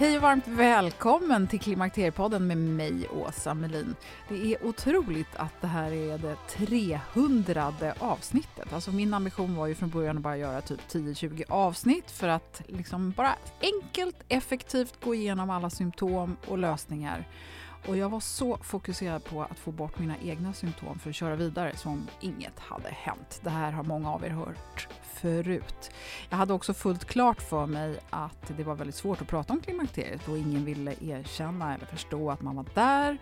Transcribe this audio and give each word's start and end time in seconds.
Hej 0.00 0.16
och 0.16 0.22
varmt 0.22 0.48
välkommen 0.48 1.46
till 1.46 1.60
Klimakteriepodden 1.60 2.46
med 2.46 2.58
mig, 2.58 3.08
Åsa 3.08 3.54
Melin. 3.54 3.96
Det 4.28 4.54
är 4.54 4.66
otroligt 4.66 5.36
att 5.36 5.60
det 5.60 5.66
här 5.66 5.92
är 5.92 6.18
det 6.18 6.36
300 6.48 7.72
avsnittet. 7.98 8.72
Alltså 8.72 8.92
min 8.92 9.14
ambition 9.14 9.56
var 9.56 9.66
ju 9.66 9.74
från 9.74 9.90
början 9.90 10.16
att 10.16 10.22
bara 10.22 10.36
göra 10.36 10.60
typ 10.60 10.80
10-20 10.88 11.44
avsnitt 11.48 12.10
för 12.10 12.28
att 12.28 12.62
liksom 12.66 13.10
bara 13.10 13.34
enkelt, 13.60 14.16
effektivt 14.28 15.04
gå 15.04 15.14
igenom 15.14 15.50
alla 15.50 15.70
symptom 15.70 16.36
och 16.46 16.58
lösningar. 16.58 17.28
Och 17.86 17.96
jag 17.96 18.08
var 18.08 18.20
så 18.20 18.56
fokuserad 18.56 19.24
på 19.24 19.42
att 19.42 19.58
få 19.58 19.72
bort 19.72 19.98
mina 19.98 20.14
egna 20.22 20.52
symptom 20.52 20.98
för 20.98 21.10
att 21.10 21.16
köra 21.16 21.36
vidare 21.36 21.76
som 21.76 22.08
inget 22.20 22.58
hade 22.58 22.88
hänt. 22.88 23.40
Det 23.42 23.50
här 23.50 23.72
har 23.72 23.84
många 23.84 24.12
av 24.12 24.24
er 24.24 24.30
hört 24.30 24.88
förut. 25.20 25.90
Jag 26.28 26.36
hade 26.36 26.52
också 26.52 26.74
fullt 26.74 27.04
klart 27.04 27.42
för 27.42 27.66
mig 27.66 27.98
att 28.10 28.52
det 28.56 28.64
var 28.64 28.74
väldigt 28.74 28.96
svårt 28.96 29.22
att 29.22 29.28
prata 29.28 29.52
om 29.52 29.60
klimakteriet 29.60 30.28
och 30.28 30.38
ingen 30.38 30.64
ville 30.64 30.94
erkänna 31.00 31.74
eller 31.74 31.86
förstå 31.86 32.30
att 32.30 32.42
man 32.42 32.56
var 32.56 32.66
där. 32.74 33.18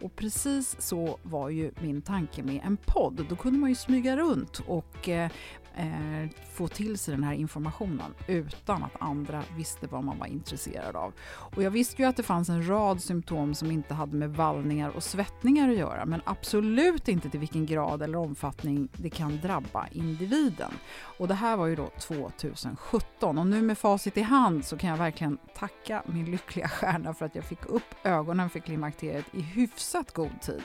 Och 0.00 0.16
precis 0.16 0.76
så 0.78 1.18
var 1.22 1.48
ju 1.48 1.70
min 1.80 2.02
tanke 2.02 2.42
med 2.42 2.60
en 2.64 2.76
podd. 2.76 3.26
Då 3.28 3.36
kunde 3.36 3.58
man 3.58 3.68
ju 3.68 3.74
smyga 3.74 4.16
runt 4.16 4.58
och 4.66 5.08
eh, 5.08 5.30
eh, 5.78 6.30
få 6.52 6.68
till 6.68 6.98
sig 6.98 7.14
den 7.14 7.24
här 7.24 7.32
informationen 7.34 8.14
utan 8.26 8.84
att 8.84 9.02
andra 9.02 9.42
visste 9.56 9.86
vad 9.86 10.04
man 10.04 10.18
var 10.18 10.26
intresserad 10.26 10.96
av. 10.96 11.12
Och 11.56 11.62
jag 11.62 11.70
visste 11.70 12.02
ju 12.02 12.08
att 12.08 12.16
det 12.16 12.22
fanns 12.22 12.48
en 12.48 12.68
rad 12.68 13.02
symptom 13.02 13.54
som 13.54 13.70
inte 13.70 13.94
hade 13.94 14.16
med 14.16 14.36
vallningar 14.36 14.88
och 14.88 15.02
svettningar 15.02 15.68
att 15.68 15.76
göra 15.76 16.06
men 16.06 16.20
absolut 16.24 17.08
inte 17.08 17.30
till 17.30 17.40
vilken 17.40 17.66
grad 17.66 18.02
eller 18.02 18.18
omfattning 18.18 18.88
det 18.92 19.10
kan 19.10 19.40
drabba 19.40 19.86
individen. 19.92 20.72
Och 21.18 21.28
det 21.28 21.34
här 21.34 21.56
var 21.56 21.66
ju 21.66 21.76
då 21.76 21.90
2017 22.00 23.38
och 23.38 23.46
nu 23.46 23.62
med 23.62 23.78
facit 23.78 24.16
i 24.16 24.22
hand 24.22 24.64
så 24.64 24.76
kan 24.76 24.90
jag 24.90 24.96
verkligen 24.96 25.38
tacka 25.54 26.02
min 26.06 26.30
lyckliga 26.30 26.68
stjärna 26.68 27.14
för 27.14 27.26
att 27.26 27.34
jag 27.34 27.44
fick 27.44 27.66
upp 27.66 27.94
ögonen 28.04 28.50
för 28.50 28.58
klimakteriet 28.58 29.26
i 29.32 29.40
hyfsat 29.40 30.12
god 30.12 30.40
tid 30.40 30.62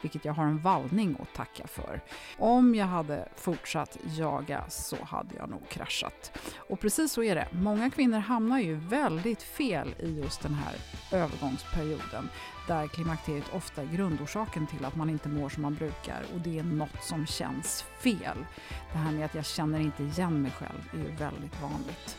vilket 0.00 0.24
jag 0.24 0.32
har 0.32 0.44
en 0.44 0.58
vallning 0.58 1.16
att 1.22 1.34
tacka 1.34 1.66
för. 1.66 2.00
Om 2.38 2.74
jag 2.74 2.86
hade 2.86 3.28
fortsatt 3.36 3.98
jaga 4.04 4.64
så 4.68 4.96
hade 5.04 5.36
jag 5.36 5.50
nog 5.50 5.68
kraschat. 5.68 6.38
Och 6.56 6.80
precis 6.80 7.12
så 7.12 7.22
är 7.22 7.34
det. 7.34 7.48
Många 7.52 7.90
kvinnor 7.90 8.18
hamnar 8.18 8.58
ju 8.58 8.74
väldigt 8.74 9.42
fel 9.42 9.94
i 9.98 10.20
just 10.20 10.42
den 10.42 10.54
här 10.54 10.74
övergångsperioden 11.12 12.28
där 12.68 12.86
klimakteriet 12.86 13.54
ofta 13.54 13.82
är 13.82 13.86
grundorsaken 13.86 14.66
till 14.66 14.84
att 14.84 14.96
man 14.96 15.10
inte 15.10 15.28
mår 15.28 15.48
som 15.48 15.62
man 15.62 15.74
brukar 15.74 16.22
och 16.34 16.40
det 16.40 16.58
är 16.58 16.62
något 16.62 17.02
som 17.04 17.26
känns 17.26 17.84
fel. 17.98 18.46
Det 18.92 18.98
här 18.98 19.12
med 19.12 19.24
att 19.24 19.34
jag 19.34 19.46
känner 19.46 19.80
inte 19.80 20.02
igen 20.02 20.42
mig 20.42 20.50
själv 20.50 20.90
är 20.92 20.98
ju 20.98 21.16
väldigt 21.16 21.62
vanligt. 21.62 22.18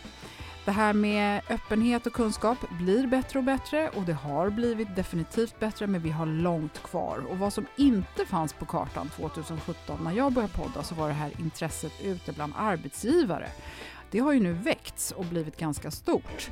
Det 0.70 0.74
här 0.74 0.94
med 0.94 1.42
öppenhet 1.50 2.08
och 2.08 2.14
kunskap 2.14 2.58
blir 2.70 3.08
bättre 3.08 3.40
och 3.40 3.46
bättre 3.46 3.90
och 3.90 4.04
det 4.04 4.14
har 4.14 4.50
blivit 4.50 4.96
definitivt 4.96 5.60
bättre 5.60 5.88
men 5.88 6.02
vi 6.02 6.10
har 6.10 6.26
långt 6.26 6.84
kvar. 6.84 7.24
Och 7.30 7.38
vad 7.38 7.54
som 7.54 7.66
inte 7.76 8.26
fanns 8.26 8.54
på 8.54 8.66
kartan 8.66 9.10
2017 9.10 10.04
när 10.04 10.12
jag 10.12 10.34
började 10.34 10.54
podda 10.54 10.84
så 10.84 10.96
var 10.96 11.08
det 11.08 11.14
här 11.14 11.32
intresset 11.40 11.92
ute 12.04 12.32
bland 12.32 12.54
arbetsgivare. 12.58 13.50
Det 14.12 14.20
har 14.20 14.34
ju 14.34 14.40
nu 14.40 14.54
väckts 14.54 15.12
och 15.12 15.26
blivit 15.26 15.58
ganska 15.58 15.92
stort. 15.92 16.52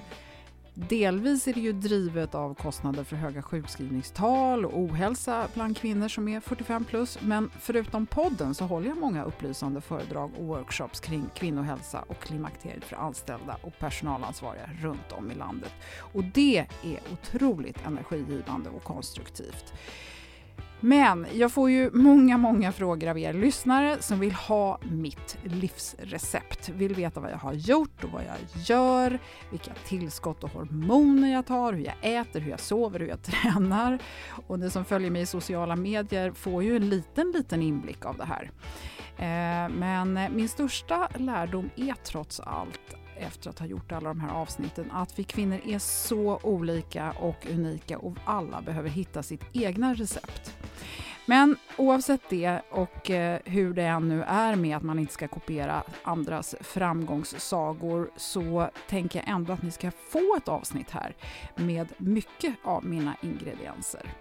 Delvis 0.79 1.47
är 1.47 1.53
det 1.53 1.59
ju 1.59 1.73
drivet 1.73 2.35
av 2.35 2.53
kostnader 2.53 3.03
för 3.03 3.15
höga 3.15 3.41
sjukskrivningstal 3.41 4.65
och 4.65 4.79
ohälsa 4.79 5.47
bland 5.53 5.77
kvinnor 5.77 6.07
som 6.07 6.27
är 6.27 6.39
45 6.39 6.85
plus. 6.85 7.17
Men 7.21 7.49
förutom 7.59 8.05
podden 8.05 8.55
så 8.55 8.65
håller 8.65 8.87
jag 8.87 8.97
många 8.97 9.23
upplysande 9.23 9.81
föredrag 9.81 10.31
och 10.37 10.45
workshops 10.45 10.99
kring 10.99 11.29
kvinnohälsa 11.35 12.03
och 12.07 12.19
klimakteriet 12.19 12.83
för 12.83 12.95
anställda 12.95 13.57
och 13.61 13.79
personalansvariga 13.79 14.69
runt 14.81 15.11
om 15.11 15.31
i 15.31 15.35
landet. 15.35 15.71
Och 16.13 16.23
det 16.23 16.65
är 16.83 16.99
otroligt 17.13 17.85
energigivande 17.85 18.69
och 18.69 18.83
konstruktivt. 18.83 19.73
Men 20.79 21.25
jag 21.33 21.51
får 21.51 21.71
ju 21.71 21.91
många, 21.93 22.37
många 22.37 22.71
frågor 22.71 23.07
av 23.07 23.17
er 23.17 23.33
lyssnare 23.33 23.97
som 23.99 24.19
vill 24.19 24.33
ha 24.33 24.79
mitt 24.81 25.37
livsrecept. 25.43 26.69
Vill 26.69 26.95
veta 26.95 27.19
vad 27.19 27.31
jag 27.31 27.37
har 27.37 27.53
gjort 27.53 28.03
och 28.03 28.09
vad 28.09 28.23
jag 28.23 28.63
gör, 28.63 29.19
vilka 29.51 29.71
tillskott 29.87 30.43
och 30.43 30.49
hormoner 30.49 31.33
jag 31.33 31.45
tar, 31.45 31.73
hur 31.73 31.85
jag 31.85 31.95
äter, 32.01 32.39
hur 32.39 32.51
jag 32.51 32.59
sover, 32.59 32.99
hur 32.99 33.07
jag 33.07 33.21
tränar. 33.23 33.99
Och 34.47 34.59
ni 34.59 34.69
som 34.69 34.85
följer 34.85 35.11
mig 35.11 35.21
i 35.21 35.25
sociala 35.25 35.75
medier 35.75 36.31
får 36.31 36.63
ju 36.63 36.75
en 36.75 36.89
liten, 36.89 37.31
liten 37.31 37.61
inblick 37.61 38.05
av 38.05 38.17
det 38.17 38.25
här. 38.25 38.51
Eh, 39.17 39.69
men 39.69 40.19
min 40.35 40.49
största 40.49 41.09
lärdom 41.15 41.69
är 41.75 41.93
trots 41.93 42.39
allt 42.39 42.95
efter 43.19 43.49
att 43.49 43.59
ha 43.59 43.65
gjort 43.65 43.91
alla 43.91 44.09
de 44.09 44.19
här 44.19 44.33
avsnitten 44.33 44.91
att 44.91 45.19
vi 45.19 45.23
kvinnor 45.23 45.59
är 45.65 45.79
så 45.79 46.39
olika 46.43 47.11
och 47.11 47.47
unika 47.51 47.97
och 47.97 48.17
alla 48.25 48.61
behöver 48.61 48.89
hitta 48.89 49.23
sitt 49.23 49.43
egna 49.53 49.93
recept. 49.93 50.57
Men 51.29 51.55
oavsett 51.77 52.21
det 52.29 52.61
och 52.71 53.11
eh, 53.11 53.39
hur 53.45 53.73
det 53.73 53.83
än 53.83 54.09
nu 54.09 54.23
är 54.23 54.55
med 54.55 54.77
att 54.77 54.83
man 54.83 54.99
inte 54.99 55.13
ska 55.13 55.27
kopiera 55.27 55.83
andras 56.03 56.55
framgångssagor 56.61 58.11
så 58.17 58.69
tänker 58.89 59.19
jag 59.19 59.29
ändå 59.29 59.53
att 59.53 59.63
ni 59.63 59.71
ska 59.71 59.91
få 59.91 60.35
ett 60.37 60.47
avsnitt 60.47 60.91
här 60.91 61.15
med 61.55 61.87
mycket 61.97 62.55
av 62.63 62.85
mina 62.85 63.15
ingredienser. 63.21 64.13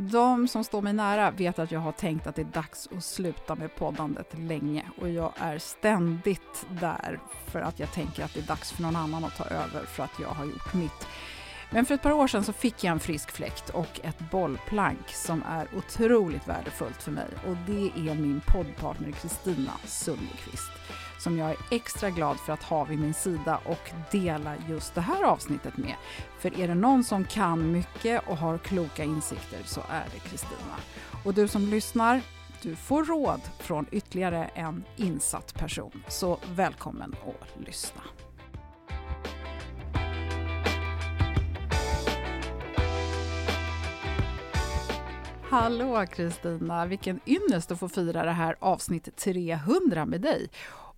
De 0.00 0.48
som 0.48 0.64
står 0.64 0.82
mig 0.82 0.92
nära 0.92 1.30
vet 1.30 1.58
att 1.58 1.72
jag 1.72 1.80
har 1.80 1.92
tänkt 1.92 2.26
att 2.26 2.34
det 2.34 2.42
är 2.42 2.44
dags 2.44 2.88
att 2.96 3.04
sluta 3.04 3.54
med 3.54 3.74
poddandet 3.74 4.38
länge 4.38 4.84
och 5.00 5.08
jag 5.08 5.32
är 5.36 5.58
ständigt 5.58 6.66
där 6.80 7.20
för 7.46 7.60
att 7.60 7.80
jag 7.80 7.92
tänker 7.92 8.24
att 8.24 8.34
det 8.34 8.40
är 8.40 8.46
dags 8.46 8.72
för 8.72 8.82
någon 8.82 8.96
annan 8.96 9.24
att 9.24 9.36
ta 9.36 9.44
över 9.44 9.86
för 9.86 10.02
att 10.02 10.20
jag 10.20 10.28
har 10.28 10.44
gjort 10.44 10.74
mitt. 10.74 11.06
Men 11.70 11.86
för 11.86 11.94
ett 11.94 12.02
par 12.02 12.12
år 12.12 12.26
sedan 12.28 12.44
så 12.44 12.52
fick 12.52 12.84
jag 12.84 12.92
en 12.92 13.00
frisk 13.00 13.30
fläkt 13.30 13.70
och 13.70 14.00
ett 14.02 14.30
bollplank 14.30 15.08
som 15.08 15.42
är 15.48 15.68
otroligt 15.76 16.48
värdefullt 16.48 17.02
för 17.02 17.12
mig 17.12 17.28
och 17.46 17.56
det 17.66 18.10
är 18.10 18.14
min 18.14 18.40
poddpartner 18.46 19.12
Kristina 19.12 19.72
Sundqvist 19.84 20.77
som 21.18 21.38
jag 21.38 21.50
är 21.50 21.56
extra 21.70 22.10
glad 22.10 22.36
för 22.36 22.52
att 22.52 22.62
ha 22.62 22.84
vid 22.84 22.98
min 22.98 23.14
sida 23.14 23.60
och 23.64 23.90
dela 24.10 24.54
just 24.68 24.94
det 24.94 25.00
här 25.00 25.22
avsnittet 25.22 25.76
med. 25.76 25.94
För 26.38 26.60
är 26.60 26.68
det 26.68 26.74
någon 26.74 27.04
som 27.04 27.24
kan 27.24 27.72
mycket 27.72 28.28
och 28.28 28.36
har 28.36 28.58
kloka 28.58 29.04
insikter 29.04 29.62
så 29.64 29.80
är 29.80 30.04
det 30.12 30.18
Kristina. 30.18 30.76
Och 31.24 31.34
du 31.34 31.48
som 31.48 31.62
lyssnar, 31.62 32.20
du 32.62 32.76
får 32.76 33.04
råd 33.04 33.40
från 33.58 33.86
ytterligare 33.90 34.50
en 34.54 34.84
insatt 34.96 35.54
person. 35.54 36.02
Så 36.08 36.38
välkommen 36.54 37.14
att 37.26 37.66
lyssna. 37.66 38.02
Hallå 45.50 46.06
Kristina, 46.06 46.86
vilken 46.86 47.20
ynnest 47.26 47.70
att 47.70 47.78
få 47.78 47.88
fira 47.88 48.24
det 48.24 48.30
här 48.30 48.56
avsnitt 48.58 49.16
300 49.16 50.06
med 50.06 50.20
dig. 50.20 50.48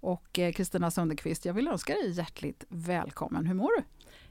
Och 0.01 0.39
eh, 0.39 0.53
Kristina 0.53 0.91
Sundekvist, 0.91 1.45
jag 1.45 1.55
vill 1.55 1.69
önska 1.69 1.93
dig 1.93 2.11
hjärtligt 2.11 2.65
välkommen. 2.69 3.47
Hur 3.47 3.55
mår 3.55 3.71
du? 3.77 3.83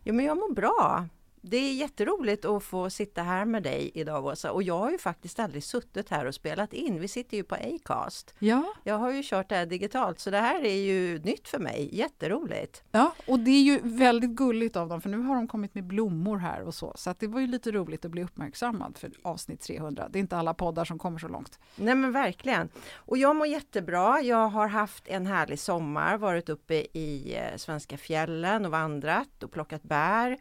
Jo, 0.03 0.13
men 0.13 0.25
jag 0.25 0.37
mår 0.37 0.53
bra. 0.53 1.07
Det 1.41 1.57
är 1.57 1.73
jätteroligt 1.73 2.45
att 2.45 2.63
få 2.63 2.89
sitta 2.89 3.23
här 3.23 3.45
med 3.45 3.63
dig 3.63 3.91
idag 3.93 4.25
Åsa 4.25 4.51
och 4.51 4.63
jag 4.63 4.79
har 4.79 4.91
ju 4.91 4.97
faktiskt 4.97 5.39
aldrig 5.39 5.63
suttit 5.63 6.09
här 6.09 6.25
och 6.25 6.35
spelat 6.35 6.73
in. 6.73 6.99
Vi 6.99 7.07
sitter 7.07 7.37
ju 7.37 7.43
på 7.43 7.55
Acast. 7.55 8.33
Ja. 8.39 8.73
Jag 8.83 8.97
har 8.97 9.11
ju 9.11 9.21
kört 9.23 9.49
det 9.49 9.55
här 9.55 9.65
digitalt 9.65 10.19
så 10.19 10.29
det 10.29 10.37
här 10.37 10.65
är 10.65 10.75
ju 10.75 11.19
nytt 11.19 11.47
för 11.47 11.59
mig. 11.59 11.89
Jätteroligt! 11.91 12.83
Ja, 12.91 13.13
och 13.27 13.39
det 13.39 13.51
är 13.51 13.61
ju 13.61 13.79
väldigt 13.83 14.29
gulligt 14.29 14.75
av 14.75 14.89
dem 14.89 15.01
för 15.01 15.09
nu 15.09 15.17
har 15.17 15.35
de 15.35 15.47
kommit 15.47 15.75
med 15.75 15.83
blommor 15.83 16.37
här 16.37 16.61
och 16.61 16.73
så. 16.73 16.93
Så 16.95 17.09
att 17.09 17.19
det 17.19 17.27
var 17.27 17.39
ju 17.39 17.47
lite 17.47 17.71
roligt 17.71 18.05
att 18.05 18.11
bli 18.11 18.23
uppmärksammad 18.23 18.97
för 18.97 19.11
avsnitt 19.21 19.61
300. 19.61 20.09
Det 20.09 20.19
är 20.19 20.21
inte 20.21 20.37
alla 20.37 20.53
poddar 20.53 20.85
som 20.85 20.99
kommer 20.99 21.19
så 21.19 21.27
långt. 21.27 21.59
Nej 21.75 21.95
men 21.95 22.11
verkligen! 22.11 22.69
Och 22.93 23.17
jag 23.17 23.35
mår 23.35 23.47
jättebra. 23.47 24.21
Jag 24.21 24.47
har 24.47 24.67
haft 24.67 25.07
en 25.07 25.25
härlig 25.25 25.59
sommar, 25.59 26.17
varit 26.17 26.49
uppe 26.49 26.75
i 26.75 27.35
eh, 27.35 27.57
svenska 27.57 27.97
fjällen 27.97 28.65
och 28.65 28.71
vandrat 28.71 29.43
och 29.43 29.51
plockat 29.51 29.83
bär 29.83 30.37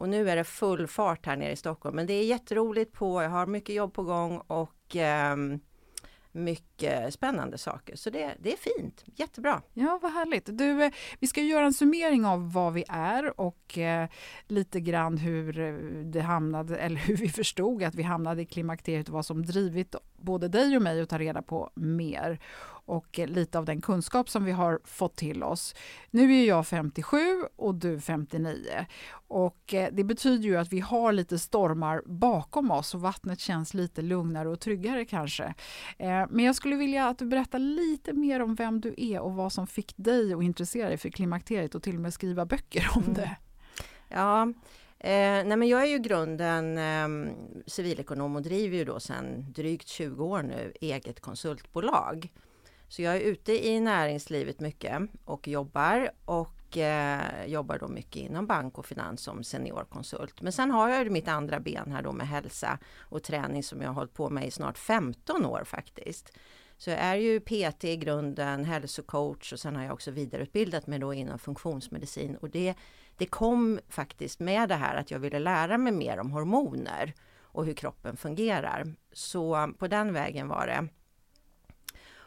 och 0.00 0.08
nu 0.08 0.30
är 0.30 0.36
det 0.36 0.44
full 0.44 0.86
fart 0.86 1.26
här 1.26 1.36
nere 1.36 1.52
i 1.52 1.56
Stockholm. 1.56 1.96
Men 1.96 2.06
det 2.06 2.12
är 2.12 2.24
jätteroligt 2.24 2.92
på, 2.92 3.22
jag 3.22 3.30
har 3.30 3.46
mycket 3.46 3.74
jobb 3.74 3.92
på 3.92 4.02
gång 4.02 4.38
och 4.46 4.96
eh, 4.96 5.36
mycket 6.32 7.14
spännande 7.14 7.58
saker. 7.58 7.96
Så 7.96 8.10
det, 8.10 8.34
det 8.40 8.52
är 8.52 8.56
fint, 8.56 9.04
jättebra. 9.16 9.62
Ja, 9.74 9.98
vad 10.02 10.12
härligt. 10.12 10.58
Du, 10.58 10.84
eh, 10.84 10.92
vi 11.18 11.26
ska 11.26 11.42
göra 11.42 11.64
en 11.64 11.74
summering 11.74 12.26
av 12.26 12.52
vad 12.52 12.72
vi 12.72 12.84
är 12.88 13.40
och 13.40 13.78
eh, 13.78 14.08
lite 14.46 14.80
grann 14.80 15.18
hur 15.18 15.60
eh, 15.60 15.74
det 16.04 16.20
hamnade, 16.20 16.78
eller 16.78 16.96
hur 16.96 17.16
vi 17.16 17.28
förstod 17.28 17.82
att 17.82 17.94
vi 17.94 18.02
hamnade 18.02 18.42
i 18.42 18.46
klimakteriet 18.46 19.08
och 19.08 19.14
vad 19.14 19.26
som 19.26 19.46
drivit 19.46 19.94
både 20.16 20.48
dig 20.48 20.76
och 20.76 20.82
mig 20.82 21.00
att 21.00 21.08
ta 21.08 21.18
reda 21.18 21.42
på 21.42 21.70
mer 21.74 22.40
och 22.90 23.18
lite 23.26 23.58
av 23.58 23.64
den 23.64 23.80
kunskap 23.80 24.28
som 24.28 24.44
vi 24.44 24.52
har 24.52 24.80
fått 24.84 25.16
till 25.16 25.42
oss. 25.42 25.74
Nu 26.10 26.34
är 26.34 26.44
jag 26.44 26.66
57 26.66 27.18
och 27.56 27.74
du 27.74 28.00
59 28.00 28.86
och 29.28 29.74
eh, 29.74 29.88
det 29.92 30.04
betyder 30.04 30.44
ju 30.44 30.56
att 30.56 30.72
vi 30.72 30.80
har 30.80 31.12
lite 31.12 31.38
stormar 31.38 32.02
bakom 32.06 32.70
oss 32.70 32.94
och 32.94 33.00
vattnet 33.00 33.40
känns 33.40 33.74
lite 33.74 34.02
lugnare 34.02 34.48
och 34.48 34.60
tryggare 34.60 35.04
kanske. 35.04 35.54
Eh, 35.98 36.26
men 36.30 36.44
jag 36.44 36.54
skulle 36.54 36.76
vilja 36.76 37.08
att 37.08 37.18
du 37.18 37.26
berättar 37.26 37.58
lite 37.58 38.12
mer 38.12 38.42
om 38.42 38.54
vem 38.54 38.80
du 38.80 38.94
är 38.96 39.20
och 39.20 39.34
vad 39.34 39.52
som 39.52 39.66
fick 39.66 39.92
dig 39.96 40.34
att 40.34 40.42
intressera 40.42 40.88
dig 40.88 40.98
för 40.98 41.10
klimakteriet 41.10 41.74
och 41.74 41.82
till 41.82 41.94
och 41.94 42.02
med 42.02 42.14
skriva 42.14 42.46
böcker 42.46 42.88
om 42.94 43.02
mm. 43.02 43.14
det. 43.14 43.36
Ja, 44.08 44.52
Eh, 45.02 45.44
nej 45.44 45.56
men 45.56 45.68
jag 45.68 45.82
är 45.82 45.86
ju 45.86 45.98
grunden 45.98 46.78
eh, 46.78 47.34
civilekonom 47.66 48.36
och 48.36 48.42
driver 48.42 48.76
ju 48.76 48.84
då 48.84 49.00
sedan 49.00 49.52
drygt 49.52 49.88
20 49.88 50.24
år 50.24 50.42
nu 50.42 50.72
eget 50.80 51.20
konsultbolag. 51.20 52.32
Så 52.90 53.02
jag 53.02 53.16
är 53.16 53.20
ute 53.20 53.66
i 53.66 53.80
näringslivet 53.80 54.60
mycket 54.60 55.02
och 55.24 55.48
jobbar 55.48 56.10
och 56.24 56.78
eh, 56.78 57.46
jobbar 57.46 57.78
då 57.78 57.88
mycket 57.88 58.16
inom 58.16 58.46
bank 58.46 58.78
och 58.78 58.86
finans 58.86 59.20
som 59.20 59.44
seniorkonsult. 59.44 60.42
Men 60.42 60.52
sen 60.52 60.70
har 60.70 60.88
jag 60.88 61.10
mitt 61.10 61.28
andra 61.28 61.60
ben 61.60 61.92
här 61.92 62.02
då 62.02 62.12
med 62.12 62.28
hälsa 62.28 62.78
och 62.98 63.22
träning 63.22 63.62
som 63.62 63.80
jag 63.80 63.88
har 63.88 63.94
hållit 63.94 64.14
på 64.14 64.30
med 64.30 64.46
i 64.46 64.50
snart 64.50 64.78
15 64.78 65.46
år 65.46 65.64
faktiskt. 65.64 66.32
Så 66.76 66.90
jag 66.90 66.98
är 66.98 67.14
ju 67.14 67.40
PT 67.40 67.84
i 67.84 67.96
grunden, 67.96 68.64
hälsocoach 68.64 69.52
och 69.52 69.60
sen 69.60 69.76
har 69.76 69.82
jag 69.82 69.92
också 69.92 70.10
vidareutbildat 70.10 70.86
mig 70.86 70.98
då 70.98 71.14
inom 71.14 71.38
funktionsmedicin 71.38 72.36
och 72.36 72.50
det, 72.50 72.74
det 73.16 73.26
kom 73.26 73.80
faktiskt 73.88 74.40
med 74.40 74.68
det 74.68 74.74
här 74.74 74.96
att 74.96 75.10
jag 75.10 75.18
ville 75.18 75.38
lära 75.38 75.78
mig 75.78 75.92
mer 75.92 76.20
om 76.20 76.30
hormoner 76.30 77.14
och 77.42 77.66
hur 77.66 77.74
kroppen 77.74 78.16
fungerar. 78.16 78.94
Så 79.12 79.72
på 79.78 79.86
den 79.88 80.12
vägen 80.12 80.48
var 80.48 80.66
det. 80.66 80.88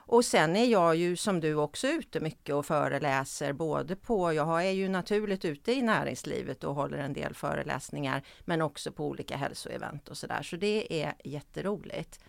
Och 0.05 0.25
sen 0.25 0.55
är 0.55 0.65
jag 0.65 0.95
ju 0.95 1.15
som 1.15 1.39
du 1.39 1.55
också 1.55 1.87
ute 1.87 2.19
mycket 2.19 2.55
och 2.55 2.65
föreläser 2.65 3.53
både 3.53 3.95
på, 3.95 4.33
jag 4.33 4.65
är 4.65 4.71
ju 4.71 4.89
naturligt 4.89 5.45
ute 5.45 5.71
i 5.71 5.81
näringslivet 5.81 6.63
och 6.63 6.75
håller 6.75 6.97
en 6.97 7.13
del 7.13 7.33
föreläsningar 7.33 8.23
men 8.39 8.61
också 8.61 8.91
på 8.91 9.07
olika 9.07 9.37
hälsoevent 9.37 10.09
och 10.09 10.17
sådär. 10.17 10.41
Så 10.41 10.55
det 10.55 11.03
är 11.03 11.13
jätteroligt. 11.23 12.19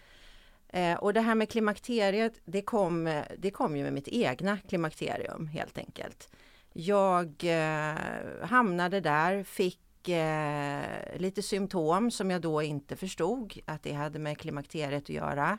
Eh, 0.69 0.95
och 0.95 1.13
det 1.13 1.21
här 1.21 1.35
med 1.35 1.51
klimakteriet, 1.51 2.41
det 2.45 2.63
kom, 2.63 3.23
det 3.39 3.51
kom 3.51 3.77
ju 3.77 3.83
med 3.83 3.93
mitt 3.93 4.09
egna 4.09 4.59
klimakterium 4.69 5.47
helt 5.47 5.79
enkelt. 5.79 6.29
Jag 6.73 7.45
eh, 7.45 7.97
hamnade 8.43 9.01
där, 9.01 9.43
fick 9.43 10.09
eh, 10.09 10.83
lite 11.17 11.43
symptom 11.43 12.11
som 12.11 12.31
jag 12.31 12.41
då 12.41 12.63
inte 12.63 12.97
förstod 12.97 13.59
att 13.67 13.83
det 13.83 13.93
hade 13.93 14.19
med 14.19 14.39
klimakteriet 14.39 15.03
att 15.03 15.09
göra. 15.09 15.59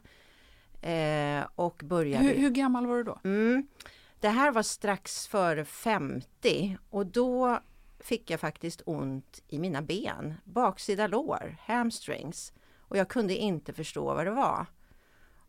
Eh, 0.85 1.45
och 1.55 1.81
började... 1.85 2.25
Hur, 2.25 2.35
hur, 2.35 2.49
gammal 2.49 2.87
var 2.87 2.97
du 2.97 3.03
då? 3.03 3.19
Mm, 3.23 3.67
det 4.19 4.29
här 4.29 4.51
var 4.51 4.63
strax 4.63 5.27
före 5.27 5.65
50 5.65 6.77
och 6.89 7.05
då 7.05 7.59
fick 7.99 8.29
jag 8.29 8.39
faktiskt 8.39 8.81
ont 8.85 9.43
i 9.47 9.59
mina 9.59 9.81
ben, 9.81 10.33
baksida 10.43 11.07
lår, 11.07 11.57
hamstrings. 11.61 12.53
Och 12.79 12.97
jag 12.97 13.09
kunde 13.09 13.35
inte 13.35 13.73
förstå 13.73 14.05
vad 14.05 14.25
det 14.25 14.31
var. 14.31 14.65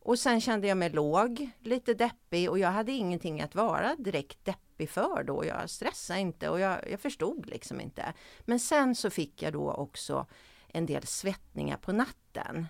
Och 0.01 0.19
sen 0.19 0.41
kände 0.41 0.67
jag 0.67 0.79
mig 0.79 0.91
låg, 0.91 1.51
lite 1.61 1.95
deppig 1.95 2.51
och 2.51 2.59
jag 2.59 2.71
hade 2.71 2.93
ingenting 2.93 3.41
att 3.41 3.55
vara 3.55 3.97
direkt 3.99 4.45
deppig 4.45 4.91
för 4.91 5.25
då. 5.25 5.45
Jag 5.45 5.71
stressade 5.71 6.21
inte 6.21 6.49
och 6.49 6.61
jag, 6.61 6.91
jag 6.91 7.01
förstod 7.01 7.47
liksom 7.47 7.81
inte. 7.81 8.13
Men 8.41 8.61
sen 8.61 8.95
så 8.95 9.11
fick 9.11 9.43
jag 9.43 9.53
då 9.53 9.73
också 9.73 10.27
en 10.69 10.87
del 10.87 11.07
svettningar 11.07 11.77
på 11.77 11.93
natten. 11.93 12.67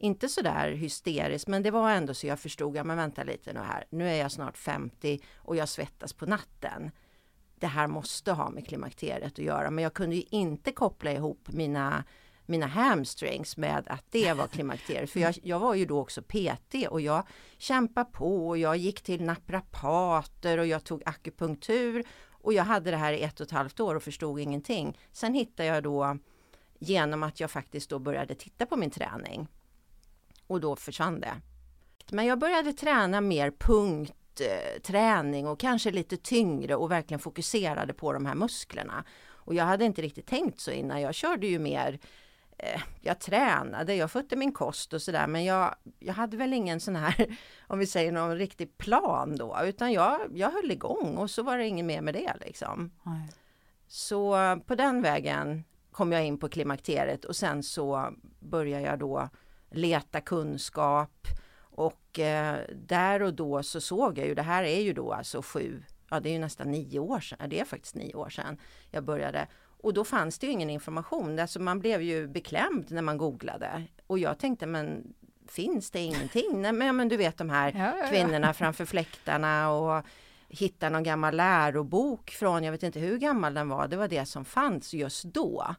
Inte 0.00 0.28
sådär 0.28 0.70
hysteriskt 0.70 1.48
men 1.48 1.62
det 1.62 1.70
var 1.70 1.90
ändå 1.90 2.14
så 2.14 2.26
jag 2.26 2.40
förstod, 2.40 2.76
ja 2.76 2.84
men 2.84 2.96
vänta 2.96 3.22
lite 3.22 3.52
nu 3.52 3.60
här, 3.60 3.84
nu 3.90 4.08
är 4.08 4.14
jag 4.14 4.32
snart 4.32 4.58
50 4.58 5.20
och 5.36 5.56
jag 5.56 5.68
svettas 5.68 6.12
på 6.12 6.26
natten. 6.26 6.90
Det 7.54 7.66
här 7.66 7.86
måste 7.86 8.32
ha 8.32 8.50
med 8.50 8.68
klimakteriet 8.68 9.32
att 9.32 9.38
göra 9.38 9.70
men 9.70 9.82
jag 9.82 9.94
kunde 9.94 10.16
ju 10.16 10.22
inte 10.30 10.72
koppla 10.72 11.12
ihop 11.12 11.48
mina 11.48 12.04
mina 12.46 12.66
hamstrings 12.66 13.56
med 13.56 13.84
att 13.86 14.04
det 14.10 14.32
var 14.32 14.46
klimakteriet. 14.46 15.10
För 15.10 15.20
jag, 15.20 15.38
jag 15.42 15.58
var 15.58 15.74
ju 15.74 15.86
då 15.86 16.00
också 16.00 16.22
PT 16.22 16.74
och 16.88 17.00
jag 17.00 17.26
kämpade 17.58 18.10
på 18.12 18.48
och 18.48 18.58
jag 18.58 18.76
gick 18.76 19.00
till 19.00 19.24
naprapater 19.24 20.58
och 20.58 20.66
jag 20.66 20.84
tog 20.84 21.02
akupunktur 21.06 22.04
och 22.30 22.52
jag 22.52 22.64
hade 22.64 22.90
det 22.90 22.96
här 22.96 23.12
i 23.12 23.22
ett 23.22 23.40
och 23.40 23.46
ett 23.46 23.52
halvt 23.52 23.80
år 23.80 23.94
och 23.94 24.02
förstod 24.02 24.40
ingenting. 24.40 24.98
Sen 25.12 25.34
hittade 25.34 25.68
jag 25.68 25.82
då 25.82 26.18
genom 26.78 27.22
att 27.22 27.40
jag 27.40 27.50
faktiskt 27.50 27.90
då 27.90 27.98
började 27.98 28.34
titta 28.34 28.66
på 28.66 28.76
min 28.76 28.90
träning 28.90 29.48
och 30.48 30.60
då 30.60 30.76
försvann 30.76 31.20
det. 31.20 31.34
Men 32.10 32.26
jag 32.26 32.38
började 32.38 32.72
träna 32.72 33.20
mer 33.20 33.50
punktträning 33.50 35.46
och 35.46 35.60
kanske 35.60 35.90
lite 35.90 36.16
tyngre 36.16 36.76
och 36.76 36.90
verkligen 36.90 37.18
fokuserade 37.18 37.92
på 37.92 38.12
de 38.12 38.26
här 38.26 38.34
musklerna. 38.34 39.04
Och 39.48 39.54
jag 39.54 39.64
hade 39.64 39.84
inte 39.84 40.02
riktigt 40.02 40.26
tänkt 40.26 40.60
så 40.60 40.70
innan. 40.70 41.00
Jag 41.00 41.14
körde 41.14 41.46
ju 41.46 41.58
mer 41.58 41.98
eh, 42.58 42.80
jag 43.00 43.20
tränade, 43.20 43.94
jag 43.94 44.10
skötte 44.10 44.36
min 44.36 44.52
kost 44.52 44.92
och 44.92 45.02
sådär 45.02 45.26
men 45.26 45.44
jag, 45.44 45.74
jag 45.98 46.14
hade 46.14 46.36
väl 46.36 46.52
ingen 46.52 46.80
sån 46.80 46.96
här, 46.96 47.38
om 47.66 47.78
vi 47.78 47.86
säger 47.86 48.12
någon 48.12 48.36
riktig 48.36 48.78
plan 48.78 49.36
då, 49.36 49.58
utan 49.64 49.92
jag, 49.92 50.20
jag 50.34 50.50
höll 50.50 50.70
igång 50.70 51.16
och 51.16 51.30
så 51.30 51.42
var 51.42 51.58
det 51.58 51.66
inget 51.66 51.84
mer 51.84 52.00
med 52.00 52.14
det 52.14 52.32
liksom. 52.40 52.90
Nej. 53.02 53.28
Så 53.88 54.36
på 54.66 54.74
den 54.74 55.02
vägen 55.02 55.64
kom 55.90 56.12
jag 56.12 56.26
in 56.26 56.38
på 56.38 56.48
klimakteriet 56.48 57.24
och 57.24 57.36
sen 57.36 57.62
så 57.62 58.12
började 58.40 58.84
jag 58.84 58.98
då 58.98 59.28
leta 59.70 60.20
kunskap 60.20 61.26
och 61.60 62.18
eh, 62.18 62.60
där 62.74 63.22
och 63.22 63.34
då 63.34 63.62
så 63.62 63.80
såg 63.80 64.18
jag 64.18 64.26
ju, 64.26 64.34
det 64.34 64.42
här 64.42 64.64
är 64.64 64.80
ju 64.80 64.92
då 64.92 65.12
alltså 65.12 65.42
sju, 65.42 65.82
ja 66.10 66.20
det 66.20 66.28
är 66.28 66.32
ju 66.32 66.38
nästan 66.38 66.70
nio 66.70 66.98
år 66.98 67.20
sedan, 67.20 67.48
det 67.50 67.60
är 67.60 67.64
faktiskt 67.64 67.94
nio 67.94 68.14
år 68.14 68.28
sedan 68.28 68.58
jag 68.90 69.04
började. 69.04 69.46
Och 69.80 69.94
då 69.94 70.04
fanns 70.04 70.38
det 70.38 70.46
ju 70.46 70.52
ingen 70.52 70.70
information, 70.70 71.38
alltså 71.38 71.60
man 71.60 71.78
blev 71.80 72.02
ju 72.02 72.28
beklämd 72.28 72.90
när 72.90 73.02
man 73.02 73.18
googlade. 73.18 73.84
Och 74.06 74.18
jag 74.18 74.38
tänkte 74.38 74.66
men 74.66 75.14
finns 75.48 75.90
det 75.90 76.00
ingenting? 76.00 76.62
Nej, 76.62 76.72
men, 76.72 76.96
men 76.96 77.08
du 77.08 77.16
vet 77.16 77.38
de 77.38 77.50
här 77.50 77.72
ja, 77.76 77.78
ja, 77.78 77.98
ja. 77.98 78.08
kvinnorna 78.10 78.54
framför 78.54 78.84
fläktarna 78.84 79.70
och 79.70 80.04
hitta 80.48 80.88
någon 80.88 81.02
gammal 81.02 81.36
lärobok 81.36 82.30
från, 82.30 82.64
jag 82.64 82.72
vet 82.72 82.82
inte 82.82 83.00
hur 83.00 83.18
gammal 83.18 83.54
den 83.54 83.68
var, 83.68 83.88
det 83.88 83.96
var 83.96 84.08
det 84.08 84.26
som 84.26 84.44
fanns 84.44 84.94
just 84.94 85.24
då. 85.24 85.74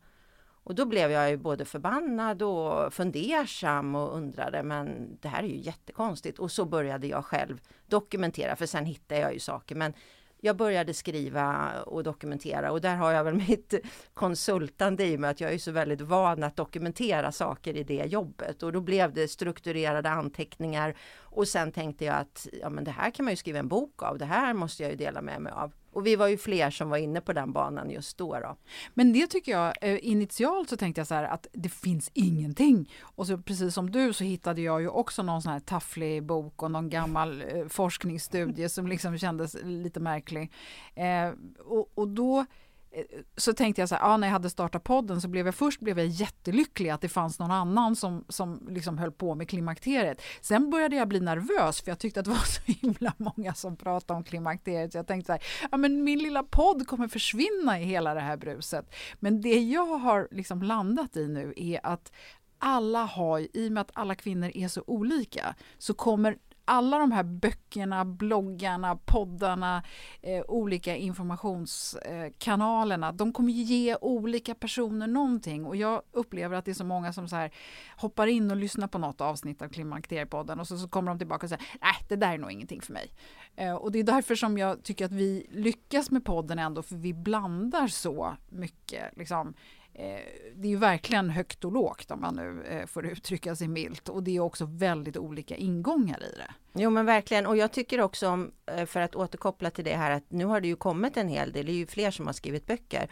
Och 0.70 0.76
då 0.76 0.86
blev 0.86 1.12
jag 1.12 1.30
ju 1.30 1.38
både 1.38 1.66
förbannad 1.66 2.42
och 2.42 2.94
fundersam 2.94 3.96
och 3.96 4.16
undrade 4.18 4.64
men 4.64 5.18
det 5.22 5.28
här 5.28 5.44
är 5.44 5.48
ju 5.48 5.58
jättekonstigt. 5.58 6.40
Och 6.40 6.52
så 6.52 6.66
började 6.66 7.08
jag 7.08 7.26
själv 7.26 7.62
dokumentera 7.88 8.56
för 8.56 8.66
sen 8.66 8.86
hittade 8.86 9.22
jag 9.22 9.34
ju 9.34 9.40
saker. 9.40 9.76
Men 9.76 9.94
jag 10.42 10.58
började 10.58 10.94
skriva 10.94 11.72
och 11.86 12.04
dokumentera 12.04 12.72
och 12.72 12.82
där 12.82 12.96
har 12.96 13.12
jag 13.12 13.24
väl 13.24 13.34
mitt 13.50 13.74
konsultande 14.14 15.06
i 15.06 15.18
mig 15.18 15.30
att 15.30 15.42
jag 15.42 15.54
är 15.54 15.58
så 15.58 15.72
väldigt 15.72 16.02
van 16.02 16.44
att 16.44 16.56
dokumentera 16.56 17.32
saker 17.32 17.78
i 17.78 17.84
det 17.84 18.06
jobbet 18.06 18.64
och 18.64 18.72
då 18.72 18.82
blev 18.82 19.14
det 19.14 19.28
strukturerade 19.28 20.10
anteckningar 20.10 20.96
och 21.20 21.48
sen 21.48 21.72
tänkte 21.72 22.06
jag 22.06 22.16
att 22.16 22.48
ja 22.62 22.70
men 22.70 22.84
det 22.84 22.92
här 22.92 23.12
kan 23.12 23.26
man 23.26 23.32
ju 23.32 23.38
skriva 23.38 23.60
en 23.60 23.68
bok 23.68 24.04
av, 24.04 24.18
det 24.18 24.26
här 24.26 24.54
måste 24.54 24.84
jag 24.84 24.92
ju 24.92 24.98
dela 24.98 25.22
med 25.22 25.42
mig 25.42 25.54
av. 25.54 25.74
Och 25.92 26.06
vi 26.06 26.16
var 26.16 26.28
ju 26.28 26.38
fler 26.38 26.70
som 26.70 26.90
var 26.90 26.98
inne 26.98 27.22
på 27.22 27.34
den 27.34 27.52
banan 27.52 27.90
just 27.90 28.18
då. 28.18 28.40
då. 28.40 28.58
Men 28.94 29.14
det 29.14 29.28
tycker 29.28 29.52
jag, 29.52 29.74
eh, 29.82 30.00
initialt 30.02 30.70
så 30.70 30.78
tänkte 30.78 31.02
jag 31.02 31.08
så 31.08 31.16
här 31.16 31.24
att 31.24 31.48
det 31.54 31.70
finns 31.70 32.12
ingenting. 32.14 32.92
Och 33.02 33.28
så 33.28 33.38
precis 33.38 33.74
som 33.74 33.92
du 33.92 34.14
så 34.14 34.24
hittade 34.24 34.62
jag 34.62 34.82
ju 34.82 34.88
också 34.88 35.24
någon 35.24 35.42
sån 35.42 35.52
här 35.52 35.60
tafflig 35.60 36.24
bok 36.24 36.64
och 36.64 36.72
någon 36.72 36.90
gammal 36.90 37.42
eh, 37.42 37.68
forskningsstudie 37.68 38.70
som 38.70 38.88
liksom 38.88 39.18
kändes 39.18 39.58
lite 39.64 40.00
märklig. 40.00 40.52
Eh, 40.96 41.32
och, 41.66 41.92
och 41.96 42.08
då 42.08 42.46
Eh, 42.92 43.04
så 43.38 43.54
tänkte 43.54 43.82
jag 43.82 43.90
så 43.90 43.96
här, 43.96 44.02
ja, 44.02 44.18
när 44.18 44.28
jag 44.28 44.32
hade 44.32 44.50
startat 44.50 44.84
podden 44.84 45.22
så 45.22 45.28
blev 45.28 45.46
jag 45.46 45.56
först 45.56 45.80
blev 45.80 46.00
jag 46.00 46.08
jättelycklig 46.08 46.90
att 46.90 47.02
det 47.02 47.10
fanns 47.10 47.40
någon 47.40 47.52
annan 47.52 47.96
som, 47.96 48.26
som 48.30 48.68
liksom 48.70 48.98
höll 48.98 49.12
på 49.12 49.36
med 49.36 49.50
klimakteriet. 49.50 50.22
Sen 50.42 50.70
började 50.70 50.96
jag 50.96 51.08
bli 51.08 51.20
nervös 51.20 51.82
för 51.82 51.92
jag 51.92 52.00
tyckte 52.00 52.20
att 52.20 52.26
det 52.26 52.32
var 52.32 52.38
så 52.46 52.62
himla 52.66 53.14
många 53.18 53.54
som 53.54 53.76
pratade 53.76 54.18
om 54.18 54.24
klimakteriet. 54.24 54.92
Så 54.92 54.98
jag 54.98 55.08
tänkte 55.08 55.26
så 55.26 55.32
här, 55.32 55.44
ja, 55.72 55.78
men 55.78 56.04
min 56.04 56.20
lilla 56.20 56.44
podd 56.44 56.88
kommer 56.88 57.08
försvinna 57.08 57.80
i 57.80 57.84
hela 57.84 58.14
det 58.14 58.20
här 58.20 58.38
bruset. 58.38 58.94
Men 59.20 59.42
det 59.42 59.60
jag 59.60 59.98
har 59.98 60.28
liksom 60.32 60.64
landat 60.64 61.18
i 61.18 61.28
nu 61.28 61.54
är 61.58 61.80
att 61.84 62.12
alla 62.60 63.04
har, 63.04 63.48
i 63.54 63.68
och 63.68 63.72
med 63.72 63.82
att 63.82 63.92
alla 63.94 64.16
kvinnor 64.16 64.52
är 64.54 64.68
så 64.68 64.84
olika, 64.88 65.56
så 65.78 65.94
kommer 65.94 66.38
alla 66.70 67.00
de 67.00 67.12
här 67.12 67.24
böckerna, 67.24 68.06
bloggarna, 68.06 68.96
poddarna, 68.96 69.84
eh, 70.22 70.44
olika 70.48 70.96
informationskanalerna, 70.96 73.12
de 73.12 73.34
kommer 73.34 73.52
ge 73.52 73.96
olika 74.02 74.56
personer 74.56 75.08
någonting 75.08 75.66
och 75.66 75.76
jag 75.76 76.02
upplever 76.12 76.58
att 76.58 76.66
det 76.66 76.72
är 76.72 76.76
så 76.76 76.86
många 76.86 77.14
som 77.14 77.28
så 77.28 77.36
här 77.36 77.52
hoppar 77.98 78.28
in 78.28 78.52
och 78.52 78.58
lyssnar 78.58 78.88
på 78.88 78.98
något 78.98 79.22
avsnitt 79.22 79.62
av 79.62 79.70
Klimakteriepodden 79.70 80.60
och 80.60 80.68
så, 80.68 80.78
så 80.78 80.88
kommer 80.88 81.12
de 81.12 81.18
tillbaka 81.18 81.46
och 81.46 81.50
säger 81.50 81.66
nej, 81.82 81.96
det 82.10 82.16
där 82.16 82.34
är 82.34 82.38
nog 82.38 82.52
ingenting 82.52 82.82
för 82.82 82.94
mig. 82.94 83.12
Eh, 83.56 83.74
och 83.74 83.92
det 83.92 84.00
är 84.00 84.04
därför 84.04 84.36
som 84.36 84.58
jag 84.58 84.84
tycker 84.84 85.06
att 85.06 85.12
vi 85.12 85.48
lyckas 85.52 86.12
med 86.12 86.26
podden 86.26 86.60
ändå, 86.60 86.84
för 86.84 86.96
vi 86.96 87.14
blandar 87.14 87.88
så 87.88 88.36
mycket 88.50 89.18
liksom, 89.18 89.54
Eh, 89.94 90.20
det 90.56 90.68
är 90.68 90.70
ju 90.70 90.78
verkligen 90.78 91.30
högt 91.30 91.66
och 91.66 91.72
lågt 91.72 92.12
om 92.12 92.22
man 92.22 92.36
nu 92.36 92.64
eh, 92.64 92.86
får 92.86 93.06
uttrycka 93.06 93.56
sig 93.56 93.68
milt 93.68 94.10
och 94.10 94.24
det 94.24 94.36
är 94.36 94.40
också 94.40 94.66
väldigt 94.66 95.18
olika 95.18 95.56
ingångar 95.56 96.24
i 96.24 96.38
det. 96.38 96.54
Jo 96.74 96.90
men 96.90 97.06
verkligen 97.06 97.46
och 97.46 97.58
jag 97.58 97.72
tycker 97.72 98.02
också 98.02 98.30
om, 98.30 98.52
eh, 98.66 98.86
för 98.86 99.00
att 99.00 99.16
återkoppla 99.16 99.72
till 99.72 99.86
det 99.86 99.96
här 99.96 100.12
att 100.12 100.32
nu 100.32 100.46
har 100.46 100.62
det 100.62 100.68
ju 100.68 100.76
kommit 100.76 101.18
en 101.18 101.28
hel 101.28 101.52
del, 101.52 101.66
det 101.66 101.72
är 101.72 101.76
ju 101.76 101.88
fler 101.88 102.12
som 102.12 102.26
har 102.26 102.34
skrivit 102.34 102.66
böcker. 102.66 103.10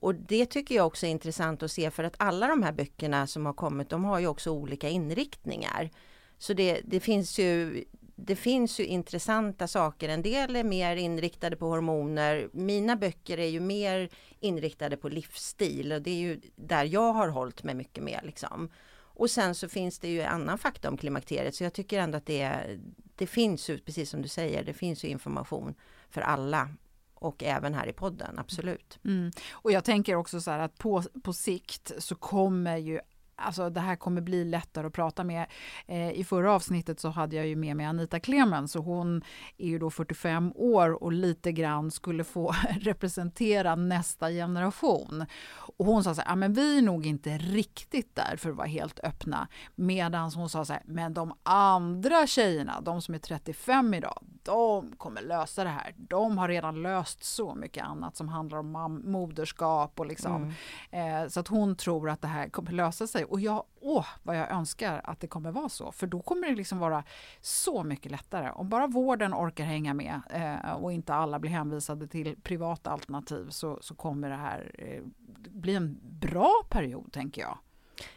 Och 0.00 0.14
det 0.14 0.46
tycker 0.46 0.74
jag 0.74 0.86
också 0.86 1.06
är 1.06 1.10
intressant 1.10 1.62
att 1.62 1.70
se 1.70 1.90
för 1.90 2.04
att 2.04 2.14
alla 2.18 2.46
de 2.46 2.62
här 2.62 2.72
böckerna 2.72 3.26
som 3.26 3.46
har 3.46 3.52
kommit 3.52 3.88
de 3.88 4.04
har 4.04 4.18
ju 4.18 4.26
också 4.26 4.50
olika 4.50 4.88
inriktningar. 4.88 5.90
Så 6.38 6.52
det, 6.52 6.80
det 6.84 7.00
finns 7.00 7.38
ju 7.38 7.84
det 8.16 8.36
finns 8.36 8.80
ju 8.80 8.86
intressanta 8.86 9.68
saker. 9.68 10.08
En 10.08 10.22
del 10.22 10.56
är 10.56 10.64
mer 10.64 10.96
inriktade 10.96 11.56
på 11.56 11.66
hormoner. 11.68 12.48
Mina 12.52 12.96
böcker 12.96 13.38
är 13.38 13.48
ju 13.48 13.60
mer 13.60 14.08
inriktade 14.40 14.96
på 14.96 15.08
livsstil 15.08 15.92
och 15.92 16.02
det 16.02 16.10
är 16.10 16.20
ju 16.20 16.40
där 16.56 16.84
jag 16.84 17.12
har 17.12 17.28
hållit 17.28 17.62
mig 17.62 17.74
mycket 17.74 18.04
mer. 18.04 18.20
Liksom. 18.24 18.70
Och 19.14 19.30
sen 19.30 19.54
så 19.54 19.68
finns 19.68 19.98
det 19.98 20.08
ju 20.08 20.22
annan 20.22 20.58
fakta 20.58 20.88
om 20.88 20.96
klimakteriet 20.96 21.54
så 21.54 21.64
jag 21.64 21.72
tycker 21.72 21.98
ändå 21.98 22.18
att 22.18 22.26
det, 22.26 22.78
det 23.16 23.26
finns 23.26 23.70
ju, 23.70 23.78
precis 23.78 24.10
som 24.10 24.22
du 24.22 24.28
säger, 24.28 24.64
det 24.64 24.72
finns 24.72 25.04
ju 25.04 25.08
information 25.08 25.74
för 26.10 26.20
alla 26.20 26.68
och 27.14 27.42
även 27.42 27.74
här 27.74 27.86
i 27.86 27.92
podden, 27.92 28.38
absolut. 28.38 28.98
Mm. 29.04 29.30
Och 29.50 29.72
jag 29.72 29.84
tänker 29.84 30.14
också 30.14 30.40
så 30.40 30.50
här 30.50 30.58
att 30.58 30.78
på, 30.78 31.02
på 31.22 31.32
sikt 31.32 31.92
så 31.98 32.14
kommer 32.14 32.76
ju 32.76 33.00
Alltså 33.42 33.70
det 33.70 33.80
här 33.80 33.96
kommer 33.96 34.20
bli 34.20 34.44
lättare 34.44 34.86
att 34.86 34.92
prata 34.92 35.24
med. 35.24 35.46
Eh, 35.86 36.10
I 36.10 36.24
förra 36.24 36.52
avsnittet 36.52 37.00
så 37.00 37.08
hade 37.08 37.36
jag 37.36 37.46
ju 37.46 37.56
med 37.56 37.76
mig 37.76 37.86
Anita 37.86 38.20
Clemens 38.20 38.76
och 38.76 38.84
hon 38.84 39.22
är 39.58 39.66
ju 39.66 39.78
då 39.78 39.90
45 39.90 40.52
år 40.54 41.02
och 41.02 41.12
lite 41.12 41.52
grann 41.52 41.90
skulle 41.90 42.24
få 42.24 42.54
representera 42.80 43.74
nästa 43.74 44.30
generation. 44.30 45.26
Och 45.54 45.86
hon 45.86 46.04
sa 46.04 46.14
så 46.14 46.20
här, 46.20 46.28
ja, 46.28 46.36
men 46.36 46.52
vi 46.52 46.78
är 46.78 46.82
nog 46.82 47.06
inte 47.06 47.38
riktigt 47.38 48.14
där 48.14 48.36
för 48.36 48.50
att 48.50 48.56
vara 48.56 48.66
helt 48.66 49.00
öppna. 49.00 49.48
Medan 49.74 50.32
hon 50.32 50.48
sa 50.48 50.64
så 50.64 50.72
här, 50.72 50.82
men 50.84 51.14
de 51.14 51.34
andra 51.42 52.26
tjejerna, 52.26 52.80
de 52.80 53.02
som 53.02 53.14
är 53.14 53.18
35 53.18 53.94
idag, 53.94 54.18
de 54.42 54.92
kommer 54.96 55.22
lösa 55.22 55.64
det 55.64 55.70
här. 55.70 55.94
De 55.96 56.38
har 56.38 56.48
redan 56.48 56.82
löst 56.82 57.24
så 57.24 57.54
mycket 57.54 57.84
annat 57.84 58.16
som 58.16 58.28
handlar 58.28 58.58
om 58.58 59.02
moderskap 59.04 60.00
och 60.00 60.06
liksom. 60.06 60.52
Mm. 60.90 61.22
Eh, 61.22 61.28
så 61.28 61.40
att 61.40 61.48
hon 61.48 61.76
tror 61.76 62.10
att 62.10 62.22
det 62.22 62.28
här 62.28 62.48
kommer 62.48 62.72
lösa 62.72 63.06
sig. 63.06 63.24
Och 63.32 63.40
jag, 63.40 63.64
åh 63.80 64.06
vad 64.22 64.36
jag 64.36 64.50
önskar 64.50 65.00
att 65.04 65.20
det 65.20 65.26
kommer 65.26 65.52
vara 65.52 65.68
så. 65.68 65.92
För 65.92 66.06
då 66.06 66.22
kommer 66.22 66.48
det 66.48 66.54
liksom 66.54 66.78
vara 66.78 67.04
så 67.40 67.82
mycket 67.82 68.12
lättare. 68.12 68.50
Om 68.50 68.68
bara 68.68 68.86
vården 68.86 69.34
orkar 69.34 69.64
hänga 69.64 69.94
med 69.94 70.20
eh, 70.30 70.72
och 70.72 70.92
inte 70.92 71.14
alla 71.14 71.38
blir 71.38 71.50
hänvisade 71.50 72.06
till 72.06 72.36
privata 72.42 72.90
alternativ 72.90 73.48
så, 73.48 73.78
så 73.80 73.94
kommer 73.94 74.30
det 74.30 74.36
här 74.36 74.70
eh, 74.78 75.02
bli 75.50 75.74
en 75.74 75.98
bra 76.02 76.52
period 76.68 77.12
tänker 77.12 77.42
jag. 77.42 77.58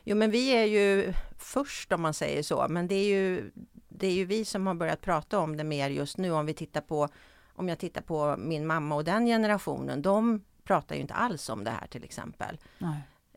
Jo 0.03 0.17
men 0.17 0.31
vi 0.31 0.49
är 0.49 0.65
ju 0.65 1.13
först 1.37 1.91
om 1.91 2.01
man 2.01 2.13
säger 2.13 2.43
så, 2.43 2.65
men 2.69 2.87
det 2.87 2.95
är 2.95 3.07
ju, 3.07 3.51
det 3.89 4.07
är 4.07 4.13
ju 4.13 4.25
vi 4.25 4.45
som 4.45 4.67
har 4.67 4.73
börjat 4.73 5.01
prata 5.01 5.39
om 5.39 5.57
det 5.57 5.63
mer 5.63 5.89
just 5.89 6.17
nu 6.17 6.31
om 6.31 6.45
vi 6.45 6.53
tittar 6.53 6.81
på 6.81 7.07
om 7.55 7.69
jag 7.69 7.79
tittar 7.79 8.01
på 8.01 8.35
min 8.37 8.67
mamma 8.67 8.95
och 8.95 9.03
den 9.03 9.25
generationen, 9.25 10.01
de 10.01 10.43
pratar 10.63 10.95
ju 10.95 11.01
inte 11.01 11.13
alls 11.13 11.49
om 11.49 11.63
det 11.63 11.71
här 11.71 11.87
till 11.87 12.03
exempel. 12.03 12.57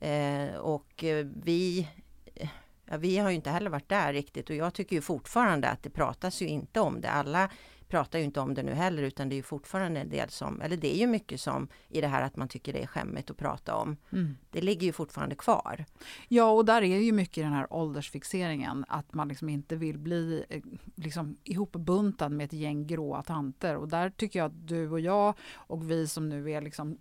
Eh, 0.00 0.56
och 0.56 1.04
eh, 1.04 1.26
vi, 1.42 1.88
eh, 2.34 2.48
ja, 2.84 2.96
vi 2.96 3.18
har 3.18 3.30
ju 3.30 3.36
inte 3.36 3.50
heller 3.50 3.70
varit 3.70 3.88
där 3.88 4.12
riktigt 4.12 4.50
och 4.50 4.56
jag 4.56 4.74
tycker 4.74 4.96
ju 4.96 5.02
fortfarande 5.02 5.68
att 5.68 5.82
det 5.82 5.90
pratas 5.90 6.42
ju 6.42 6.46
inte 6.46 6.80
om 6.80 7.00
det. 7.00 7.10
Alla 7.10 7.50
pratar 7.88 8.18
ju 8.18 8.24
inte 8.24 8.40
om 8.40 8.54
det 8.54 8.62
nu 8.62 8.72
heller 8.72 9.02
utan 9.02 9.28
det 9.28 9.34
är 9.34 9.36
ju 9.36 9.42
fortfarande 9.42 10.00
en 10.00 10.08
del 10.08 10.28
som, 10.28 10.60
eller 10.60 10.76
det 10.76 10.94
är 10.94 10.98
ju 10.98 11.06
mycket 11.06 11.40
som 11.40 11.68
i 11.88 12.00
det 12.00 12.08
här 12.08 12.22
att 12.22 12.36
man 12.36 12.48
tycker 12.48 12.72
det 12.72 12.82
är 12.82 12.86
skämmigt 12.86 13.30
att 13.30 13.36
prata 13.36 13.74
om. 13.74 13.96
Mm. 14.12 14.36
Det 14.50 14.60
ligger 14.60 14.86
ju 14.86 14.92
fortfarande 14.92 15.34
kvar. 15.34 15.84
Ja 16.28 16.50
och 16.50 16.64
där 16.64 16.82
är 16.82 16.98
ju 16.98 17.12
mycket 17.12 17.44
den 17.44 17.52
här 17.52 17.72
åldersfixeringen 17.72 18.84
att 18.88 19.14
man 19.14 19.28
liksom 19.28 19.48
inte 19.48 19.76
vill 19.76 19.98
bli 19.98 20.44
eh, 20.48 20.62
liksom 20.94 21.36
ihopbuntad 21.44 22.32
med 22.32 22.44
ett 22.44 22.52
gäng 22.52 22.86
gråa 22.86 23.22
tanter 23.22 23.76
och 23.76 23.88
där 23.88 24.10
tycker 24.10 24.38
jag 24.38 24.46
att 24.46 24.68
du 24.68 24.90
och 24.90 25.00
jag 25.00 25.34
och 25.54 25.90
vi 25.90 26.08
som 26.08 26.28
nu 26.28 26.50
är 26.50 26.60
liksom 26.60 26.98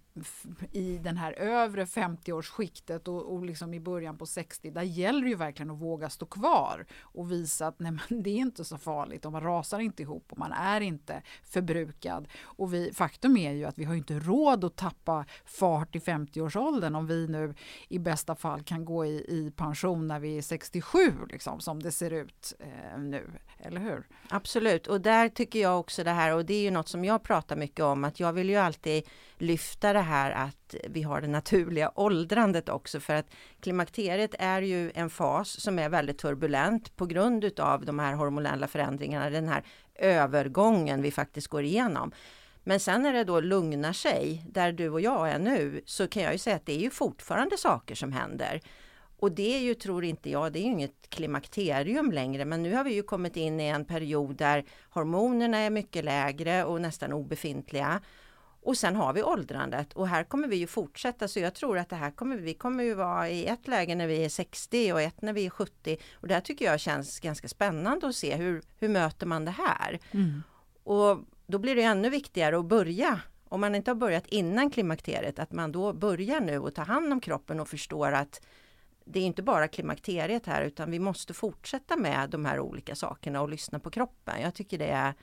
i 0.71 0.97
den 0.97 1.17
här 1.17 1.31
övre 1.31 1.85
50-årsskiktet 1.85 3.07
och, 3.07 3.33
och 3.33 3.45
liksom 3.45 3.73
i 3.73 3.79
början 3.79 4.17
på 4.17 4.25
60, 4.25 4.71
där 4.71 4.81
gäller 4.81 5.21
det 5.21 5.29
ju 5.29 5.35
verkligen 5.35 5.71
att 5.71 5.81
våga 5.81 6.09
stå 6.09 6.25
kvar 6.25 6.85
och 7.01 7.31
visa 7.31 7.67
att 7.67 7.79
nej, 7.79 7.91
men 7.91 8.23
det 8.23 8.29
är 8.29 8.37
inte 8.37 8.63
så 8.63 8.77
farligt 8.77 9.25
och 9.25 9.31
man 9.31 9.43
rasar 9.43 9.79
inte 9.79 10.01
ihop 10.01 10.25
och 10.31 10.37
man 10.37 10.51
är 10.51 10.76
inte 10.81 11.21
förbrukad. 11.43 12.27
Och 12.43 12.73
vi, 12.73 12.93
faktum 12.93 13.37
är 13.37 13.51
ju 13.51 13.65
att 13.65 13.77
vi 13.77 13.83
har 13.83 13.95
inte 13.95 14.19
råd 14.19 14.63
att 14.63 14.75
tappa 14.75 15.25
fart 15.45 15.95
i 15.95 15.99
50-årsåldern 15.99 16.95
om 16.95 17.07
vi 17.07 17.27
nu 17.27 17.53
i 17.89 17.99
bästa 17.99 18.35
fall 18.35 18.63
kan 18.63 18.85
gå 18.85 19.05
i, 19.05 19.25
i 19.27 19.51
pension 19.55 20.07
när 20.07 20.19
vi 20.19 20.37
är 20.37 20.41
67, 20.41 20.99
liksom, 21.29 21.59
som 21.59 21.83
det 21.83 21.91
ser 21.91 22.11
ut 22.11 22.53
eh, 22.59 22.99
nu. 22.99 23.31
Eller 23.59 23.81
hur? 23.81 24.07
Absolut, 24.29 24.87
och 24.87 25.01
där 25.01 25.29
tycker 25.29 25.59
jag 25.59 25.79
också 25.79 26.03
det 26.03 26.11
här, 26.11 26.35
och 26.35 26.45
det 26.45 26.53
är 26.53 26.61
ju 26.61 26.71
något 26.71 26.87
som 26.87 27.05
jag 27.05 27.23
pratar 27.23 27.55
mycket 27.55 27.85
om, 27.85 28.03
att 28.03 28.19
jag 28.19 28.33
vill 28.33 28.49
ju 28.49 28.55
alltid 28.55 29.03
lyfta 29.37 29.93
det 29.93 30.01
här 30.01 30.31
att 30.31 30.75
vi 30.89 31.03
har 31.03 31.21
det 31.21 31.27
naturliga 31.27 31.91
åldrandet 31.95 32.69
också 32.69 32.99
för 32.99 33.13
att 33.13 33.25
klimakteriet 33.59 34.35
är 34.39 34.61
ju 34.61 34.91
en 34.95 35.09
fas 35.09 35.61
som 35.61 35.79
är 35.79 35.89
väldigt 35.89 36.17
turbulent 36.17 36.95
på 36.95 37.05
grund 37.05 37.43
utav 37.43 37.85
de 37.85 37.99
här 37.99 38.13
hormonella 38.13 38.67
förändringarna, 38.67 39.29
den 39.29 39.47
här 39.47 39.63
övergången 39.97 41.01
vi 41.01 41.11
faktiskt 41.11 41.47
går 41.47 41.63
igenom. 41.63 42.11
Men 42.63 42.79
sen 42.79 43.03
när 43.03 43.13
det 43.13 43.23
då 43.23 43.39
lugnar 43.39 43.93
sig, 43.93 44.43
där 44.49 44.71
du 44.71 44.89
och 44.89 45.01
jag 45.01 45.29
är 45.29 45.39
nu, 45.39 45.81
så 45.85 46.07
kan 46.07 46.23
jag 46.23 46.31
ju 46.31 46.37
säga 46.37 46.55
att 46.55 46.65
det 46.65 46.75
är 46.75 46.79
ju 46.79 46.89
fortfarande 46.89 47.57
saker 47.57 47.95
som 47.95 48.11
händer. 48.11 48.61
Och 49.19 49.31
det 49.31 49.55
är 49.55 49.59
ju, 49.59 49.73
tror 49.73 50.03
inte 50.03 50.29
jag, 50.29 50.53
det 50.53 50.59
är 50.59 50.63
ju 50.63 50.71
inget 50.71 51.09
klimakterium 51.09 52.11
längre, 52.11 52.45
men 52.45 52.63
nu 52.63 52.75
har 52.75 52.83
vi 52.83 52.93
ju 52.93 53.03
kommit 53.03 53.37
in 53.37 53.59
i 53.59 53.67
en 53.67 53.85
period 53.85 54.35
där 54.35 54.65
hormonerna 54.89 55.57
är 55.57 55.69
mycket 55.69 56.05
lägre 56.05 56.63
och 56.63 56.81
nästan 56.81 57.13
obefintliga. 57.13 58.01
Och 58.67 58.77
sen 58.77 58.95
har 58.95 59.13
vi 59.13 59.23
åldrandet 59.23 59.93
och 59.93 60.07
här 60.07 60.23
kommer 60.23 60.47
vi 60.47 60.55
ju 60.55 60.67
fortsätta 60.67 61.27
så 61.27 61.39
jag 61.39 61.53
tror 61.53 61.77
att 61.77 61.89
det 61.89 61.95
här 61.95 62.11
kommer 62.11 62.37
vi 62.37 62.53
kommer 62.53 62.83
ju 62.83 62.93
vara 62.93 63.29
i 63.29 63.45
ett 63.45 63.67
läge 63.67 63.95
när 63.95 64.07
vi 64.07 64.25
är 64.25 64.29
60 64.29 64.93
och 64.93 65.01
ett 65.01 65.21
när 65.21 65.33
vi 65.33 65.45
är 65.45 65.49
70 65.49 65.97
och 66.13 66.27
det 66.27 66.33
här 66.33 66.41
tycker 66.41 66.65
jag 66.65 66.79
känns 66.79 67.19
ganska 67.19 67.47
spännande 67.47 68.07
att 68.07 68.15
se 68.15 68.35
hur, 68.35 68.61
hur 68.79 68.89
möter 68.89 69.25
man 69.25 69.45
det 69.45 69.51
här? 69.51 69.99
Mm. 70.11 70.43
Och 70.83 71.19
då 71.45 71.59
blir 71.59 71.75
det 71.75 71.81
ännu 71.81 72.09
viktigare 72.09 72.59
att 72.59 72.65
börja 72.65 73.21
om 73.49 73.61
man 73.61 73.75
inte 73.75 73.91
har 73.91 73.95
börjat 73.95 74.27
innan 74.27 74.69
klimakteriet 74.69 75.39
att 75.39 75.51
man 75.51 75.71
då 75.71 75.93
börjar 75.93 76.39
nu 76.39 76.59
och 76.59 76.75
ta 76.75 76.81
hand 76.81 77.13
om 77.13 77.21
kroppen 77.21 77.59
och 77.59 77.67
förstår 77.67 78.11
att 78.11 78.41
det 79.05 79.19
är 79.19 79.23
inte 79.23 79.43
bara 79.43 79.67
klimakteriet 79.67 80.45
här 80.45 80.63
utan 80.63 80.91
vi 80.91 80.99
måste 80.99 81.33
fortsätta 81.33 81.95
med 81.95 82.29
de 82.29 82.45
här 82.45 82.59
olika 82.59 82.95
sakerna 82.95 83.41
och 83.41 83.49
lyssna 83.49 83.79
på 83.79 83.89
kroppen. 83.89 84.41
Jag 84.41 84.53
tycker 84.53 84.77
det 84.77 84.89
är 84.89 85.13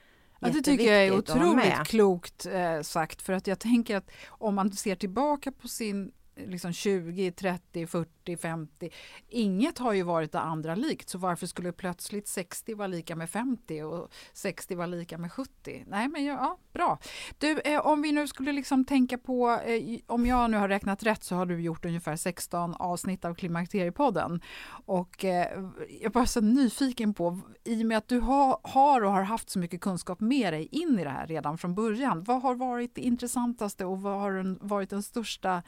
Ja, 0.45 0.51
det 0.53 0.63
tycker 0.63 0.93
jag 0.93 1.07
är 1.07 1.19
otroligt 1.19 1.87
klokt 1.87 2.47
eh, 2.47 2.81
sagt. 2.83 3.23
För 3.23 3.33
att 3.33 3.47
jag 3.47 3.59
tänker 3.59 3.97
att 3.97 4.11
om 4.29 4.55
man 4.55 4.73
ser 4.73 4.97
tillbaka 4.97 5.53
på 5.53 5.69
sin 5.69 6.13
liksom 6.37 6.73
20, 6.73 7.33
30, 7.33 7.87
40, 7.87 8.37
50. 8.37 8.91
Inget 9.29 9.79
har 9.79 9.93
ju 9.93 10.03
varit 10.03 10.33
det 10.33 10.41
andra 10.41 10.75
likt, 10.75 11.09
så 11.09 11.19
varför 11.19 11.47
skulle 11.47 11.73
plötsligt 11.73 12.29
60 12.29 12.75
vara 12.75 12.88
lika 12.88 13.17
med 13.17 13.31
50 13.31 13.83
och 13.83 14.12
60 14.33 14.75
vara 14.75 14.87
lika 14.87 15.19
med 15.19 15.33
70? 15.33 15.85
Nej, 15.87 16.09
men 16.09 16.25
ja, 16.25 16.59
bra. 16.73 16.99
Du, 17.38 17.61
eh, 17.61 17.87
om 17.87 18.03
vi 18.03 18.12
nu 18.12 18.29
skulle 18.29 18.53
liksom 18.53 18.85
tänka 18.85 19.19
på, 19.19 19.50
eh, 19.50 19.99
om 20.07 20.26
jag 20.26 20.50
nu 20.50 20.57
har 20.57 20.69
räknat 20.69 21.03
rätt 21.03 21.25
så 21.25 21.37
har 21.37 21.47
du 21.47 21.61
gjort 21.61 21.85
ungefär 21.85 22.17
16 22.17 22.75
avsnitt 22.75 23.25
av 23.25 23.35
Klimakteriepodden. 23.35 24.41
Och 24.87 25.25
eh, 25.25 25.62
jag 25.88 26.05
är 26.05 26.11
bara 26.11 26.26
så 26.26 26.41
nyfiken 26.41 27.14
på, 27.14 27.41
i 27.64 27.83
och 27.83 27.87
med 27.87 27.99
att 27.99 28.09
du 28.09 28.21
ha, 28.21 28.61
har 28.62 29.05
och 29.05 29.12
har 29.12 29.23
haft 29.23 29.50
så 29.50 29.59
mycket 29.59 29.81
kunskap 29.81 30.21
med 30.21 30.53
dig 30.53 30.69
in 30.73 30.99
i 30.99 31.05
det 31.05 31.11
här 31.11 31.26
redan 31.26 31.59
från 31.59 31.75
början, 31.75 32.23
vad 32.23 32.43
har 32.43 32.55
varit 32.55 32.95
det 32.95 33.00
intressantaste 33.00 33.85
och 33.85 34.03
vad 34.03 34.21
har 34.21 34.57
varit 34.61 34.91
den 34.91 35.03
största 35.03 35.62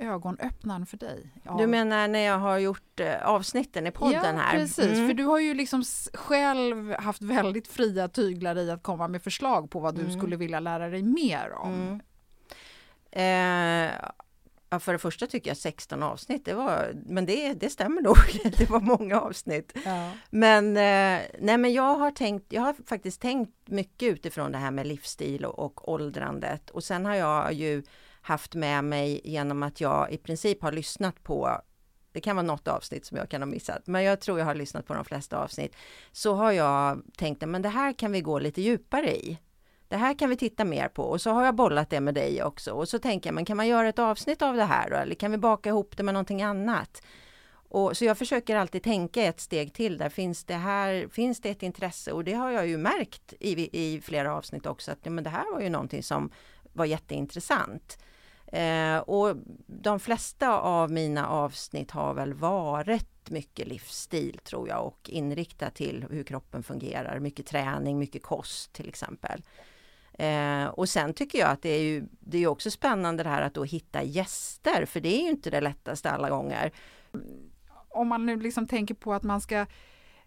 ögonöppnaren 0.00 0.86
för 0.86 0.96
dig. 0.96 1.26
Ja. 1.42 1.56
Du 1.58 1.66
menar 1.66 2.08
när 2.08 2.18
jag 2.18 2.38
har 2.38 2.58
gjort 2.58 3.00
eh, 3.00 3.28
avsnitten 3.28 3.86
i 3.86 3.90
podden 3.90 4.36
ja, 4.36 4.42
här? 4.42 4.58
precis, 4.58 4.84
mm. 4.84 5.08
för 5.08 5.14
du 5.14 5.24
har 5.24 5.38
ju 5.38 5.54
liksom 5.54 5.82
själv 6.14 6.94
haft 6.98 7.22
väldigt 7.22 7.68
fria 7.68 8.08
tyglar 8.08 8.58
i 8.58 8.70
att 8.70 8.82
komma 8.82 9.08
med 9.08 9.22
förslag 9.22 9.70
på 9.70 9.80
vad 9.80 9.94
du 9.94 10.00
mm. 10.00 10.18
skulle 10.18 10.36
vilja 10.36 10.60
lära 10.60 10.88
dig 10.88 11.02
mer 11.02 11.52
om. 11.52 11.72
Mm. 11.72 12.00
Eh, 13.10 13.90
för 14.80 14.92
det 14.92 14.98
första 14.98 15.26
tycker 15.26 15.50
jag 15.50 15.56
16 15.56 16.02
avsnitt, 16.02 16.44
det 16.44 16.54
var, 16.54 16.92
men 17.06 17.26
det, 17.26 17.52
det 17.52 17.70
stämmer 17.70 18.02
nog, 18.02 18.16
det 18.58 18.70
var 18.70 18.80
många 18.80 19.20
avsnitt. 19.20 19.72
Ja. 19.84 20.12
Men, 20.30 20.76
eh, 20.76 21.22
nej, 21.40 21.58
men 21.58 21.72
jag 21.72 21.94
har 21.94 22.10
tänkt, 22.10 22.52
jag 22.52 22.62
har 22.62 22.74
faktiskt 22.86 23.20
tänkt 23.20 23.52
mycket 23.68 24.08
utifrån 24.08 24.52
det 24.52 24.58
här 24.58 24.70
med 24.70 24.86
livsstil 24.86 25.44
och, 25.44 25.58
och 25.58 25.88
åldrandet 25.88 26.70
och 26.70 26.84
sen 26.84 27.06
har 27.06 27.14
jag 27.14 27.52
ju 27.52 27.82
haft 28.28 28.54
med 28.54 28.84
mig 28.84 29.20
genom 29.24 29.62
att 29.62 29.80
jag 29.80 30.12
i 30.12 30.18
princip 30.18 30.62
har 30.62 30.72
lyssnat 30.72 31.22
på 31.22 31.60
det 32.12 32.20
kan 32.20 32.36
vara 32.36 32.46
något 32.46 32.68
avsnitt 32.68 33.04
som 33.04 33.16
jag 33.16 33.28
kan 33.28 33.42
ha 33.42 33.46
missat, 33.46 33.86
men 33.86 34.02
jag 34.02 34.20
tror 34.20 34.38
jag 34.38 34.46
har 34.46 34.54
lyssnat 34.54 34.86
på 34.86 34.94
de 34.94 35.04
flesta 35.04 35.38
avsnitt. 35.38 35.76
Så 36.12 36.34
har 36.34 36.52
jag 36.52 37.02
tänkt 37.16 37.42
att 37.42 37.48
men 37.48 37.62
det 37.62 37.68
här 37.68 37.92
kan 37.92 38.12
vi 38.12 38.20
gå 38.20 38.38
lite 38.38 38.62
djupare 38.62 39.16
i. 39.16 39.38
Det 39.88 39.96
här 39.96 40.18
kan 40.18 40.30
vi 40.30 40.36
titta 40.36 40.64
mer 40.64 40.88
på 40.88 41.02
och 41.02 41.20
så 41.20 41.30
har 41.30 41.44
jag 41.44 41.54
bollat 41.54 41.90
det 41.90 42.00
med 42.00 42.14
dig 42.14 42.42
också 42.42 42.72
och 42.72 42.88
så 42.88 42.98
tänker 42.98 43.28
jag, 43.28 43.34
men 43.34 43.44
kan 43.44 43.56
man 43.56 43.68
göra 43.68 43.88
ett 43.88 43.98
avsnitt 43.98 44.42
av 44.42 44.56
det 44.56 44.64
här 44.64 44.90
då? 44.90 44.96
Eller 44.96 45.14
kan 45.14 45.30
vi 45.30 45.38
baka 45.38 45.68
ihop 45.68 45.96
det 45.96 46.02
med 46.02 46.14
någonting 46.14 46.42
annat? 46.42 47.02
Och, 47.70 47.96
så 47.96 48.04
jag 48.04 48.18
försöker 48.18 48.56
alltid 48.56 48.82
tänka 48.82 49.22
ett 49.22 49.40
steg 49.40 49.72
till 49.72 49.98
där. 49.98 50.08
Finns 50.08 50.44
det 50.44 50.54
här, 50.54 51.08
finns 51.08 51.40
det 51.40 51.50
ett 51.50 51.62
intresse? 51.62 52.12
Och 52.12 52.24
det 52.24 52.32
har 52.32 52.50
jag 52.50 52.66
ju 52.66 52.78
märkt 52.78 53.34
i, 53.40 53.80
i 53.86 54.00
flera 54.00 54.34
avsnitt 54.34 54.66
också 54.66 54.92
att 54.92 55.04
men 55.04 55.24
det 55.24 55.30
här 55.30 55.52
var 55.52 55.60
ju 55.60 55.68
någonting 55.68 56.02
som 56.02 56.30
var 56.72 56.84
jätteintressant. 56.84 57.98
Eh, 58.52 58.98
och 58.98 59.36
de 59.66 60.00
flesta 60.00 60.60
av 60.60 60.90
mina 60.90 61.28
avsnitt 61.28 61.90
har 61.90 62.14
väl 62.14 62.34
varit 62.34 63.30
mycket 63.30 63.68
livsstil 63.68 64.40
tror 64.44 64.68
jag 64.68 64.86
och 64.86 65.10
inriktat 65.10 65.74
till 65.74 66.06
hur 66.10 66.24
kroppen 66.24 66.62
fungerar. 66.62 67.18
Mycket 67.18 67.46
träning, 67.46 67.98
mycket 67.98 68.22
kost 68.22 68.72
till 68.72 68.88
exempel. 68.88 69.42
Eh, 70.12 70.64
och 70.64 70.88
sen 70.88 71.14
tycker 71.14 71.38
jag 71.38 71.50
att 71.50 71.62
det 71.62 71.68
är 71.68 71.82
ju 71.82 72.08
det 72.20 72.38
är 72.38 72.46
också 72.46 72.70
spännande 72.70 73.22
det 73.22 73.28
här 73.28 73.42
att 73.42 73.54
då 73.54 73.64
hitta 73.64 74.02
gäster 74.02 74.84
för 74.84 75.00
det 75.00 75.20
är 75.20 75.22
ju 75.22 75.28
inte 75.28 75.50
det 75.50 75.60
lättaste 75.60 76.10
alla 76.10 76.30
gånger. 76.30 76.72
Om 77.88 78.08
man 78.08 78.26
nu 78.26 78.40
liksom 78.40 78.66
tänker 78.66 78.94
på 78.94 79.14
att 79.14 79.22
man 79.22 79.40
ska 79.40 79.66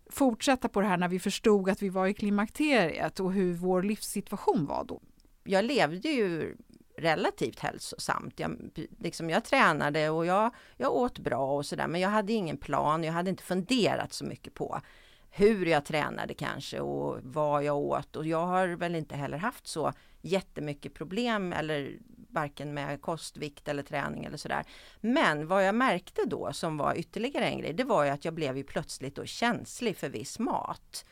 fortsätta 0.10 0.70
på 0.70 0.82
det 0.82 0.88
här 0.88 0.98
när 0.98 1.08
vi 1.08 1.20
förstod 1.20 1.70
att 1.70 1.82
vi 1.82 1.90
var 1.90 2.08
i 2.08 2.14
klimakteriet 2.14 3.20
och 3.20 3.34
hur 3.34 3.54
vår 3.54 3.84
livssituation 3.84 4.66
var 4.66 4.84
då. 4.84 5.02
Jag 5.44 5.66
levde 5.66 6.10
ju 6.10 6.56
relativt 7.02 7.60
hälsosamt. 7.60 8.40
Jag, 8.40 8.58
liksom 9.00 9.30
jag 9.30 9.44
tränade 9.44 10.10
och 10.10 10.26
jag, 10.26 10.52
jag 10.78 10.94
åt 10.94 11.20
bra 11.20 11.56
och 11.56 11.66
sådär 11.66 11.88
men 11.88 12.02
jag 12.02 12.10
hade 12.10 12.34
ingen 12.34 12.58
plan. 12.58 13.04
Jag 13.04 13.14
hade 13.14 13.30
inte 13.30 13.44
funderat 13.44 14.14
så 14.14 14.26
mycket 14.26 14.54
på 14.54 14.82
hur 15.30 15.66
jag 15.66 15.86
tränade 15.86 16.34
kanske 16.34 16.80
och 16.80 17.20
vad 17.24 17.64
jag 17.64 17.78
åt 17.78 18.16
och 18.16 18.26
jag 18.26 18.46
har 18.46 18.68
väl 18.68 18.96
inte 18.96 19.16
heller 19.16 19.38
haft 19.38 19.68
så 19.68 19.94
jättemycket 20.22 20.94
problem 20.94 21.54
eller 21.54 21.98
varken 22.30 22.74
med 22.74 23.02
kostvikt 23.02 23.68
eller 23.68 23.84
träning 23.84 24.26
eller 24.26 24.38
sådär. 24.38 24.64
Men 25.02 25.48
vad 25.48 25.68
jag 25.68 25.76
märkte 25.76 26.22
då 26.26 26.54
som 26.54 26.78
var 26.78 26.96
ytterligare 26.96 27.46
en 27.46 27.60
grej, 27.60 27.74
det 27.74 27.84
var 27.84 28.04
ju 28.04 28.10
att 28.10 28.26
jag 28.26 28.34
blev 28.34 28.58
ju 28.58 28.64
plötsligt 28.64 29.16
då 29.16 29.26
känslig 29.26 29.98
för 29.98 30.10
viss 30.10 30.40
mat. 30.40 31.06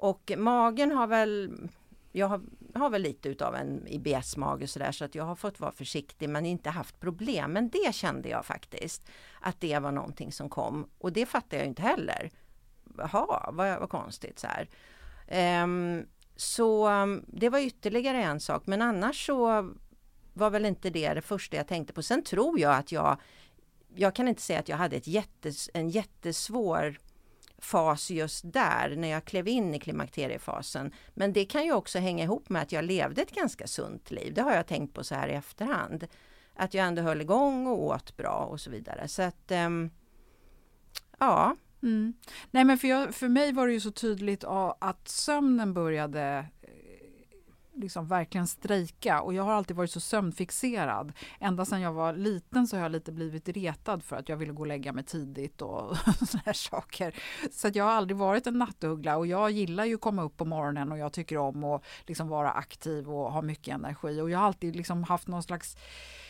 Och 0.00 0.32
magen 0.36 0.92
har 0.92 1.06
väl 1.06 1.52
jag 2.12 2.28
har, 2.28 2.40
har 2.74 2.90
väl 2.90 3.02
lite 3.02 3.28
utav 3.28 3.54
en 3.54 3.86
IBS-mage 3.86 4.66
sådär 4.66 4.92
så 4.92 5.04
att 5.04 5.14
jag 5.14 5.24
har 5.24 5.34
fått 5.34 5.60
vara 5.60 5.72
försiktig 5.72 6.28
men 6.28 6.46
inte 6.46 6.70
haft 6.70 7.00
problem. 7.00 7.52
Men 7.52 7.68
det 7.68 7.94
kände 7.94 8.28
jag 8.28 8.44
faktiskt 8.44 9.08
att 9.40 9.60
det 9.60 9.78
var 9.78 9.92
någonting 9.92 10.32
som 10.32 10.48
kom 10.48 10.90
och 10.98 11.12
det 11.12 11.26
fattar 11.26 11.56
jag 11.56 11.66
inte 11.66 11.82
heller. 11.82 12.30
Jaha, 12.98 13.50
vad, 13.52 13.80
vad 13.80 13.90
konstigt 13.90 14.38
så 14.38 14.46
här. 14.46 14.68
Um, 15.62 16.06
så 16.36 16.88
um, 16.88 17.24
det 17.28 17.48
var 17.48 17.58
ytterligare 17.58 18.22
en 18.22 18.40
sak 18.40 18.66
men 18.66 18.82
annars 18.82 19.26
så 19.26 19.70
var 20.32 20.50
väl 20.50 20.64
inte 20.64 20.90
det 20.90 21.14
det 21.14 21.22
första 21.22 21.56
jag 21.56 21.68
tänkte 21.68 21.92
på. 21.92 22.02
Sen 22.02 22.24
tror 22.24 22.60
jag 22.60 22.74
att 22.74 22.92
jag 22.92 23.20
jag 23.94 24.14
kan 24.14 24.28
inte 24.28 24.42
säga 24.42 24.58
att 24.58 24.68
jag 24.68 24.76
hade 24.76 24.96
ett 24.96 25.06
jättes, 25.06 25.70
en 25.74 25.88
jättesvår 25.88 26.98
fas 27.58 28.10
just 28.10 28.52
där 28.52 28.94
när 28.96 29.08
jag 29.08 29.24
klev 29.24 29.48
in 29.48 29.74
i 29.74 29.78
klimakteriefasen. 29.78 30.92
Men 31.14 31.32
det 31.32 31.44
kan 31.44 31.64
ju 31.64 31.72
också 31.72 31.98
hänga 31.98 32.24
ihop 32.24 32.48
med 32.48 32.62
att 32.62 32.72
jag 32.72 32.84
levde 32.84 33.22
ett 33.22 33.34
ganska 33.34 33.66
sunt 33.66 34.10
liv. 34.10 34.34
Det 34.34 34.42
har 34.42 34.52
jag 34.52 34.66
tänkt 34.66 34.94
på 34.94 35.04
så 35.04 35.14
här 35.14 35.28
i 35.28 35.34
efterhand. 35.34 36.06
Att 36.54 36.74
jag 36.74 36.86
ändå 36.86 37.02
höll 37.02 37.20
igång 37.20 37.66
och 37.66 37.82
åt 37.82 38.16
bra 38.16 38.48
och 38.50 38.60
så 38.60 38.70
vidare. 38.70 39.08
Så 39.08 39.22
att 39.22 39.50
um, 39.50 39.90
ja. 41.18 41.56
Mm. 41.82 42.14
Nej 42.50 42.64
men 42.64 42.78
för, 42.78 42.88
jag, 42.88 43.14
för 43.14 43.28
mig 43.28 43.52
var 43.52 43.66
det 43.66 43.72
ju 43.72 43.80
så 43.80 43.90
tydligt 43.90 44.44
att 44.78 45.08
sömnen 45.08 45.74
började 45.74 46.46
liksom 47.80 48.06
verkligen 48.06 48.46
strejka 48.46 49.20
och 49.20 49.34
jag 49.34 49.42
har 49.42 49.52
alltid 49.52 49.76
varit 49.76 49.90
så 49.90 50.00
sömnfixerad. 50.00 51.12
Ända 51.40 51.64
sedan 51.64 51.80
jag 51.80 51.92
var 51.92 52.12
liten 52.12 52.66
så 52.66 52.76
har 52.76 52.82
jag 52.82 52.92
lite 52.92 53.12
blivit 53.12 53.48
retad 53.48 54.02
för 54.02 54.16
att 54.16 54.28
jag 54.28 54.36
ville 54.36 54.52
gå 54.52 54.60
och 54.60 54.66
lägga 54.66 54.92
mig 54.92 55.04
tidigt 55.04 55.62
och 55.62 55.96
sådana 56.18 56.42
här 56.46 56.52
saker. 56.52 57.14
Så 57.52 57.70
jag 57.74 57.84
har 57.84 57.92
aldrig 57.92 58.16
varit 58.16 58.46
en 58.46 58.58
nattuggla 58.58 59.16
och 59.16 59.26
jag 59.26 59.50
gillar 59.50 59.84
ju 59.84 59.94
att 59.94 60.00
komma 60.00 60.22
upp 60.22 60.36
på 60.36 60.44
morgonen 60.44 60.92
och 60.92 60.98
jag 60.98 61.12
tycker 61.12 61.36
om 61.36 61.64
att 61.64 61.84
liksom 62.06 62.28
vara 62.28 62.50
aktiv 62.50 63.10
och 63.10 63.32
ha 63.32 63.42
mycket 63.42 63.74
energi 63.74 64.20
och 64.20 64.30
jag 64.30 64.38
har 64.38 64.46
alltid 64.46 64.76
liksom 64.76 65.04
haft 65.04 65.28
någon 65.28 65.42
slags 65.42 65.76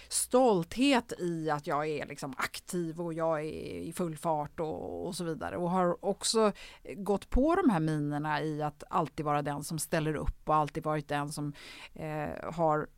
stolthet 0.09 1.13
i 1.19 1.51
att 1.51 1.67
jag 1.67 1.87
är 1.87 2.07
liksom 2.07 2.35
aktiv 2.37 3.01
och 3.01 3.15
jag 3.15 3.41
är 3.41 3.79
i 3.81 3.93
full 3.93 4.17
fart 4.17 4.61
och, 4.61 5.07
och, 5.07 5.15
så 5.15 5.25
vidare. 5.25 5.57
Och 5.57 5.71
har 5.71 6.05
också 6.05 6.53
gått 6.97 7.31
på 7.31 7.55
de 7.55 7.71
här 7.71 7.81
minerna 7.81 8.43
i 8.43 8.63
att 8.63 8.85
alltid 8.91 9.27
vara 9.27 9.43
den 9.43 9.65
som 9.65 9.79
ställer 9.79 10.15
upp 10.17 10.49
och 10.49 10.55
alltid 10.55 10.85
varit 10.85 11.09
den 11.09 11.33
som 11.33 11.53
eh, 11.95 12.53
har 12.53 12.89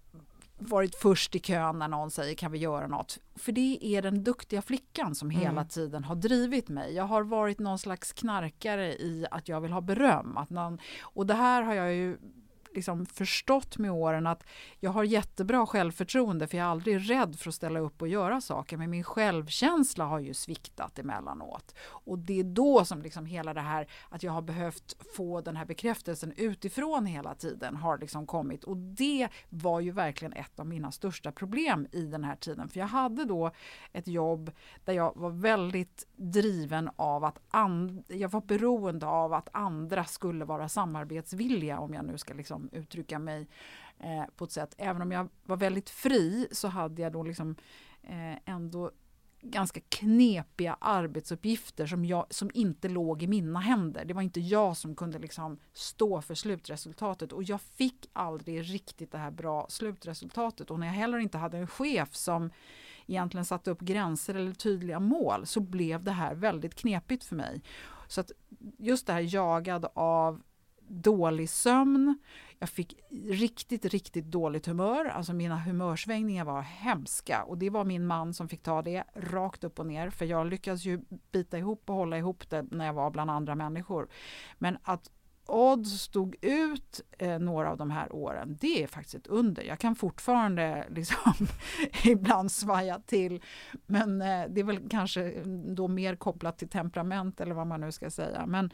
varit 0.61 0.95
först 0.95 1.35
i 1.35 1.39
kön 1.39 1.79
när 1.79 1.89
någon 1.89 2.11
säger 2.11 2.35
kan 2.35 2.53
vi 2.53 2.59
göra 2.59 2.87
något? 2.87 3.19
För 3.35 3.53
det 3.53 3.79
är 3.83 4.03
den 4.03 4.25
duktiga 4.25 4.63
flickan 4.63 5.15
som 5.15 5.31
hela 5.31 5.51
mm. 5.51 5.69
tiden 5.69 6.05
har 6.05 6.15
drivit 6.15 6.69
mig. 6.69 6.95
Jag 6.95 7.05
har 7.05 7.23
varit 7.23 7.59
någon 7.59 7.79
slags 7.79 8.13
knarkare 8.13 8.93
i 8.93 9.27
att 9.31 9.49
jag 9.49 9.61
vill 9.61 9.73
ha 9.73 9.81
beröm. 9.81 10.37
Att 10.37 10.51
någon, 10.51 10.79
och 11.01 11.27
det 11.27 11.35
här 11.35 11.63
har 11.63 11.75
jag 11.75 11.95
ju 11.95 12.19
liksom 12.75 13.07
förstått 13.07 13.79
med 13.79 13.91
åren 13.91 14.27
att 14.27 14.45
jag 14.81 14.91
har 14.91 15.05
jättebra 15.05 15.67
självförtroende 15.67 16.47
för 16.47 16.57
jag 16.57 16.67
är 16.67 16.71
aldrig 16.71 17.11
rädd 17.11 17.39
för 17.39 17.49
att 17.49 17.55
ställa 17.55 17.81
upp 17.81 18.03
och 18.03 18.09
göra 18.09 18.41
saker. 18.41 18.77
Men 18.77 18.91
min 18.91 19.05
självkänsla 19.05 20.05
har 20.05 20.19
ju 20.19 20.35
sviktat 20.35 20.99
emellanåt. 20.99 21.75
Och 21.83 22.19
det 22.19 22.41
är 22.41 22.45
då 22.45 22.85
som 22.85 23.03
liksom 23.03 23.27
hela 23.27 23.55
det 23.55 23.61
här 23.61 23.87
att 24.09 24.23
jag 24.23 24.33
har 24.33 24.43
behövt 24.43 24.97
få 25.17 25.41
den 25.41 25.57
här 25.57 25.65
bekräftelsen 25.65 26.33
utifrån 26.37 27.07
hela 27.07 27.35
tiden 27.35 27.77
har 27.77 27.99
liksom 27.99 28.27
kommit. 28.27 28.65
Och 28.65 28.77
det 28.77 29.29
var 29.49 29.81
ju 29.81 29.91
verkligen 29.91 30.33
ett 30.33 30.61
av 30.61 30.67
mina 30.67 30.93
största 30.93 31.33
problem 31.33 31.87
i 31.93 32.03
den 32.03 32.25
här 32.25 32.37
tiden. 32.37 32.69
För 32.69 32.81
jag 32.81 32.87
hade 32.87 33.25
då 33.25 33.51
ett 33.93 34.09
jobb 34.09 34.51
där 34.85 34.93
jag 34.93 35.13
var 35.17 35.31
väldigt 35.31 36.07
driven 36.17 36.91
av 36.97 37.25
att 37.25 37.39
jag 38.09 38.29
var 38.29 38.41
beroende 38.41 39.07
av 39.07 39.33
att 39.33 39.49
andra 39.53 40.05
skulle 40.05 40.45
vara 40.45 40.69
samarbetsvilliga 40.69 41.79
om 41.79 41.95
jag 41.95 42.05
nu 42.05 42.19
ska 42.19 42.35
liksom 42.35 42.60
liksom 42.63 42.81
uttrycka 42.83 43.19
mig 43.19 43.49
eh, 43.99 44.25
på 44.37 44.45
ett 44.45 44.53
sätt. 44.53 44.75
Även 44.79 45.03
om 45.03 45.13
jag 45.13 45.29
var 45.45 45.57
väldigt 45.57 45.91
fri 45.91 46.49
så 46.53 46.69
hade 46.69 47.03
jag 47.03 47.13
då 47.13 47.23
liksom 47.23 47.57
eh, 48.03 48.37
ändå 48.45 48.91
ganska 49.43 49.81
knepiga 49.89 50.77
arbetsuppgifter 50.81 51.87
som, 51.87 52.05
jag, 52.05 52.27
som 52.31 52.51
inte 52.55 52.89
låg 52.89 53.23
i 53.23 53.27
mina 53.27 53.61
händer. 53.61 54.05
Det 54.05 54.15
var 54.15 54.23
inte 54.23 54.41
jag 54.41 54.77
som 54.77 54.95
kunde 54.95 55.19
liksom 55.19 55.59
stå 55.73 56.23
för 56.23 56.35
slutresultatet 56.35 57.33
och 57.33 57.43
jag 57.43 57.61
fick 57.61 58.11
aldrig 58.13 58.75
riktigt 58.75 59.13
det 59.13 59.19
här 59.19 59.31
bra 59.31 59.67
slutresultatet. 59.69 60.71
Och 60.71 60.81
när 60.81 60.87
jag 60.87 60.95
heller 60.95 61.19
inte 61.19 61.39
hade 61.39 61.59
en 61.59 61.67
chef 61.67 62.15
som 62.15 62.51
egentligen 63.07 63.45
satte 63.45 63.71
upp 63.71 63.81
gränser 63.81 64.35
eller 64.35 64.53
tydliga 64.53 65.01
mål 65.01 65.47
så 65.47 65.61
blev 65.61 66.05
det 66.05 66.13
här 66.13 66.35
väldigt 66.35 66.75
knepigt 66.75 67.25
för 67.25 67.37
mig. 67.37 67.63
Så 68.09 68.21
att 68.21 68.33
just 68.79 69.07
det 69.07 69.13
här 69.13 69.35
jagad 69.35 69.87
av 69.95 70.43
dålig 70.91 71.51
sömn, 71.51 72.19
jag 72.59 72.69
fick 72.69 72.95
riktigt, 73.31 73.85
riktigt 73.85 74.25
dåligt 74.25 74.67
humör. 74.67 75.05
Alltså 75.05 75.33
mina 75.33 75.59
humörsvängningar 75.59 76.45
var 76.45 76.63
hemska 76.63 77.43
och 77.43 77.59
det 77.59 77.71
var 77.71 77.85
min 77.85 78.07
man 78.07 78.35
som 78.35 78.49
fick 78.49 78.63
ta 78.63 78.83
det 78.83 79.05
rakt 79.15 79.65
upp 79.65 79.79
och 79.79 79.87
ner 79.87 80.11
för 80.11 80.25
jag 80.25 80.47
lyckades 80.47 80.85
ju 80.85 81.01
bita 81.33 81.59
ihop 81.59 81.91
och 81.91 81.97
hålla 81.97 82.19
ihop 82.19 82.51
det 82.51 82.63
när 82.63 82.87
jag 82.87 82.93
var 82.93 83.11
bland 83.11 83.31
andra 83.31 83.55
människor. 83.55 84.09
Men 84.59 84.79
att 84.83 85.11
odds 85.47 86.01
stod 86.01 86.37
ut 86.41 87.01
eh, 87.19 87.39
några 87.39 87.71
av 87.71 87.77
de 87.77 87.91
här 87.91 88.13
åren, 88.13 88.57
det 88.61 88.83
är 88.83 88.87
faktiskt 88.87 89.15
ett 89.15 89.27
under. 89.27 89.63
Jag 89.63 89.79
kan 89.79 89.95
fortfarande 89.95 90.87
liksom 90.91 91.33
ibland 92.05 92.53
svaja 92.53 93.01
till, 93.07 93.43
men 93.87 94.23
eh, 94.23 94.45
det 94.49 94.61
är 94.61 94.65
väl 94.65 94.89
kanske 94.89 95.43
då 95.75 95.89
mer 95.89 96.17
kopplat 96.17 96.59
till 96.59 96.69
temperament 96.69 97.41
eller 97.41 97.55
vad 97.55 97.67
man 97.67 97.81
nu 97.81 97.93
ska 97.93 98.11
säga. 98.11 98.47
Men, 98.47 98.71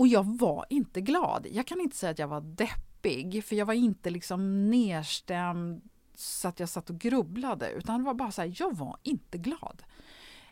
och 0.00 0.08
jag 0.08 0.24
var 0.38 0.66
inte 0.68 1.00
glad. 1.00 1.46
Jag 1.50 1.66
kan 1.66 1.80
inte 1.80 1.96
säga 1.96 2.10
att 2.10 2.18
jag 2.18 2.28
var 2.28 2.40
deppig, 2.40 3.44
för 3.44 3.56
jag 3.56 3.66
var 3.66 3.74
inte 3.74 4.10
liksom 4.10 4.70
nedstämd 4.70 5.82
så 6.14 6.48
att 6.48 6.60
jag 6.60 6.68
satt 6.68 6.90
och 6.90 6.98
grubblade, 6.98 7.70
utan 7.70 8.00
det 8.00 8.06
var 8.06 8.14
bara 8.14 8.30
så 8.30 8.42
här, 8.42 8.54
jag 8.56 8.76
var 8.76 8.96
inte 9.02 9.38
glad. 9.38 9.82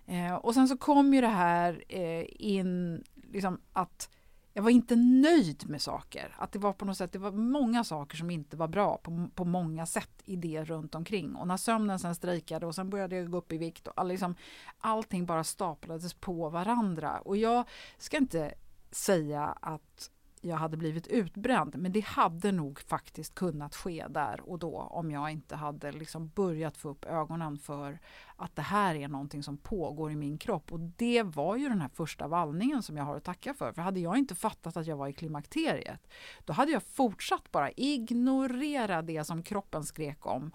Eh, 0.07 0.35
och 0.35 0.55
sen 0.55 0.69
så 0.69 0.77
kom 0.77 1.15
ju 1.15 1.21
det 1.21 1.29
här 1.29 1.85
eh, 1.89 2.25
in, 2.29 3.05
liksom 3.33 3.61
att 3.73 4.11
jag 4.53 4.63
var 4.63 4.71
inte 4.71 4.97
nöjd 4.97 5.69
med 5.69 5.83
saker. 5.83 6.37
Att 6.39 6.53
det 6.53 6.59
var 6.59 6.73
på 6.73 6.85
något 6.85 6.97
sätt, 6.97 7.13
det 7.13 7.19
var 7.19 7.33
många 7.33 7.85
saker 7.85 8.17
som 8.17 8.31
inte 8.31 8.57
var 8.57 8.69
bra 8.69 8.97
på, 8.97 9.29
på 9.35 9.45
många 9.45 9.87
sätt 9.87 10.23
i 10.25 10.37
det 10.37 10.65
runt 10.65 10.95
omkring. 10.95 11.35
Och 11.35 11.47
när 11.47 11.57
sömnen 11.57 11.99
sen 11.99 12.15
strejkade 12.15 12.67
och 12.67 12.75
sen 12.75 12.91
började 12.91 13.17
jag 13.17 13.31
gå 13.31 13.39
upp 13.39 13.53
i 13.53 13.59
vikt 13.59 13.87
och 13.87 13.93
all, 13.97 14.09
liksom, 14.09 14.35
allting 14.79 15.27
bara 15.27 15.45
staplades 15.45 16.15
på 16.15 16.49
varandra. 16.49 17.19
Och 17.19 17.37
jag 17.37 17.65
ska 17.99 18.17
inte 18.17 18.55
säga 18.91 19.45
att 19.45 20.11
jag 20.41 20.57
hade 20.57 20.77
blivit 20.77 21.07
utbränd. 21.07 21.77
Men 21.77 21.93
det 21.93 22.05
hade 22.05 22.53
nog 22.53 22.81
faktiskt 22.81 23.35
kunnat 23.35 23.75
ske 23.75 24.07
där 24.09 24.41
och 24.41 24.59
då 24.59 24.77
om 24.79 25.11
jag 25.11 25.31
inte 25.31 25.57
hade 25.57 25.93
liksom 25.93 26.29
börjat 26.29 26.77
få 26.77 26.89
upp 26.89 27.05
ögonen 27.05 27.59
för 27.59 27.99
att 28.37 28.57
det 28.57 28.63
här 28.63 28.95
är 28.95 29.09
någonting 29.09 29.43
som 29.43 29.57
pågår 29.57 30.13
i 30.13 30.17
min 30.17 30.39
kropp. 30.39 30.73
Och 30.73 30.81
det 30.81 31.23
var 31.23 31.57
ju 31.57 31.69
den 31.69 31.81
här 31.81 31.91
första 31.95 32.29
vallningen 32.29 32.83
som 32.83 32.97
jag 32.97 33.05
har 33.05 33.17
att 33.17 33.25
tacka 33.25 33.55
för. 33.55 33.73
För 33.73 33.83
hade 33.83 34.01
jag 34.01 34.19
inte 34.19 34.35
fattat 34.35 34.77
att 34.77 34.87
jag 34.87 34.97
var 34.97 35.09
i 35.09 35.13
klimakteriet, 35.13 36.09
då 36.45 36.53
hade 36.53 36.73
jag 36.73 36.83
fortsatt 36.83 37.51
bara 37.51 37.71
ignorera 37.71 39.03
det 39.03 39.25
som 39.25 39.43
kroppen 39.43 39.85
skrek 39.85 40.27
om 40.27 40.53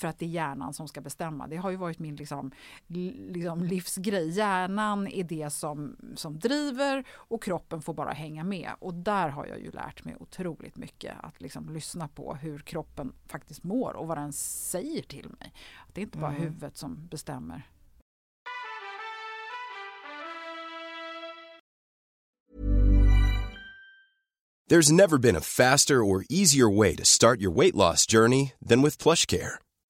för 0.00 0.08
att 0.08 0.18
det 0.18 0.24
är 0.24 0.28
hjärnan 0.28 0.74
som 0.74 0.88
ska 0.88 1.00
bestämma. 1.00 1.46
Det 1.46 1.56
har 1.56 1.70
ju 1.70 1.76
varit 1.76 1.98
min 1.98 2.16
liksom, 2.16 2.50
liksom 2.86 3.62
livsgrej. 3.62 4.28
Hjärnan 4.28 5.08
är 5.08 5.24
det 5.24 5.50
som, 5.50 5.96
som 6.14 6.38
driver 6.38 7.04
och 7.10 7.42
kroppen 7.42 7.82
får 7.82 7.94
bara 7.94 8.10
hänga 8.10 8.44
med. 8.44 8.70
Och 8.78 8.94
där 8.94 9.28
har 9.28 9.46
jag 9.46 9.60
ju 9.60 9.70
lärt 9.70 10.04
mig 10.04 10.16
otroligt 10.20 10.76
mycket. 10.76 11.14
Att 11.20 11.40
liksom 11.40 11.68
lyssna 11.68 12.08
på 12.08 12.34
hur 12.34 12.58
kroppen 12.58 13.12
faktiskt 13.26 13.64
mår 13.64 13.92
och 13.96 14.06
vad 14.06 14.18
den 14.18 14.32
säger 14.32 15.02
till 15.02 15.28
mig. 15.40 15.52
Det 15.92 16.00
är 16.00 16.02
inte 16.02 16.18
bara 16.18 16.30
mm. 16.30 16.42
huvudet 16.42 16.76
som 16.76 17.06
bestämmer. 17.06 17.62
There's 24.70 24.92
never 24.92 25.16
been 25.16 25.36
a 25.36 25.40
faster 25.40 26.04
or 26.04 26.26
easier 26.28 26.68
way 26.68 26.94
to 26.96 27.04
start 27.04 27.40
your 27.40 27.50
weight 27.50 27.74
loss 27.74 28.04
journey 28.04 28.52
than 28.60 28.82
with 28.82 28.98
plush 28.98 29.24
care. 29.24 29.60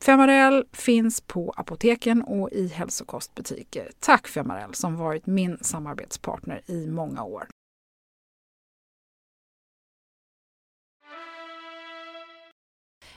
Femarel 0.00 0.64
finns 0.72 1.20
på 1.20 1.52
apoteken 1.56 2.22
och 2.22 2.50
i 2.52 2.68
hälsokostbutiker. 2.68 3.90
Tack 4.00 4.28
Femarel 4.28 4.74
som 4.74 4.96
varit 4.96 5.26
min 5.26 5.58
samarbetspartner 5.60 6.62
i 6.66 6.86
många 6.86 7.24
år. 7.24 7.46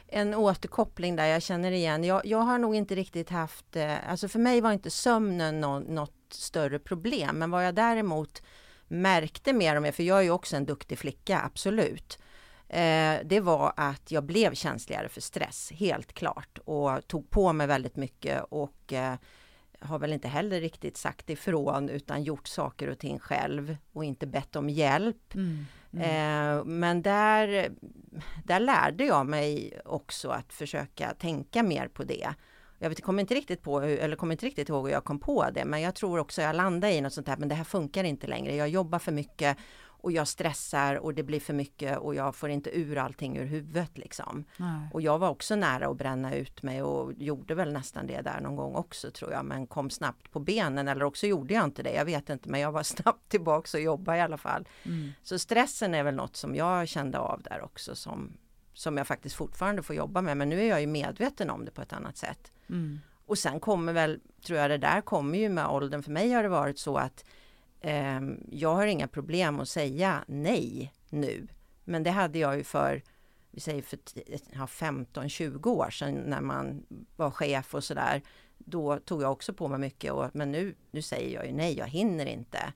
en 0.08 0.34
återkoppling 0.34 1.16
där 1.16 1.26
jag 1.26 1.42
känner 1.42 1.72
igen. 1.72 2.04
Jag, 2.04 2.26
jag 2.26 2.38
har 2.38 2.58
nog 2.58 2.76
inte 2.76 2.96
riktigt 2.96 3.30
haft, 3.30 3.76
eh, 3.76 4.10
alltså 4.10 4.28
för 4.28 4.40
mig 4.40 4.62
var 4.62 4.72
inte 4.72 4.90
sömnen 4.90 5.62
no, 5.62 5.80
något 5.80 6.14
större 6.30 6.80
problem, 6.80 7.40
men 7.40 7.52
vad 7.52 7.66
jag 7.66 7.76
däremot 7.76 8.42
märkte 8.88 9.54
mer 9.54 9.76
och 9.76 9.82
mer, 9.82 9.92
för 9.92 10.04
jag 10.04 10.18
är 10.18 10.22
ju 10.22 10.32
också 10.32 10.56
en 10.56 10.66
duktig 10.66 10.98
flicka, 10.98 11.42
absolut, 11.46 12.20
det 13.24 13.40
var 13.44 13.74
att 13.78 14.12
jag 14.12 14.24
blev 14.24 14.54
känsligare 14.54 15.10
för 15.10 15.22
stress, 15.22 15.72
helt 15.76 16.14
klart, 16.14 16.58
och 16.66 17.08
tog 17.08 17.30
på 17.30 17.54
mig 17.54 17.68
väldigt 17.68 17.96
mycket 17.96 18.44
och 18.50 18.94
eh, 18.94 19.16
har 19.80 20.00
väl 20.00 20.14
inte 20.14 20.28
heller 20.28 20.62
riktigt 20.62 20.98
sagt 20.98 21.30
ifrån 21.30 21.90
utan 21.90 22.24
gjort 22.24 22.48
saker 22.48 22.90
och 22.90 23.00
ting 23.00 23.20
själv 23.20 23.78
och 23.94 24.06
inte 24.06 24.28
bett 24.28 24.56
om 24.56 24.70
hjälp. 24.70 25.36
Mm. 25.36 25.66
Mm. 25.94 26.60
Eh, 26.60 26.66
men 26.66 27.02
där, 27.02 27.70
där 28.44 28.60
lärde 28.60 29.06
jag 29.06 29.26
mig 29.26 29.80
också 29.86 30.30
att 30.30 30.54
försöka 30.54 31.14
tänka 31.14 31.64
mer 31.64 31.88
på 31.88 32.04
det. 32.04 32.34
Jag 32.80 32.90
vet, 32.90 33.04
kommer 33.04 33.22
inte 33.22 33.36
riktigt 33.36 33.62
på, 33.62 33.80
eller 33.82 34.16
kommer 34.16 34.34
inte 34.34 34.46
riktigt 34.46 34.70
ihåg 34.70 34.86
hur 34.86 34.94
jag 34.94 35.04
kom 35.04 35.20
på 35.20 35.46
det, 35.54 35.66
men 35.66 35.82
jag 35.82 35.96
tror 35.96 36.20
också 36.20 36.42
jag 36.42 36.56
landade 36.56 36.94
i 36.94 37.02
något 37.02 37.14
sånt 37.14 37.28
här, 37.28 37.38
men 37.38 37.50
det 37.50 37.56
här 37.56 37.64
funkar 37.64 38.04
inte 38.04 38.28
längre. 38.28 38.56
Jag 38.56 38.70
jobbar 38.70 39.00
för 39.00 39.12
mycket 39.12 39.58
och 39.98 40.12
jag 40.12 40.28
stressar 40.28 40.96
och 40.96 41.14
det 41.14 41.24
blir 41.24 41.40
för 41.40 41.54
mycket 41.54 41.98
och 41.98 42.16
jag 42.16 42.36
får 42.36 42.50
inte 42.50 42.80
ur 42.80 42.98
allting 42.98 43.38
ur 43.38 43.46
huvudet 43.46 43.98
liksom. 43.98 44.46
Nej. 44.58 44.90
Och 44.94 45.02
jag 45.02 45.20
var 45.20 45.30
också 45.30 45.56
nära 45.56 45.88
att 45.88 45.98
bränna 45.98 46.36
ut 46.36 46.64
mig 46.64 46.84
och 46.84 47.14
gjorde 47.14 47.56
väl 47.56 47.74
nästan 47.74 48.08
det 48.08 48.22
där 48.22 48.42
någon 48.42 48.56
gång 48.56 48.76
också 48.76 49.12
tror 49.12 49.32
jag, 49.32 49.46
men 49.46 49.68
kom 49.68 49.90
snabbt 49.90 50.32
på 50.32 50.40
benen 50.40 50.88
eller 50.88 51.04
också 51.04 51.28
gjorde 51.28 51.54
jag 51.54 51.64
inte 51.64 51.84
det. 51.84 51.94
Jag 51.94 52.06
vet 52.06 52.30
inte, 52.30 52.50
men 52.50 52.60
jag 52.60 52.72
var 52.72 52.84
snabbt 52.96 53.30
tillbaks 53.30 53.74
och 53.74 53.80
jobbade 53.80 54.18
i 54.18 54.22
alla 54.22 54.38
fall. 54.38 54.68
Mm. 54.84 55.12
Så 55.24 55.40
stressen 55.40 55.96
är 55.96 56.04
väl 56.04 56.16
något 56.16 56.36
som 56.36 56.56
jag 56.56 56.88
kände 56.88 57.20
av 57.20 57.42
där 57.42 57.62
också 57.64 57.96
som, 57.96 58.38
som 58.74 58.98
jag 58.98 59.08
faktiskt 59.08 59.36
fortfarande 59.36 59.84
får 59.84 59.96
jobba 59.96 60.22
med. 60.22 60.38
Men 60.38 60.50
nu 60.50 60.62
är 60.62 60.70
jag 60.70 60.82
ju 60.82 60.88
medveten 60.88 61.50
om 61.50 61.66
det 61.66 61.72
på 61.72 61.82
ett 61.82 61.94
annat 61.94 62.18
sätt. 62.18 62.52
Mm. 62.70 63.00
Och 63.26 63.38
sen 63.38 63.60
kommer 63.60 63.94
väl, 63.94 64.20
tror 64.46 64.60
jag 64.60 64.70
det 64.70 64.78
där 64.78 65.02
kommer 65.02 65.38
ju 65.38 65.50
med 65.50 65.68
åldern. 65.68 66.04
För 66.04 66.12
mig 66.12 66.32
har 66.32 66.44
det 66.44 66.50
varit 66.50 66.80
så 66.80 66.98
att 66.98 67.26
Ehm, 67.88 68.44
jag 68.52 68.76
har 68.76 68.88
inga 68.88 69.08
problem 69.08 69.60
att 69.60 69.70
säga 69.70 70.24
nej 70.28 70.94
nu. 71.10 71.48
Men 71.84 72.04
det 72.04 72.10
hade 72.10 72.40
jag 72.40 72.58
ju 72.58 72.64
för, 72.64 73.04
vi 73.52 73.60
säger 73.60 73.82
för 73.82 74.00
ja, 74.54 74.66
15-20 74.66 75.68
år 75.68 75.90
sedan 75.90 76.14
när 76.14 76.42
man 76.42 76.86
var 77.16 77.32
chef 77.32 77.76
och 77.76 77.84
sådär. 77.84 78.22
Då 78.58 79.00
tog 79.00 79.22
jag 79.22 79.32
också 79.32 79.54
på 79.54 79.68
mig 79.68 79.80
mycket, 79.80 80.12
och, 80.12 80.30
men 80.34 80.52
nu, 80.52 80.76
nu 80.92 81.02
säger 81.02 81.36
jag 81.36 81.46
ju 81.46 81.52
nej, 81.52 81.78
jag 81.78 81.88
hinner 81.88 82.26
inte. 82.26 82.74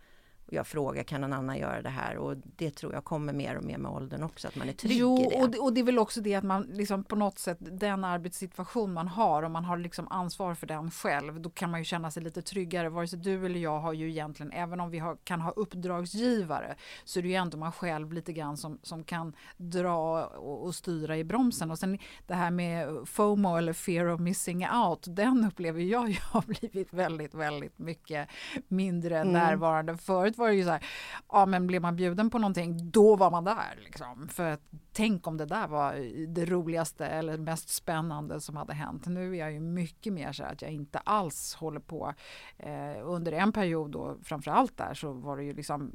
Och 0.50 0.56
jag 0.56 0.68
frågar, 0.68 1.04
kan 1.04 1.22
någon 1.22 1.34
annan 1.34 1.58
göra 1.58 1.82
det 1.82 1.90
här? 1.90 2.18
Och 2.18 2.38
det 2.38 2.72
tror 2.72 2.94
jag 2.94 3.04
kommer 3.04 3.34
mer 3.34 3.58
och 3.58 3.64
mer 3.64 3.78
med 3.78 3.92
åldern 3.92 4.24
också, 4.24 4.48
att 4.48 4.56
man 4.56 4.70
är 4.70 4.74
trygg 4.74 4.98
jo, 4.98 5.18
i 5.18 5.30
det. 5.30 5.42
Och 5.42 5.50
det. 5.50 5.60
Och 5.60 5.74
det 5.74 5.80
är 5.80 5.84
väl 5.84 6.00
också 6.00 6.22
det 6.22 6.36
att 6.36 6.44
man 6.44 6.62
liksom 6.62 7.04
på 7.04 7.16
något 7.16 7.40
sätt, 7.40 7.58
den 7.60 8.04
arbetssituation 8.04 8.94
man 8.94 9.08
har, 9.08 9.44
om 9.44 9.52
man 9.52 9.66
har 9.66 9.78
liksom 9.78 10.08
ansvar 10.08 10.54
för 10.56 10.68
den 10.68 10.92
själv, 10.92 11.42
då 11.42 11.50
kan 11.50 11.72
man 11.72 11.80
ju 11.80 11.84
känna 11.84 12.12
sig 12.12 12.24
lite 12.24 12.42
tryggare. 12.42 12.90
Vare 12.90 13.08
sig 13.08 13.20
du 13.20 13.46
eller 13.46 13.60
jag 13.60 13.80
har 13.80 13.94
ju 13.94 14.10
egentligen, 14.10 14.52
även 14.52 14.80
om 14.80 14.90
vi 14.90 15.00
har, 15.00 15.18
kan 15.24 15.42
ha 15.42 15.52
uppdragsgivare, 15.52 16.76
så 17.04 17.20
är 17.20 17.24
det 17.24 17.30
ju 17.30 17.36
ändå 17.36 17.58
man 17.58 17.72
själv 17.72 18.14
lite 18.14 18.34
grann 18.34 18.58
som, 18.58 18.80
som 18.84 19.04
kan 19.04 19.36
dra 19.58 20.26
och, 20.26 20.64
och 20.66 20.76
styra 20.76 21.18
i 21.18 21.24
bromsen. 21.24 21.72
Och 21.72 21.80
sen 21.80 22.00
det 22.28 22.34
här 22.34 22.52
med 22.52 23.08
FOMO 23.08 23.58
eller 23.58 23.74
fear 23.74 24.06
of 24.06 24.20
missing 24.20 24.68
out, 24.70 25.06
den 25.08 25.46
upplever 25.46 25.82
jag 25.82 26.10
ju 26.10 26.18
har 26.22 26.42
blivit 26.60 26.94
väldigt, 26.94 27.34
väldigt 27.34 27.80
mycket 27.80 28.30
mindre 28.68 29.20
Mm. 29.20 29.34
närvarande. 29.34 29.98
Förut 29.98 30.38
var 30.40 30.48
det 30.48 30.56
ju 30.56 30.64
så 30.64 30.70
här, 30.70 30.86
ja 31.32 31.46
men 31.46 31.68
blev 31.68 31.82
man 31.82 31.96
bjuden 31.96 32.30
på 32.30 32.40
någonting, 32.40 32.92
då 32.92 33.16
var 33.16 33.32
man 33.32 33.44
där 33.44 33.80
liksom. 33.84 34.30
För 34.30 34.52
att 34.52 34.62
tänk 34.94 35.28
om 35.28 35.38
det 35.38 35.46
där 35.46 35.68
var 35.68 35.94
det 36.28 36.46
roligaste 36.46 37.08
eller 37.08 37.38
mest 37.38 37.70
spännande 37.70 38.42
som 38.42 38.56
hade 38.56 38.74
hänt. 38.74 39.06
Nu 39.06 39.36
är 39.36 39.40
jag 39.40 39.52
ju 39.52 39.60
mycket 39.60 40.14
mer 40.14 40.32
så 40.32 40.44
här 40.44 40.52
att 40.52 40.62
jag 40.62 40.72
inte 40.72 41.00
alls 41.00 41.56
håller 41.56 41.80
på. 41.80 42.14
Eh, 42.58 42.98
under 43.04 43.32
en 43.32 43.52
period 43.52 43.92
då, 43.92 44.18
framförallt 44.24 44.78
där, 44.78 44.94
så 44.94 45.12
var 45.12 45.38
det 45.38 45.44
ju 45.44 45.54
liksom 45.54 45.92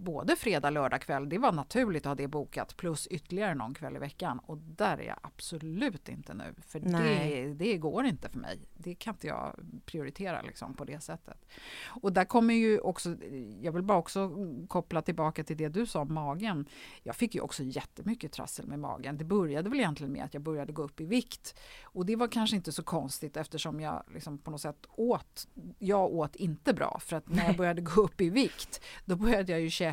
både 0.00 0.36
fredag, 0.36 0.70
lördag 0.70 1.00
kväll, 1.00 1.28
det 1.28 1.38
var 1.38 1.52
naturligt 1.52 2.06
att 2.06 2.10
ha 2.10 2.14
det 2.14 2.28
bokat 2.28 2.76
plus 2.76 3.06
ytterligare 3.06 3.54
någon 3.54 3.74
kväll 3.74 3.96
i 3.96 3.98
veckan 3.98 4.38
och 4.38 4.58
där 4.58 4.98
är 4.98 5.06
jag 5.06 5.16
absolut 5.22 6.08
inte 6.08 6.34
nu. 6.34 6.54
För 6.66 6.80
det, 6.80 7.54
det 7.54 7.76
går 7.76 8.06
inte 8.06 8.28
för 8.28 8.38
mig. 8.38 8.58
Det 8.74 8.94
kan 8.94 9.14
inte 9.14 9.26
jag 9.26 9.56
prioritera 9.84 10.42
liksom 10.42 10.74
på 10.74 10.84
det 10.84 11.00
sättet. 11.00 11.46
Och 11.86 12.12
där 12.12 12.24
kommer 12.24 12.54
ju 12.54 12.78
också, 12.78 13.16
jag 13.60 13.72
vill 13.72 13.82
bara 13.82 13.98
också 13.98 14.32
koppla 14.68 15.02
tillbaka 15.02 15.44
till 15.44 15.56
det 15.56 15.68
du 15.68 15.86
sa 15.86 16.00
om 16.00 16.14
magen. 16.14 16.68
Jag 17.02 17.16
fick 17.16 17.34
ju 17.34 17.40
också 17.40 17.62
jättemycket 17.62 18.32
trassel 18.32 18.66
med 18.66 18.78
magen. 18.78 19.18
Det 19.18 19.24
började 19.24 19.70
väl 19.70 19.78
egentligen 19.78 20.12
med 20.12 20.24
att 20.24 20.34
jag 20.34 20.42
började 20.42 20.72
gå 20.72 20.82
upp 20.82 21.00
i 21.00 21.04
vikt. 21.04 21.58
Och 21.82 22.06
det 22.06 22.16
var 22.16 22.28
kanske 22.28 22.56
inte 22.56 22.72
så 22.72 22.82
konstigt 22.82 23.36
eftersom 23.36 23.80
jag 23.80 24.02
liksom 24.14 24.38
på 24.38 24.50
något 24.50 24.60
sätt 24.60 24.86
åt, 24.90 25.48
jag 25.78 26.12
åt 26.12 26.36
inte 26.36 26.74
bra. 26.74 27.00
För 27.00 27.16
att 27.16 27.28
när 27.28 27.46
jag 27.46 27.56
började 27.56 27.82
gå 27.82 28.00
upp 28.00 28.20
i 28.20 28.30
vikt, 28.30 28.80
då 29.04 29.16
började 29.16 29.52
jag 29.52 29.60
ju 29.60 29.70
käka 29.70 29.89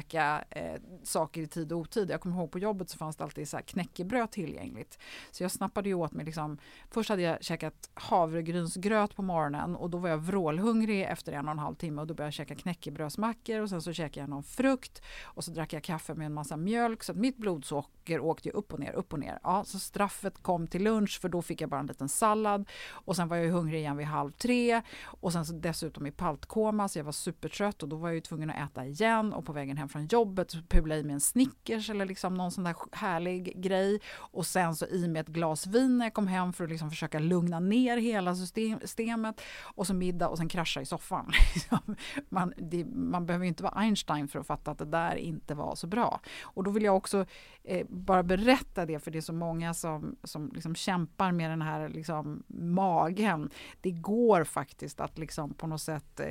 eh, 0.50 0.82
saker 1.04 1.42
i 1.42 1.48
tid 1.48 1.72
och 1.72 1.80
otid. 1.80 2.10
Jag 2.10 2.22
kommer 2.22 2.36
ihåg 2.36 2.52
på 2.52 2.60
jobbet 2.60 2.90
så 2.90 2.98
fanns 2.98 3.16
det 3.16 3.24
alltid 3.24 3.50
så 3.50 3.58
här 3.58 3.64
knäckebröd 3.64 4.32
tillgängligt. 4.32 5.00
Så 5.32 5.44
jag 5.44 5.52
snappade 5.52 5.90
ju 5.90 5.96
åt 5.96 6.12
mig 6.12 6.26
liksom, 6.26 6.58
först 6.90 7.10
hade 7.10 7.22
jag 7.22 7.44
käkat 7.44 7.90
havregrynsgröt 7.94 9.16
på 9.16 9.22
morgonen 9.22 9.76
och 9.76 9.90
då 9.90 9.98
var 9.98 10.10
jag 10.10 10.18
vrålhungrig 10.18 11.02
efter 11.04 11.32
en 11.32 11.46
och 11.46 11.52
en 11.52 11.60
halv 11.60 11.76
timme 11.76 12.02
och 12.02 12.08
då 12.08 12.14
började 12.14 12.28
jag 12.28 12.34
käka 12.34 12.56
knäckebrödsmackor 12.56 13.62
och 13.62 13.70
sen 13.70 13.82
så 13.82 13.94
käkade 13.94 14.20
jag 14.20 14.30
någon 14.30 14.44
frukt 14.44 15.02
och 15.24 15.44
så 15.44 15.52
drack 15.52 15.74
jag 15.74 15.84
kaffe 15.84 16.14
med 16.14 16.26
en 16.26 16.34
massa 16.34 16.58
mjölk 16.58 17.04
så 17.04 17.12
att 17.12 17.18
mitt 17.18 17.38
blodsocker 17.38 18.20
åkte 18.20 18.50
upp 18.50 18.74
och 18.74 18.80
ner, 18.80 18.92
upp 18.92 19.14
och 19.14 19.20
ner. 19.20 19.40
Ja, 19.44 19.64
så 19.64 19.80
straffet 19.80 20.44
kom 20.44 20.68
till 20.68 20.84
lunch 20.84 21.20
för 21.22 21.30
då 21.30 21.42
fick 21.42 21.62
jag 21.62 21.70
bara 21.70 21.80
en 21.80 21.86
liten 21.86 22.10
sallad 22.10 22.70
och 22.90 23.16
sen 23.16 23.28
var 23.28 23.38
jag 23.38 23.52
hungrig 23.52 23.80
igen 23.80 23.98
vid 23.98 24.08
halv 24.08 24.32
tre 24.32 24.82
och 25.04 25.34
sen 25.34 25.46
så 25.46 25.54
dessutom 25.54 26.08
i 26.08 26.12
paltkoma 26.12 26.88
så 26.88 27.00
jag 27.00 27.04
var 27.04 27.12
supertrött 27.12 27.84
och 27.84 27.90
då 27.90 27.96
var 27.96 28.10
jag 28.10 28.16
ju 28.16 28.22
tvungen 28.22 28.50
att 28.50 28.72
äta 28.72 28.86
igen 28.86 29.34
och 29.34 29.46
på 29.46 29.54
vägen 29.54 29.78
hem 29.78 29.87
från 29.90 30.08
jobbet 30.08 30.54
och 30.54 30.70
pula 30.70 30.96
i 30.96 31.04
mig 31.04 31.14
en 31.14 31.22
Snickers 31.22 31.90
eller 31.90 32.06
liksom 32.06 32.34
någon 32.34 32.52
sån 32.52 32.64
där 32.64 32.76
härlig 32.92 33.62
grej 33.62 34.00
och 34.16 34.46
sen 34.46 34.76
så 34.76 34.86
i 34.86 35.08
med 35.08 35.20
ett 35.20 35.28
glas 35.28 35.68
vin 35.68 35.98
när 35.98 36.06
jag 36.06 36.14
kom 36.14 36.28
hem 36.28 36.54
för 36.54 36.64
att 36.64 36.70
liksom 36.70 36.90
försöka 36.90 37.20
lugna 37.20 37.60
ner 37.60 37.98
hela 37.98 38.36
systemet 38.82 39.42
och 39.64 39.88
så 39.88 39.94
middag 39.94 40.28
och 40.28 40.38
sen 40.38 40.50
krascha 40.50 40.82
i 40.82 40.86
soffan. 40.86 41.32
Liksom. 41.56 41.96
Man, 42.30 42.54
det, 42.58 42.86
man 42.86 43.26
behöver 43.26 43.46
ju 43.46 43.50
inte 43.50 43.64
vara 43.64 43.74
Einstein 43.74 44.28
för 44.28 44.40
att 44.40 44.48
fatta 44.48 44.72
att 44.72 44.78
det 44.78 44.86
där 44.86 45.16
inte 45.16 45.56
var 45.56 45.76
så 45.76 45.88
bra. 45.88 46.20
Och 46.42 46.64
då 46.64 46.72
vill 46.72 46.84
jag 46.84 46.98
också 46.98 47.26
eh, 47.64 47.86
bara 47.90 48.24
berätta 48.24 48.86
det 48.86 49.00
för 49.00 49.12
det 49.12 49.18
är 49.18 49.22
så 49.22 49.34
många 49.34 49.74
som, 49.74 50.16
som 50.24 50.52
liksom 50.54 50.76
kämpar 50.76 51.32
med 51.32 51.50
den 51.50 51.62
här 51.62 51.90
liksom, 51.90 52.44
magen. 52.48 53.50
Det 53.82 53.92
går 53.92 54.44
faktiskt 54.44 55.00
att 55.00 55.18
liksom 55.18 55.54
på 55.54 55.68
något 55.68 55.82
sätt 55.82 56.20
eh, 56.20 56.26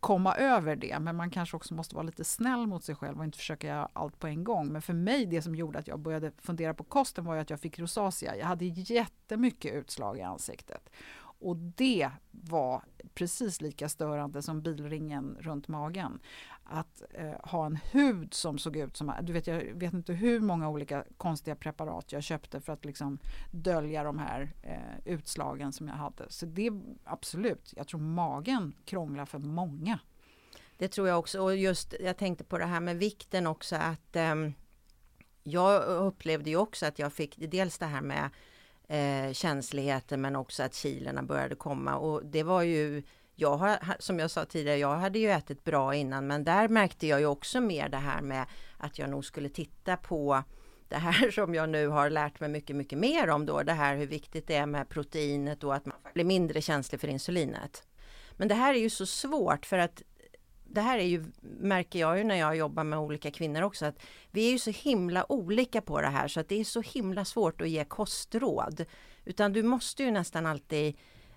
komma 0.00 0.34
över 0.34 0.76
det 0.76 0.98
men 1.00 1.16
man 1.16 1.30
kanske 1.30 1.56
också 1.56 1.74
måste 1.74 1.94
vara 1.94 2.06
lite 2.06 2.24
snäll 2.24 2.63
mot 2.66 2.84
sig 2.84 2.94
själv 2.94 3.18
och 3.18 3.24
inte 3.24 3.38
försöka 3.38 3.66
göra 3.66 3.88
allt 3.92 4.18
på 4.18 4.26
en 4.26 4.44
gång. 4.44 4.72
Men 4.72 4.82
för 4.82 4.92
mig 4.92 5.26
det 5.26 5.42
som 5.42 5.54
gjorde 5.54 5.78
att 5.78 5.88
jag 5.88 6.00
började 6.00 6.32
fundera 6.38 6.74
på 6.74 6.84
kosten 6.84 7.24
var 7.24 7.34
ju 7.34 7.40
att 7.40 7.50
jag 7.50 7.60
fick 7.60 7.78
rosacea. 7.78 8.36
Jag 8.36 8.46
hade 8.46 8.64
jättemycket 8.64 9.74
utslag 9.74 10.18
i 10.18 10.22
ansiktet. 10.22 10.90
Och 11.44 11.56
det 11.56 12.10
var 12.30 12.82
precis 13.14 13.60
lika 13.60 13.88
störande 13.88 14.42
som 14.42 14.62
bilringen 14.62 15.36
runt 15.40 15.68
magen. 15.68 16.20
Att 16.64 17.02
eh, 17.10 17.50
ha 17.50 17.66
en 17.66 17.76
hud 17.76 18.34
som 18.34 18.58
såg 18.58 18.76
ut 18.76 18.96
som... 18.96 19.12
Du 19.22 19.32
vet, 19.32 19.46
jag 19.46 19.60
vet 19.74 19.92
inte 19.92 20.12
hur 20.12 20.40
många 20.40 20.68
olika 20.68 21.04
konstiga 21.16 21.56
preparat 21.56 22.12
jag 22.12 22.22
köpte 22.22 22.60
för 22.60 22.72
att 22.72 22.84
liksom 22.84 23.18
dölja 23.50 24.04
de 24.04 24.18
här 24.18 24.54
eh, 24.62 25.12
utslagen 25.12 25.72
som 25.72 25.88
jag 25.88 25.94
hade. 25.94 26.24
Så 26.28 26.46
det 26.46 26.70
absolut, 27.04 27.74
jag 27.76 27.88
tror 27.88 28.00
magen 28.00 28.74
krånglar 28.84 29.24
för 29.24 29.38
många. 29.38 29.98
Det 30.78 30.88
tror 30.88 31.08
jag 31.08 31.18
också. 31.18 31.40
Och 31.40 31.56
just, 31.56 31.94
jag 32.00 32.16
tänkte 32.16 32.44
på 32.44 32.58
det 32.58 32.64
här 32.64 32.80
med 32.80 32.96
vikten 32.96 33.46
också 33.46 33.76
att 33.76 34.16
ehm, 34.16 34.54
jag 35.42 35.82
upplevde 35.82 36.50
ju 36.50 36.56
också 36.56 36.86
att 36.86 36.98
jag 36.98 37.12
fick 37.12 37.36
dels 37.38 37.78
det 37.78 37.86
här 37.86 38.00
med 38.00 38.30
eh, 38.88 39.32
känsligheten 39.32 40.20
men 40.20 40.36
också 40.36 40.62
att 40.62 40.74
kilorna 40.74 41.22
började 41.22 41.54
komma 41.54 41.96
och 41.96 42.26
det 42.26 42.42
var 42.42 42.62
ju 42.62 43.02
jag 43.36 43.56
har, 43.56 43.78
som 43.98 44.18
jag 44.18 44.30
sa 44.30 44.44
tidigare, 44.44 44.78
jag 44.78 44.96
hade 44.96 45.18
ju 45.18 45.30
ätit 45.30 45.64
bra 45.64 45.94
innan 45.94 46.26
men 46.26 46.44
där 46.44 46.68
märkte 46.68 47.06
jag 47.06 47.20
ju 47.20 47.26
också 47.26 47.60
mer 47.60 47.88
det 47.88 47.96
här 47.96 48.22
med 48.22 48.46
att 48.78 48.98
jag 48.98 49.10
nog 49.10 49.24
skulle 49.24 49.48
titta 49.48 49.96
på 49.96 50.42
det 50.88 50.96
här 50.96 51.30
som 51.34 51.54
jag 51.54 51.68
nu 51.68 51.88
har 51.88 52.10
lärt 52.10 52.40
mig 52.40 52.48
mycket, 52.48 52.76
mycket 52.76 52.98
mer 52.98 53.30
om 53.30 53.46
då, 53.46 53.62
det 53.62 53.72
här 53.72 53.96
hur 53.96 54.06
viktigt 54.06 54.46
det 54.46 54.54
är 54.54 54.66
med 54.66 54.88
proteinet 54.88 55.64
och 55.64 55.74
att 55.74 55.86
man 55.86 55.96
blir 56.14 56.24
mindre 56.24 56.60
känslig 56.60 57.00
för 57.00 57.08
insulinet. 57.08 57.82
Men 58.32 58.48
det 58.48 58.54
här 58.54 58.74
är 58.74 58.78
ju 58.78 58.90
så 58.90 59.06
svårt 59.06 59.66
för 59.66 59.78
att 59.78 60.02
det 60.74 60.80
här 60.80 60.98
är 60.98 61.04
ju, 61.04 61.24
märker 61.40 61.98
jag 61.98 62.18
ju 62.18 62.24
när 62.24 62.34
jag 62.34 62.56
jobbar 62.56 62.84
med 62.84 62.98
olika 62.98 63.30
kvinnor 63.30 63.62
också, 63.62 63.86
att 63.86 63.98
vi 64.30 64.46
är 64.48 64.52
ju 64.52 64.58
så 64.58 64.70
himla 64.70 65.32
olika 65.32 65.80
på 65.80 66.00
det 66.00 66.08
här 66.08 66.28
så 66.28 66.40
att 66.40 66.48
det 66.48 66.60
är 66.60 66.64
så 66.64 66.80
himla 66.80 67.24
svårt 67.24 67.60
att 67.60 67.68
ge 67.68 67.84
kostråd. 67.84 68.84
Utan 69.24 69.52
du 69.52 69.62
måste 69.62 70.02
ju 70.02 70.10
nästan 70.10 70.46
alltid 70.46 70.96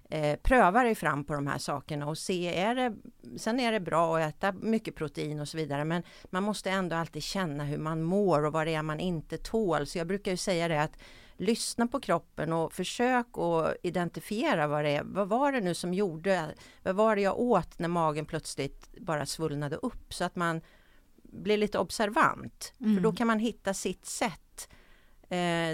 eh, 0.10 0.40
pröva 0.40 0.84
dig 0.84 0.96
fram 0.96 1.24
på 1.24 1.34
de 1.34 1.48
här 1.48 1.58
sakerna 1.58 2.08
och 2.08 2.18
se, 2.18 2.60
är 2.60 2.76
det, 2.76 2.96
sen 3.38 3.60
är 3.60 3.72
det 3.72 3.80
bra 3.80 4.18
att 4.18 4.30
äta 4.30 4.52
mycket 4.52 4.96
protein 4.96 5.40
och 5.40 5.48
så 5.48 5.58
vidare, 5.58 5.86
men 5.86 6.04
man 6.30 6.44
måste 6.44 6.70
ändå 6.70 6.96
alltid 6.96 7.24
känna 7.24 7.64
hur 7.64 7.78
man 7.78 8.04
mår 8.04 8.46
och 8.46 8.54
vad 8.54 8.68
det 8.68 8.74
är 8.74 8.84
man 8.84 9.00
inte 9.00 9.38
tål. 9.38 9.88
Så 9.88 9.98
jag 9.98 10.08
brukar 10.08 10.32
ju 10.32 10.38
säga 10.38 10.68
det 10.68 10.82
att 10.82 10.98
lyssna 11.38 11.88
på 11.88 12.00
kroppen 12.00 12.54
och 12.54 12.74
försök 12.74 13.38
att 13.38 13.76
identifiera 13.84 14.68
vad 14.68 14.84
det 14.84 14.90
är. 14.90 15.04
Vad 15.04 15.30
var 15.30 15.52
det 15.52 15.62
nu 15.62 15.74
som 15.74 15.94
gjorde, 15.94 16.56
vad 16.84 16.96
var 16.96 17.16
det 17.16 17.22
jag 17.22 17.40
åt 17.40 17.80
när 17.80 17.88
magen 17.88 18.26
plötsligt 18.26 19.00
bara 19.02 19.26
svullnade 19.26 19.76
upp 19.76 20.14
så 20.14 20.24
att 20.24 20.36
man 20.36 20.62
blir 21.24 21.58
lite 21.58 21.80
observant. 21.80 22.74
Mm. 22.80 22.96
För 22.96 23.04
då 23.04 23.12
kan 23.12 23.28
man 23.28 23.40
hitta 23.40 23.74
sitt 23.74 24.06
sätt. 24.06 24.70
Eh, 25.30 25.72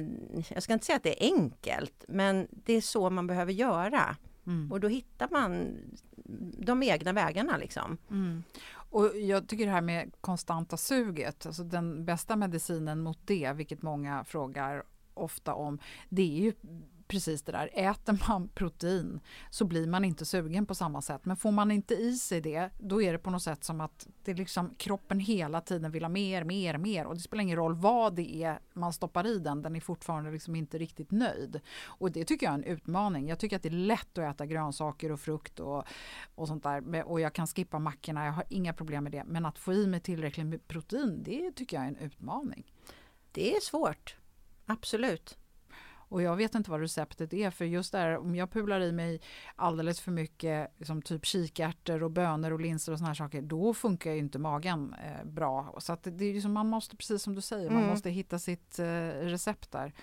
jag 0.53 0.63
ska 0.63 0.73
inte 0.73 0.85
säga 0.85 0.95
att 0.95 1.03
det 1.03 1.23
är 1.23 1.33
enkelt, 1.33 2.05
men 2.07 2.47
det 2.51 2.73
är 2.73 2.81
så 2.81 3.09
man 3.09 3.27
behöver 3.27 3.53
göra. 3.53 4.15
Mm. 4.45 4.71
Och 4.71 4.79
då 4.79 4.87
hittar 4.87 5.27
man 5.31 5.77
de 6.57 6.83
egna 6.83 7.13
vägarna 7.13 7.57
liksom. 7.57 7.97
Mm. 8.09 8.43
Och 8.73 9.17
jag 9.17 9.47
tycker 9.47 9.65
det 9.65 9.71
här 9.71 9.81
med 9.81 10.11
konstanta 10.21 10.77
suget, 10.77 11.45
alltså 11.45 11.63
den 11.63 12.05
bästa 12.05 12.35
medicinen 12.35 12.99
mot 13.01 13.19
det, 13.25 13.53
vilket 13.53 13.81
många 13.81 14.23
frågar 14.23 14.83
ofta 15.13 15.53
om, 15.53 15.79
det 16.09 16.21
är 16.21 16.41
ju 16.43 16.53
precis 17.07 17.41
det 17.41 17.51
där. 17.51 17.69
Äter 17.73 18.19
man 18.29 18.47
protein 18.47 19.19
så 19.49 19.65
blir 19.65 19.87
man 19.87 20.05
inte 20.05 20.25
sugen 20.25 20.65
på 20.65 20.75
samma 20.75 21.01
sätt. 21.01 21.25
Men 21.25 21.37
får 21.37 21.51
man 21.51 21.71
inte 21.71 21.93
i 21.93 22.15
sig 22.15 22.41
det, 22.41 22.69
då 22.79 23.01
är 23.01 23.11
det 23.11 23.17
på 23.17 23.29
något 23.29 23.43
sätt 23.43 23.63
som 23.63 23.81
att 23.81 24.07
det 24.23 24.33
liksom, 24.33 24.75
kroppen 24.77 25.19
hela 25.19 25.61
tiden 25.61 25.91
vill 25.91 26.03
ha 26.03 26.09
mer, 26.09 26.43
mer, 26.43 26.77
mer. 26.77 27.05
Och 27.05 27.15
det 27.15 27.21
spelar 27.21 27.41
ingen 27.41 27.57
roll 27.57 27.75
vad 27.75 28.15
det 28.15 28.43
är 28.43 28.59
man 28.73 28.93
stoppar 28.93 29.27
i 29.27 29.39
den, 29.39 29.61
den 29.61 29.75
är 29.75 29.79
fortfarande 29.79 30.31
liksom 30.31 30.55
inte 30.55 30.77
riktigt 30.77 31.11
nöjd. 31.11 31.61
Och 31.83 32.11
det 32.11 32.25
tycker 32.25 32.45
jag 32.45 32.53
är 32.53 32.57
en 32.57 32.63
utmaning. 32.63 33.27
Jag 33.27 33.39
tycker 33.39 33.55
att 33.55 33.63
det 33.63 33.69
är 33.69 33.71
lätt 33.71 34.17
att 34.17 34.35
äta 34.35 34.45
grönsaker 34.45 35.11
och 35.11 35.19
frukt 35.19 35.59
och, 35.59 35.83
och 36.35 36.47
sånt 36.47 36.63
där. 36.63 37.03
Och 37.03 37.21
jag 37.21 37.33
kan 37.33 37.47
skippa 37.47 37.79
mackorna, 37.79 38.25
jag 38.25 38.33
har 38.33 38.45
inga 38.49 38.73
problem 38.73 39.03
med 39.03 39.11
det. 39.11 39.23
Men 39.27 39.45
att 39.45 39.59
få 39.59 39.73
i 39.73 39.87
mig 39.87 39.99
tillräckligt 39.99 40.45
med 40.45 40.67
protein, 40.67 41.23
det 41.23 41.51
tycker 41.51 41.77
jag 41.77 41.83
är 41.83 41.89
en 41.89 41.97
utmaning. 41.97 42.73
Det 43.31 43.55
är 43.55 43.61
svårt, 43.61 44.15
absolut. 44.73 45.37
Och 46.13 46.21
jag 46.21 46.35
vet 46.35 46.55
inte 46.55 46.71
vad 46.71 46.79
receptet 46.79 47.33
är 47.33 47.51
för 47.51 47.65
just 47.65 47.91
där 47.91 48.17
om 48.17 48.35
jag 48.35 48.51
pular 48.51 48.81
i 48.81 48.91
mig 48.91 49.21
alldeles 49.55 49.99
för 49.99 50.11
mycket 50.11 50.73
som 50.81 51.01
typ 51.01 51.25
kikärtor 51.25 52.03
och 52.03 52.11
bönor 52.11 52.51
och 52.51 52.59
linser 52.59 52.91
och 52.91 52.97
såna 52.97 53.07
här 53.07 53.15
saker 53.15 53.41
då 53.41 53.73
funkar 53.73 54.11
ju 54.11 54.17
inte 54.17 54.39
magen 54.39 54.95
eh, 55.03 55.25
bra. 55.25 55.75
Så 55.77 55.93
att 55.93 56.03
det 56.03 56.25
är 56.25 56.31
ju 56.31 56.41
som 56.41 56.53
man 56.53 56.67
måste, 56.67 56.95
precis 56.95 57.23
som 57.23 57.35
du 57.35 57.41
säger, 57.41 57.69
mm. 57.69 57.81
man 57.81 57.89
måste 57.89 58.09
hitta 58.09 58.39
sitt 58.39 58.79
eh, 58.79 58.85
recept 59.21 59.71
där. 59.71 59.93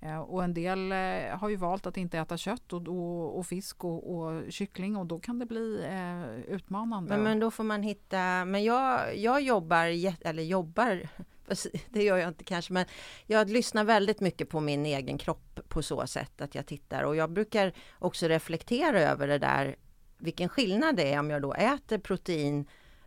Eh, 0.00 0.20
och 0.20 0.44
en 0.44 0.54
del 0.54 0.92
eh, 0.92 1.38
har 1.38 1.48
ju 1.48 1.56
valt 1.56 1.86
att 1.86 1.96
inte 1.96 2.18
äta 2.18 2.36
kött 2.36 2.72
och, 2.72 2.88
och, 2.88 3.38
och 3.38 3.46
fisk 3.46 3.84
och, 3.84 4.16
och, 4.16 4.52
kyckling 4.52 4.96
och 4.96 5.06
då 5.06 5.18
kan 5.20 5.38
det 5.38 5.46
bli 5.46 5.84
eh, 5.84 6.54
utmanande. 6.54 7.10
Men, 7.10 7.22
men 7.22 7.40
då 7.40 7.50
får 7.50 7.64
man 7.64 7.82
hitta, 7.82 8.44
men 8.44 8.64
jag, 8.64 9.16
jag 9.16 9.42
jobbar, 9.42 9.86
eller 10.26 10.42
jobbar 10.42 11.08
det 11.90 12.02
gör 12.02 12.16
jag 12.16 12.28
inte 12.28 12.44
kanske, 12.44 12.72
men 12.72 12.84
jag 13.26 13.50
lyssnar 13.50 13.84
väldigt 13.84 14.20
mycket 14.20 14.48
på 14.48 14.60
min 14.60 14.86
egen 14.86 15.18
kropp 15.18 15.60
på 15.68 15.82
så 15.82 16.06
sätt 16.06 16.40
att 16.40 16.54
jag 16.54 16.66
tittar 16.66 17.02
och 17.02 17.16
jag 17.16 17.30
brukar 17.30 17.72
också 17.98 18.28
reflektera 18.28 19.00
över 19.00 19.28
det 19.28 19.38
där, 19.38 19.76
vilken 20.18 20.48
skillnad 20.48 20.96
det 20.96 21.12
är 21.12 21.18
om 21.18 21.30
jag 21.30 21.42
då 21.42 21.54
äter 21.54 21.98
protein 21.98 22.66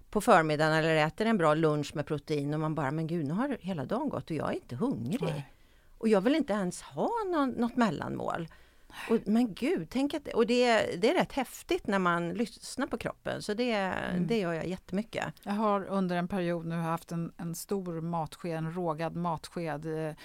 på 0.10 0.22
förmiddagen 0.22 0.74
eller 0.74 0.96
äter 0.96 1.28
en 1.28 1.38
bra 1.38 1.54
lunch 1.54 1.96
med 1.96 2.06
protein 2.06 2.54
och 2.54 2.60
man 2.60 2.76
bara, 2.76 2.92
men 2.92 3.08
gud, 3.08 3.26
nu 3.26 3.34
har 3.34 3.58
hela 3.62 3.86
dagen 3.86 4.10
gått 4.10 4.30
och 4.30 4.36
jag 4.36 4.50
är 4.50 4.54
inte 4.54 4.76
hungrig. 4.76 5.22
Nej. 5.22 5.52
Och 5.98 6.08
jag 6.08 6.22
vill 6.22 6.36
inte 6.36 6.54
ens 6.54 6.82
ha 6.82 7.12
någon, 7.32 7.50
något 7.50 7.76
mellanmål. 7.76 8.48
Och, 9.10 9.18
men 9.26 9.54
gud, 9.54 9.88
tänk 9.90 10.14
att, 10.14 10.28
och 10.28 10.48
det, 10.48 11.02
det 11.02 11.10
är 11.10 11.14
rätt 11.14 11.32
häftigt 11.34 11.88
när 11.88 12.00
man 12.00 12.34
lyssnar 12.34 12.88
på 12.88 12.98
kroppen, 12.98 13.42
så 13.42 13.54
det, 13.54 13.72
mm. 13.72 14.28
det 14.28 14.40
gör 14.40 14.54
jag 14.54 14.68
jättemycket. 14.68 15.26
Jag 15.44 15.54
har 15.54 15.86
under 15.86 16.16
en 16.16 16.28
period 16.28 16.66
nu 16.66 16.76
haft 16.76 17.12
en, 17.12 17.32
en 17.38 17.56
stor 17.56 18.02
matsked, 18.02 18.58
en 18.58 18.74
rågad 18.74 19.16
matsked 19.16 19.86
eh, 19.86 20.16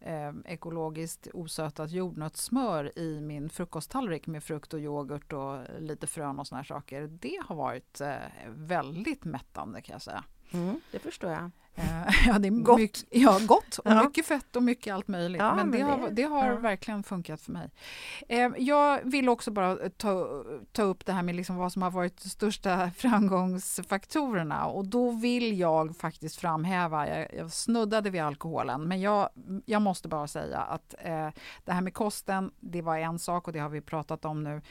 eh, 0.00 0.32
ekologiskt 0.44 1.28
osötat 1.32 1.90
jordnötssmör 1.90 2.98
i 2.98 3.20
min 3.20 3.50
frukosttallrik 3.50 4.26
med 4.26 4.44
frukt 4.44 4.74
och 4.74 4.80
yoghurt 4.80 5.32
och 5.32 5.58
lite 5.78 6.06
frön 6.06 6.38
och 6.38 6.46
såna 6.46 6.64
saker. 6.64 7.06
Det 7.20 7.40
har 7.46 7.56
varit 7.56 8.00
eh, 8.00 8.14
väldigt 8.48 9.24
mättande 9.24 9.82
kan 9.82 9.92
jag 9.92 10.02
säga. 10.02 10.24
Mm, 10.52 10.80
det 10.90 10.98
förstår 10.98 11.30
jag. 11.30 11.50
Eh, 11.74 12.26
ja, 12.26 12.38
det 12.38 12.48
är 12.48 12.62
gott. 12.62 12.78
Mycket, 12.78 13.04
ja, 13.10 13.40
gott 13.46 13.78
och 13.78 13.90
ja. 13.90 14.04
mycket 14.04 14.26
fett 14.26 14.56
och 14.56 14.62
mycket 14.62 14.94
allt 14.94 15.08
möjligt. 15.08 15.40
Ja, 15.40 15.54
men, 15.54 15.70
det, 15.70 15.80
har, 15.80 16.10
det 16.10 16.22
har 16.22 16.46
ja. 16.46 16.56
verkligen 16.56 17.02
funkat 17.02 17.40
för 17.40 17.52
mig. 17.52 17.70
Eh, 18.28 18.48
jag 18.58 19.00
vill 19.04 19.28
också 19.28 19.50
bara 19.50 19.76
ta, 19.76 20.44
ta 20.72 20.82
upp 20.82 21.06
det 21.06 21.12
här 21.12 21.22
med 21.22 21.34
liksom 21.34 21.56
vad 21.56 21.72
som 21.72 21.82
har 21.82 21.90
varit 21.90 22.22
de 22.22 22.28
största 22.28 22.90
framgångsfaktorerna 22.90 24.66
och 24.66 24.86
då 24.86 25.10
vill 25.10 25.58
jag 25.58 25.96
faktiskt 25.96 26.36
framhäva, 26.36 27.08
jag, 27.08 27.34
jag 27.34 27.52
snuddade 27.52 28.10
vid 28.10 28.20
alkoholen, 28.20 28.88
men 28.88 29.00
jag, 29.00 29.28
jag 29.66 29.82
måste 29.82 30.08
bara 30.08 30.26
säga 30.26 30.58
att 30.58 30.94
eh, 30.98 31.28
det 31.64 31.72
här 31.72 31.80
med 31.80 31.94
kosten, 31.94 32.50
det 32.60 32.82
var 32.82 32.98
en 32.98 33.18
sak 33.18 33.46
och 33.46 33.52
det 33.52 33.58
har 33.58 33.68
vi 33.68 33.80
pratat 33.80 34.24
om 34.24 34.44
nu. 34.44 34.62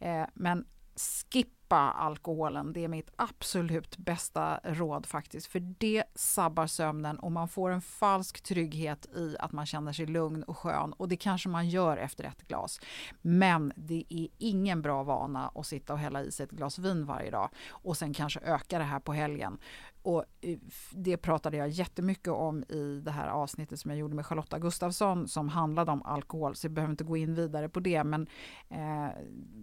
Eh, 0.00 0.26
men 0.34 0.64
skip 0.96 1.48
skippa 1.72 1.90
alkoholen. 1.90 2.72
Det 2.72 2.84
är 2.84 2.88
mitt 2.88 3.10
absolut 3.16 3.96
bästa 3.96 4.60
råd 4.64 5.06
faktiskt. 5.06 5.46
För 5.46 5.60
det 5.60 6.04
sabbar 6.14 6.66
sömnen 6.66 7.18
och 7.18 7.32
man 7.32 7.48
får 7.48 7.70
en 7.70 7.80
falsk 7.80 8.42
trygghet 8.42 9.06
i 9.16 9.36
att 9.38 9.52
man 9.52 9.66
känner 9.66 9.92
sig 9.92 10.06
lugn 10.06 10.42
och 10.42 10.58
skön. 10.58 10.92
Och 10.92 11.08
det 11.08 11.16
kanske 11.16 11.48
man 11.48 11.68
gör 11.68 11.96
efter 11.96 12.24
ett 12.24 12.48
glas. 12.48 12.80
Men 13.22 13.72
det 13.76 14.04
är 14.08 14.28
ingen 14.38 14.82
bra 14.82 15.02
vana 15.02 15.50
att 15.54 15.66
sitta 15.66 15.92
och 15.92 15.98
hälla 15.98 16.22
i 16.22 16.32
sig 16.32 16.44
ett 16.44 16.50
glas 16.50 16.78
vin 16.78 17.06
varje 17.06 17.30
dag 17.30 17.48
och 17.70 17.96
sen 17.96 18.14
kanske 18.14 18.40
öka 18.40 18.78
det 18.78 18.84
här 18.84 19.00
på 19.00 19.12
helgen. 19.12 19.58
Och 20.02 20.24
det 20.90 21.16
pratade 21.16 21.56
jag 21.56 21.68
jättemycket 21.68 22.32
om 22.32 22.62
i 22.62 23.00
det 23.04 23.10
här 23.10 23.28
avsnittet 23.28 23.80
som 23.80 23.90
jag 23.90 24.00
gjorde 24.00 24.14
med 24.14 24.26
Charlotta 24.26 24.58
Gustafsson 24.58 25.28
som 25.28 25.48
handlade 25.48 25.90
om 25.90 26.02
alkohol, 26.02 26.56
så 26.56 26.66
jag 26.66 26.72
behöver 26.72 26.90
inte 26.90 27.04
gå 27.04 27.16
in 27.16 27.34
vidare 27.34 27.68
på 27.68 27.80
det. 27.80 28.04
Men 28.04 28.26
eh, 28.68 29.08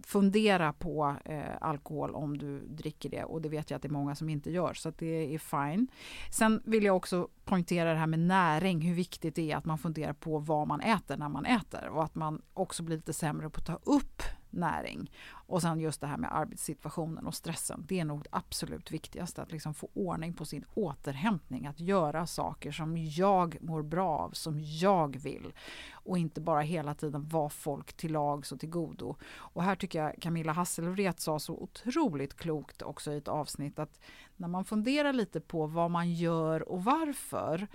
fundera 0.05 0.73
på 0.73 1.15
eh, 1.25 1.41
alkohol 1.61 2.15
om 2.15 2.37
du 2.37 2.59
dricker 2.59 3.09
det 3.09 3.23
och 3.23 3.41
det 3.41 3.49
vet 3.49 3.69
jag 3.69 3.75
att 3.75 3.81
det 3.81 3.87
är 3.87 3.91
många 3.91 4.15
som 4.15 4.29
inte 4.29 4.51
gör, 4.51 4.73
så 4.73 4.91
det 4.97 5.35
är 5.35 5.39
fine. 5.39 5.87
Sen 6.31 6.61
vill 6.65 6.83
jag 6.83 6.95
också 6.95 7.27
poängtera 7.45 7.93
det 7.93 7.99
här 7.99 8.07
med 8.07 8.19
näring, 8.19 8.81
hur 8.81 8.95
viktigt 8.95 9.35
det 9.35 9.51
är 9.51 9.57
att 9.57 9.65
man 9.65 9.77
funderar 9.77 10.13
på 10.13 10.39
vad 10.39 10.67
man 10.67 10.81
äter 10.81 11.17
när 11.17 11.29
man 11.29 11.45
äter 11.45 11.87
och 11.89 12.03
att 12.03 12.15
man 12.15 12.41
också 12.53 12.83
blir 12.83 12.95
lite 12.95 13.13
sämre 13.13 13.49
på 13.49 13.59
att 13.59 13.65
ta 13.65 13.79
upp 13.83 14.23
näring. 14.49 15.11
Och 15.31 15.61
sen 15.61 15.79
just 15.79 16.01
det 16.01 16.07
här 16.07 16.17
med 16.17 16.35
arbetssituationen 16.35 17.27
och 17.27 17.35
stressen. 17.35 17.85
Det 17.87 17.99
är 17.99 18.05
nog 18.05 18.23
det 18.23 18.29
absolut 18.31 18.91
viktigaste, 18.91 19.41
att 19.41 19.51
liksom 19.51 19.73
få 19.73 19.89
ordning 19.93 20.33
på 20.33 20.45
sin 20.45 20.65
återhämtning. 20.73 21.67
Att 21.67 21.79
göra 21.79 22.27
saker 22.27 22.71
som 22.71 22.97
jag 22.97 23.57
mår 23.61 23.81
bra 23.81 24.09
av, 24.09 24.31
som 24.31 24.59
jag 24.59 25.17
vill. 25.17 25.53
Och 25.91 26.17
inte 26.17 26.41
bara 26.41 26.61
hela 26.61 26.93
tiden 26.93 27.27
vara 27.27 27.49
folk 27.49 27.93
till 27.93 28.11
lags 28.11 28.51
och 28.51 28.59
till 28.59 28.69
godo. 28.69 29.15
Och 29.35 29.63
här 29.63 29.75
tycker 29.75 30.03
jag 30.03 30.21
Camilla 30.21 30.51
Hasselvret 30.51 31.19
sa 31.19 31.39
så 31.39 31.53
otroligt 31.53 32.33
klokt 32.33 32.81
också 32.81 33.13
i 33.13 33.17
ett 33.17 33.27
avsnitt 33.27 33.79
att 33.79 33.99
när 34.35 34.47
man 34.47 34.65
funderar 34.65 35.13
lite 35.13 35.41
på 35.41 35.67
vad 35.67 35.91
man 35.91 36.13
gör 36.13 36.69
och 36.69 36.83
varför 36.83 37.67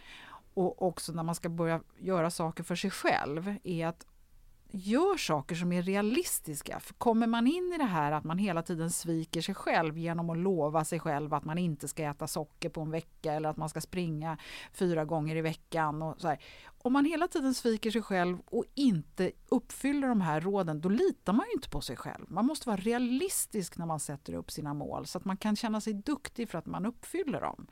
och 0.55 0.83
också 0.83 1.13
när 1.13 1.23
man 1.23 1.35
ska 1.35 1.49
börja 1.49 1.81
göra 1.99 2.31
saker 2.31 2.65
för 2.65 2.77
sig 2.77 2.91
själv 2.91 3.55
är 3.65 3.87
att 3.87 4.07
gör 4.75 5.17
saker 5.17 5.55
som 5.55 5.73
är 5.73 5.83
realistiska. 5.83 6.81
För 6.81 6.95
kommer 6.95 7.27
man 7.27 7.47
in 7.47 7.73
i 7.75 7.79
det 7.79 7.85
här 7.85 8.13
att 8.13 8.25
man 8.25 8.39
hela 8.39 8.63
tiden 8.63 8.91
sviker 8.91 9.41
sig 9.41 9.55
själv 9.55 9.99
genom 9.99 10.31
att 10.31 10.39
lova 10.39 10.85
sig 10.85 11.01
själv 11.01 11.35
att 11.35 11.45
man 11.45 11.59
inte 11.59 11.89
ska 11.89 12.03
äta 12.03 12.27
socker 12.27 12.69
på 12.69 12.81
en 12.81 12.91
vecka 12.91 13.33
eller 13.33 13.49
att 13.49 13.57
man 13.57 13.69
ska 13.69 13.81
springa 13.81 14.39
fyra 14.73 15.05
gånger 15.05 15.37
i 15.37 15.41
veckan. 15.41 16.03
Och 16.03 16.21
så 16.21 16.29
här. 16.29 16.39
Om 16.83 16.93
man 16.93 17.05
hela 17.05 17.29
tiden 17.29 17.55
sviker 17.55 17.91
sig 17.91 18.03
själv 18.03 18.39
och 18.45 18.65
inte 18.75 19.33
uppfyller 19.49 20.09
de 20.09 20.21
här 20.21 20.41
råden, 20.41 20.81
då 20.81 20.89
litar 20.89 21.33
man 21.33 21.47
ju 21.47 21.53
inte 21.53 21.69
på 21.69 21.81
sig 21.81 21.97
själv. 21.97 22.25
Man 22.29 22.47
måste 22.47 22.69
vara 22.69 22.77
realistisk 22.77 23.79
när 23.79 23.87
man 23.87 24.01
sätter 24.01 24.35
upp 24.35 24.51
sina 24.51 24.75
mål 24.75 25.07
så 25.07 25.19
att 25.19 25.25
man 25.25 25.37
kan 25.37 25.57
känna 25.57 25.81
sig 25.81 25.93
duktig 25.93 26.49
för 26.49 26.59
att 26.59 26.67
man 26.67 26.87
uppfyller 26.87 27.41
dem. 27.41 27.67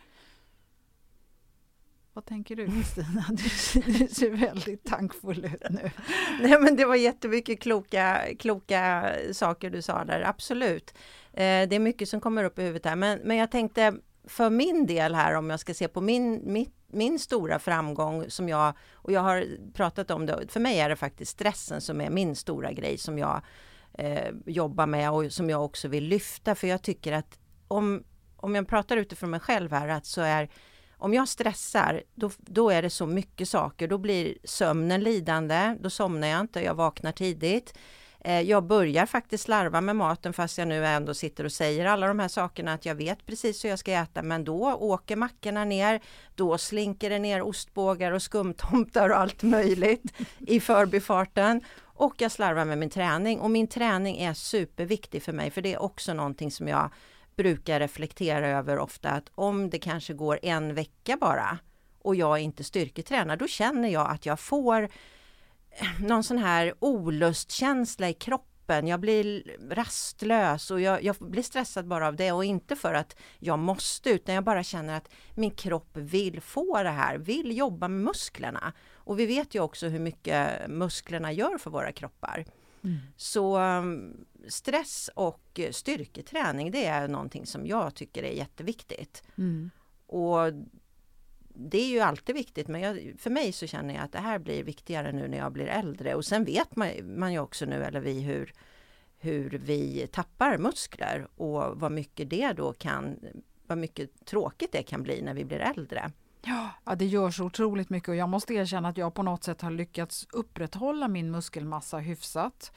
Vad 2.14 2.24
tänker 2.24 2.56
du 2.56 2.66
Kristina? 2.66 3.24
Du, 3.30 3.92
du 3.92 4.08
ser 4.08 4.30
väldigt 4.30 4.84
tankfull 4.84 5.44
ut 5.44 5.62
nu. 5.70 5.90
Nej 6.40 6.60
men 6.60 6.76
det 6.76 6.84
var 6.84 6.94
jättemycket 6.94 7.60
kloka, 7.60 8.20
kloka 8.38 9.12
saker 9.32 9.70
du 9.70 9.82
sa 9.82 10.04
där, 10.04 10.20
absolut. 10.20 10.94
Eh, 11.32 11.68
det 11.68 11.76
är 11.76 11.78
mycket 11.78 12.08
som 12.08 12.20
kommer 12.20 12.44
upp 12.44 12.58
i 12.58 12.62
huvudet 12.62 12.84
här, 12.84 12.96
men, 12.96 13.18
men 13.24 13.36
jag 13.36 13.50
tänkte 13.50 13.94
för 14.24 14.50
min 14.50 14.86
del 14.86 15.14
här 15.14 15.34
om 15.34 15.50
jag 15.50 15.60
ska 15.60 15.74
se 15.74 15.88
på 15.88 16.00
min, 16.00 16.52
mitt, 16.52 16.74
min 16.86 17.18
stora 17.18 17.58
framgång 17.58 18.30
som 18.30 18.48
jag, 18.48 18.74
och 18.92 19.12
jag 19.12 19.20
har 19.20 19.46
pratat 19.74 20.10
om 20.10 20.26
det, 20.26 20.52
för 20.52 20.60
mig 20.60 20.80
är 20.80 20.88
det 20.88 20.96
faktiskt 20.96 21.32
stressen 21.32 21.80
som 21.80 22.00
är 22.00 22.10
min 22.10 22.36
stora 22.36 22.72
grej 22.72 22.98
som 22.98 23.18
jag 23.18 23.42
eh, 23.94 24.30
jobbar 24.46 24.86
med 24.86 25.10
och 25.10 25.32
som 25.32 25.50
jag 25.50 25.64
också 25.64 25.88
vill 25.88 26.04
lyfta, 26.04 26.54
för 26.54 26.66
jag 26.66 26.82
tycker 26.82 27.12
att 27.12 27.38
om, 27.68 28.04
om 28.36 28.54
jag 28.54 28.68
pratar 28.68 28.96
utifrån 28.96 29.30
mig 29.30 29.40
själv 29.40 29.72
här, 29.72 29.88
att 29.88 30.06
så 30.06 30.20
är 30.20 30.48
om 31.02 31.14
jag 31.14 31.28
stressar, 31.28 32.02
då, 32.14 32.30
då 32.38 32.70
är 32.70 32.82
det 32.82 32.90
så 32.90 33.06
mycket 33.06 33.48
saker. 33.48 33.88
Då 33.88 33.98
blir 33.98 34.34
sömnen 34.44 35.00
lidande, 35.00 35.76
då 35.80 35.90
somnar 35.90 36.28
jag 36.28 36.40
inte, 36.40 36.60
jag 36.60 36.74
vaknar 36.74 37.12
tidigt. 37.12 37.78
Eh, 38.20 38.40
jag 38.40 38.64
börjar 38.64 39.06
faktiskt 39.06 39.44
slarva 39.44 39.80
med 39.80 39.96
maten 39.96 40.32
fast 40.32 40.58
jag 40.58 40.68
nu 40.68 40.86
ändå 40.86 41.14
sitter 41.14 41.44
och 41.44 41.52
säger 41.52 41.86
alla 41.86 42.06
de 42.08 42.18
här 42.18 42.28
sakerna 42.28 42.72
att 42.72 42.86
jag 42.86 42.94
vet 42.94 43.26
precis 43.26 43.64
hur 43.64 43.68
jag 43.68 43.78
ska 43.78 43.92
äta 43.92 44.22
men 44.22 44.44
då 44.44 44.72
åker 44.72 45.16
mackorna 45.16 45.64
ner, 45.64 46.00
då 46.34 46.58
slinker 46.58 47.10
det 47.10 47.18
ner 47.18 47.42
ostbågar 47.42 48.12
och 48.12 48.22
skumtomtar 48.22 49.10
och 49.10 49.16
allt 49.16 49.42
möjligt 49.42 50.02
i 50.38 50.60
förbifarten. 50.60 51.60
Och 51.82 52.14
jag 52.18 52.32
slarvar 52.32 52.64
med 52.64 52.78
min 52.78 52.90
träning 52.90 53.40
och 53.40 53.50
min 53.50 53.66
träning 53.66 54.16
är 54.16 54.34
superviktig 54.34 55.22
för 55.22 55.32
mig 55.32 55.50
för 55.50 55.62
det 55.62 55.74
är 55.74 55.82
också 55.82 56.14
någonting 56.14 56.50
som 56.50 56.68
jag 56.68 56.90
brukar 57.36 57.80
reflektera 57.80 58.48
över 58.48 58.78
ofta 58.78 59.10
att 59.10 59.30
om 59.34 59.70
det 59.70 59.78
kanske 59.78 60.14
går 60.14 60.38
en 60.42 60.74
vecka 60.74 61.16
bara 61.20 61.58
och 61.98 62.16
jag 62.16 62.38
inte 62.38 62.64
styrketränar, 62.64 63.36
då 63.36 63.46
känner 63.46 63.88
jag 63.88 64.10
att 64.10 64.26
jag 64.26 64.40
får 64.40 64.82
eh, 65.70 66.00
någon 66.00 66.24
sån 66.24 66.38
här 66.38 66.74
olustkänsla 66.78 68.08
i 68.08 68.14
kroppen 68.14 68.52
jag 68.86 69.00
blir 69.00 69.56
rastlös 69.70 70.70
och 70.70 70.80
jag, 70.80 71.02
jag, 71.02 71.16
blir 71.20 71.42
stressad 71.42 71.86
bara 71.86 72.08
av 72.08 72.16
det 72.16 72.32
och 72.32 72.44
inte 72.44 72.76
för 72.76 72.94
att 72.94 73.16
jag 73.38 73.58
måste 73.58 74.10
utan 74.10 74.34
jag 74.34 74.44
bara 74.44 74.62
känner 74.62 74.96
att 74.96 75.08
min 75.34 75.50
kropp 75.50 75.96
vill 75.96 76.40
få 76.40 76.82
det 76.82 76.90
här, 76.90 77.18
vill 77.18 77.56
jobba 77.56 77.88
med 77.88 78.00
musklerna. 78.04 78.72
Och 78.94 79.18
vi 79.18 79.26
vet 79.26 79.54
ju 79.54 79.60
också 79.60 79.86
hur 79.86 79.98
mycket 79.98 80.68
musklerna 80.68 81.32
gör 81.32 81.58
för 81.58 81.70
våra 81.70 81.92
kroppar. 81.92 82.44
Mm. 82.84 82.98
Så 83.16 83.58
um, 83.58 84.24
stress 84.48 85.10
och 85.14 85.60
styrketräning 85.70 86.70
det 86.70 86.86
är 86.86 87.08
någonting 87.08 87.46
som 87.46 87.66
jag 87.66 87.94
tycker 87.94 88.22
är 88.22 88.32
jätteviktigt. 88.32 89.22
Mm. 89.38 89.70
Och 90.06 90.52
det 91.54 91.78
är 91.78 91.88
ju 91.88 92.00
alltid 92.00 92.34
viktigt 92.34 92.68
men 92.68 92.80
jag, 92.80 93.14
för 93.18 93.30
mig 93.30 93.52
så 93.52 93.66
känner 93.66 93.94
jag 93.94 94.04
att 94.04 94.12
det 94.12 94.18
här 94.18 94.38
blir 94.38 94.64
viktigare 94.64 95.12
nu 95.12 95.28
när 95.28 95.38
jag 95.38 95.52
blir 95.52 95.66
äldre 95.66 96.14
och 96.14 96.24
sen 96.24 96.44
vet 96.44 96.76
man, 96.76 96.90
man 97.18 97.32
ju 97.32 97.38
också 97.38 97.66
nu, 97.66 97.84
eller 97.84 98.00
vi, 98.00 98.20
hur, 98.20 98.52
hur 99.18 99.50
vi 99.50 100.06
tappar 100.12 100.58
muskler 100.58 101.28
och 101.36 101.80
vad 101.80 101.92
mycket 101.92 102.30
det 102.30 102.52
då 102.52 102.72
kan, 102.72 103.18
vad 103.66 103.78
mycket 103.78 104.24
tråkigt 104.24 104.72
det 104.72 104.82
kan 104.82 105.02
bli 105.02 105.22
när 105.22 105.34
vi 105.34 105.44
blir 105.44 105.58
äldre. 105.58 106.12
Ja, 106.44 106.94
det 106.94 107.06
gör 107.06 107.30
så 107.30 107.44
otroligt 107.44 107.90
mycket 107.90 108.08
och 108.08 108.16
jag 108.16 108.28
måste 108.28 108.54
erkänna 108.54 108.88
att 108.88 108.96
jag 108.96 109.14
på 109.14 109.22
något 109.22 109.44
sätt 109.44 109.60
har 109.60 109.70
lyckats 109.70 110.26
upprätthålla 110.32 111.08
min 111.08 111.30
muskelmassa 111.30 111.98
hyfsat. 111.98 112.72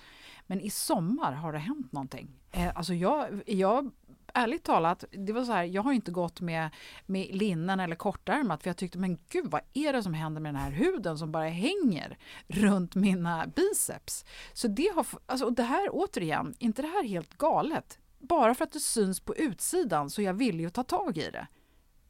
Men 0.47 0.61
i 0.61 0.69
sommar 0.69 1.31
har 1.31 1.53
det 1.53 1.59
hänt 1.59 1.91
någonting. 1.91 2.29
Eh, 2.51 2.77
alltså 2.77 2.93
jag, 2.93 3.41
jag 3.45 3.91
ärligt 4.33 4.63
talat, 4.63 5.03
det 5.11 5.33
var 5.33 5.43
så 5.43 5.51
här, 5.51 5.63
jag 5.63 5.81
har 5.81 5.93
inte 5.93 6.11
gått 6.11 6.41
med, 6.41 6.69
med 7.05 7.27
linnen 7.35 7.79
eller 7.79 7.95
kortärmat 7.95 8.63
för 8.63 8.69
jag 8.69 8.77
tyckte 8.77 8.97
men 8.97 9.17
gud 9.29 9.45
vad 9.51 9.61
är 9.73 9.93
det 9.93 10.03
som 10.03 10.13
händer 10.13 10.41
med 10.41 10.53
den 10.53 10.61
här 10.61 10.71
huden 10.71 11.17
som 11.17 11.31
bara 11.31 11.47
hänger 11.47 12.17
runt 12.47 12.95
mina 12.95 13.47
biceps. 13.47 14.25
Så 14.53 14.67
det 14.67 14.91
har, 14.95 15.05
alltså 15.25 15.49
det 15.49 15.63
här 15.63 15.89
återigen, 15.91 16.55
inte 16.59 16.81
det 16.81 16.87
här 16.87 17.03
helt 17.03 17.37
galet? 17.37 17.99
Bara 18.19 18.55
för 18.55 18.63
att 18.63 18.71
det 18.71 18.79
syns 18.79 19.19
på 19.19 19.35
utsidan 19.35 20.09
så 20.09 20.21
jag 20.21 20.33
villig 20.33 20.65
att 20.65 20.73
ta 20.73 20.83
tag 20.83 21.17
i 21.17 21.29
det. 21.31 21.47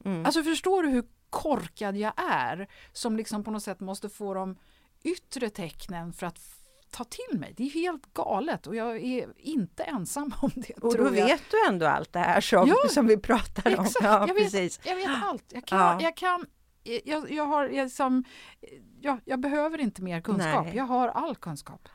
Mm. 0.04 0.26
Alltså 0.26 0.42
förstår 0.42 0.82
du 0.82 0.88
hur 0.88 1.04
korkad 1.30 1.96
jag 1.96 2.12
är 2.16 2.68
som 2.92 3.16
liksom 3.16 3.44
på 3.44 3.50
något 3.50 3.62
sätt 3.62 3.80
måste 3.80 4.08
få 4.08 4.34
de 4.34 4.56
yttre 5.02 5.50
tecknen 5.50 6.12
för 6.12 6.26
att 6.26 6.40
ta 6.90 7.04
till 7.04 7.38
mig. 7.38 7.54
Det 7.56 7.62
är 7.62 7.70
helt 7.70 8.14
galet 8.14 8.66
och 8.66 8.76
jag 8.76 8.96
är 8.96 9.28
inte 9.36 9.82
ensam 9.82 10.34
om 10.40 10.50
det. 10.54 10.74
Och 10.74 10.96
då 10.96 11.04
jag. 11.04 11.10
vet 11.10 11.42
du 11.50 11.66
ändå 11.68 11.86
allt 11.86 12.12
det 12.12 12.18
här 12.18 12.40
som, 12.40 12.68
ja, 12.68 12.88
som 12.88 13.06
vi 13.06 13.16
pratar 13.16 13.78
om. 13.78 13.84
Exakt, 13.84 14.04
ja, 14.04 14.24
jag, 14.28 14.34
vet, 14.34 14.86
jag 14.86 14.96
vet 14.96 15.24
allt. 15.24 15.44
Jag 15.48 15.66
kan, 15.66 15.78
ja. 15.78 16.02
jag, 16.02 16.16
kan 16.16 16.46
jag, 17.04 17.30
jag, 17.30 17.46
har, 17.46 17.68
jag, 17.68 17.90
som, 17.90 18.24
jag, 19.00 19.20
jag 19.24 19.40
behöver 19.40 19.80
inte 19.80 20.02
mer 20.02 20.20
kunskap, 20.20 20.66
Nej. 20.66 20.76
jag 20.76 20.84
har 20.84 21.08
all 21.08 21.36
kunskap. 21.36 21.88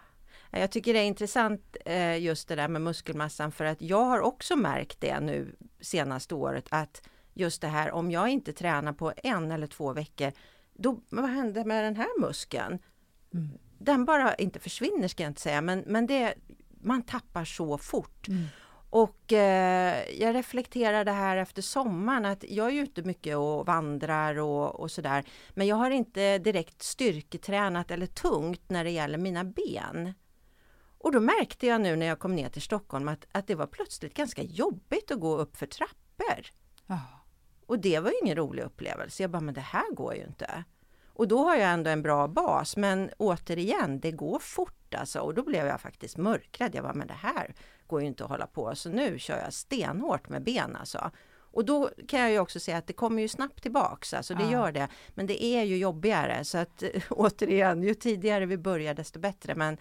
Jag 0.52 0.72
tycker 0.72 0.94
det 0.94 1.00
är 1.00 1.04
intressant 1.04 1.78
eh, 1.86 2.24
just 2.24 2.48
det 2.48 2.56
där 2.56 2.68
med 2.68 2.82
muskelmassan 2.82 3.52
för 3.52 3.66
att 3.66 3.82
jag 3.82 4.06
har 4.06 4.20
också 4.20 4.56
märkt 4.56 5.02
det 5.02 5.20
nu 5.20 5.56
senaste 5.82 6.36
året 6.36 6.66
att 6.70 7.02
just 7.34 7.62
det 7.62 7.68
här 7.68 7.92
om 7.92 8.12
jag 8.12 8.30
inte 8.30 8.54
tränar 8.54 8.94
på 8.94 9.14
en 9.24 9.52
eller 9.52 9.68
två 9.68 9.94
veckor, 9.94 10.32
då, 10.74 11.00
vad 11.10 11.30
händer 11.30 11.66
med 11.66 11.84
den 11.84 11.96
här 11.96 12.20
muskeln? 12.20 12.80
Mm. 13.34 13.50
Den 13.80 14.06
bara 14.06 14.36
inte 14.36 14.60
försvinner 14.60 15.08
ska 15.08 15.24
jag 15.24 15.30
inte 15.30 15.42
säga, 15.42 15.62
men, 15.62 15.84
men 15.88 16.08
det, 16.08 16.34
man 16.82 17.02
tappar 17.02 17.46
så 17.46 17.78
fort. 17.78 18.28
Mm. 18.28 18.46
Och 18.90 19.34
eh, 19.34 20.10
jag 20.20 20.36
reflekterar 20.36 21.06
det 21.06 21.12
här 21.12 21.38
efter 21.38 21.62
sommaren 21.62 22.26
att 22.26 22.44
jag 22.50 22.68
är 22.68 22.84
ute 22.84 23.04
mycket 23.04 23.38
och 23.38 23.66
vandrar 23.66 24.40
och, 24.40 24.80
och 24.80 24.92
sådär. 24.92 25.24
Men 25.50 25.68
jag 25.68 25.76
har 25.76 25.92
inte 25.92 26.38
direkt 26.38 26.84
styrketränat 26.84 27.92
eller 27.92 28.06
tungt 28.06 28.70
när 28.70 28.84
det 28.84 28.92
gäller 28.92 29.18
mina 29.18 29.44
ben. 29.44 30.14
Och 30.98 31.12
då 31.12 31.20
märkte 31.20 31.68
jag 31.68 31.82
nu 31.82 31.96
när 31.96 32.06
jag 32.06 32.20
kom 32.20 32.36
ner 32.36 32.50
till 32.50 32.62
Stockholm 32.62 33.08
att, 33.08 33.26
att 33.32 33.48
det 33.48 33.56
var 33.56 33.68
plötsligt 33.68 34.14
ganska 34.14 34.44
jobbigt 34.44 35.12
att 35.12 35.20
gå 35.20 35.38
upp 35.38 35.58
för 35.58 35.66
trappor. 35.66 36.46
Oh. 36.88 37.21
Och 37.72 37.80
det 37.80 38.00
var 38.00 38.12
ju 38.12 38.18
ingen 38.24 38.36
rolig 38.36 38.64
upplevelse. 38.64 39.24
Jag 39.24 39.30
bara, 39.30 39.42
men 39.42 39.54
det 39.54 39.62
här 39.62 39.94
går 39.94 40.16
ju 40.16 40.24
inte. 40.24 40.64
Och 41.08 41.28
då 41.28 41.44
har 41.44 41.56
jag 41.56 41.72
ändå 41.72 41.90
en 41.90 42.02
bra 42.02 42.28
bas, 42.28 42.78
men 42.78 43.10
återigen, 43.18 44.00
det 44.00 44.12
går 44.12 44.40
fort 44.40 44.94
alltså. 44.94 45.20
Och 45.20 45.34
då 45.34 45.44
blev 45.44 45.68
jag 45.68 45.82
faktiskt 45.82 46.18
mörkrädd. 46.18 46.76
Jag 46.76 46.84
bara, 46.84 46.94
men 46.94 47.08
det 47.08 47.14
här 47.14 47.56
går 47.88 48.02
ju 48.02 48.08
inte 48.08 48.24
att 48.24 48.30
hålla 48.30 48.48
på. 48.48 48.76
Så 48.76 48.90
nu 48.90 49.20
kör 49.20 49.38
jag 49.38 49.54
stenhårt 49.54 50.30
med 50.30 50.44
ben 50.44 50.76
alltså. 50.76 51.12
Och 51.34 51.66
då 51.66 51.90
kan 52.08 52.20
jag 52.20 52.32
ju 52.32 52.40
också 52.40 52.60
säga 52.60 52.78
att 52.78 52.88
det 52.88 52.94
kommer 52.94 53.22
ju 53.22 53.28
snabbt 53.28 53.62
tillbaks, 53.62 54.14
alltså 54.14 54.34
det 54.34 54.44
ja. 54.44 54.52
gör 54.52 54.72
det. 54.72 54.88
Men 55.10 55.28
det 55.28 55.44
är 55.44 55.64
ju 55.64 55.78
jobbigare 55.78 56.44
så 56.44 56.58
att 56.58 56.84
återigen, 57.10 57.84
ju 57.84 57.94
tidigare 57.94 58.46
vi 58.46 58.58
börjar 58.58 58.94
desto 58.94 59.20
bättre. 59.20 59.56
Men 59.56 59.78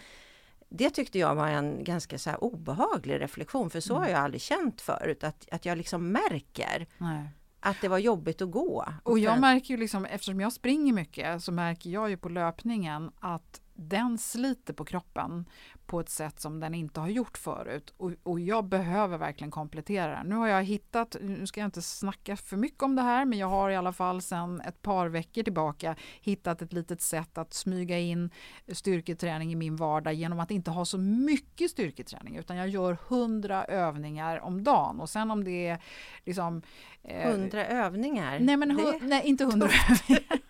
det 0.68 0.91
tyckte 0.91 1.18
jag 1.18 1.34
var 1.34 1.49
en 1.49 1.84
ganska 1.84 2.18
så 2.18 2.34
obehaglig 2.34 3.20
reflektion, 3.20 3.70
för 3.70 3.80
så 3.80 3.93
mm. 3.93 4.03
har 4.03 4.11
jag 4.11 4.20
aldrig 4.20 4.41
känt 4.41 4.80
förut, 4.80 5.24
att, 5.24 5.49
att 5.51 5.64
jag 5.64 5.78
liksom 5.78 6.12
märker. 6.12 6.86
Nej 6.99 7.28
att 7.61 7.80
det 7.80 7.88
var 7.88 7.98
jobbigt 7.98 8.42
att 8.42 8.50
gå. 8.50 8.84
Och 9.02 9.18
jag 9.18 9.40
märker 9.40 9.74
ju 9.74 9.76
liksom, 9.76 10.04
eftersom 10.04 10.40
jag 10.40 10.52
springer 10.52 10.92
mycket, 10.92 11.42
så 11.42 11.52
märker 11.52 11.90
jag 11.90 12.11
ju 12.11 12.16
på 12.16 12.28
löpningen 12.28 13.11
att 13.20 13.61
den 13.74 14.18
sliter 14.18 14.74
på 14.74 14.84
kroppen 14.84 15.44
på 15.91 16.01
ett 16.01 16.09
sätt 16.09 16.41
som 16.41 16.61
den 16.61 16.74
inte 16.74 17.01
har 17.01 17.09
gjort 17.09 17.38
förut. 17.38 17.95
Och, 17.97 18.12
och, 18.22 18.41
jag 18.41 18.64
behöver 18.64 19.18
verkligen 19.18 19.51
komplettera 19.51 20.16
den. 20.16 20.26
Nu 20.26 20.34
har 20.34 20.47
jag 20.47 20.64
hittat, 20.64 21.16
nu 21.20 21.47
ska 21.47 21.61
jag 21.61 21.66
inte 21.66 21.82
snacka 21.82 22.36
för 22.36 22.57
mycket 22.57 22.82
om 22.82 22.97
det 22.97 23.03
här, 23.03 23.24
men 23.24 23.38
jag 23.38 23.47
har 23.47 23.70
i 23.70 23.76
alla 23.76 23.93
fall 23.93 24.22
sedan 24.22 24.61
ett 24.61 24.82
par 24.82 25.09
veckor 25.09 25.43
tillbaka 25.43 25.97
hittat 26.20 26.62
ett 26.62 26.72
litet 26.72 27.03
sätt 27.03 27.38
att 27.38 27.55
smyga 27.55 27.99
in 27.99 28.30
styrketräning 28.72 29.53
i 29.53 29.57
min 29.57 29.76
vardag 29.76 30.14
genom 30.14 30.41
att 30.41 30.51
inte 30.51 30.70
ha 30.70 30.84
så 30.84 30.99
mycket 30.99 31.70
styrketräning, 31.70 32.36
utan 32.36 32.57
jag 32.57 32.68
gör 32.68 32.99
hundra 33.09 33.64
övningar 33.64 34.41
om 34.41 34.64
dagen. 34.64 35.01
Och 35.01 35.11
sen 35.11 35.30
om 35.30 35.45
det 35.45 35.66
är 35.66 35.82
liksom... 36.24 36.62
Eh, 37.03 37.30
hundra 37.32 37.66
eh, 37.66 37.84
övningar? 37.84 38.38
Nej, 38.41 38.57
men, 38.57 38.76
det... 38.76 38.99
nej 39.03 39.22
inte 39.24 39.45
hundra 39.45 39.68
övningar. 39.91 40.41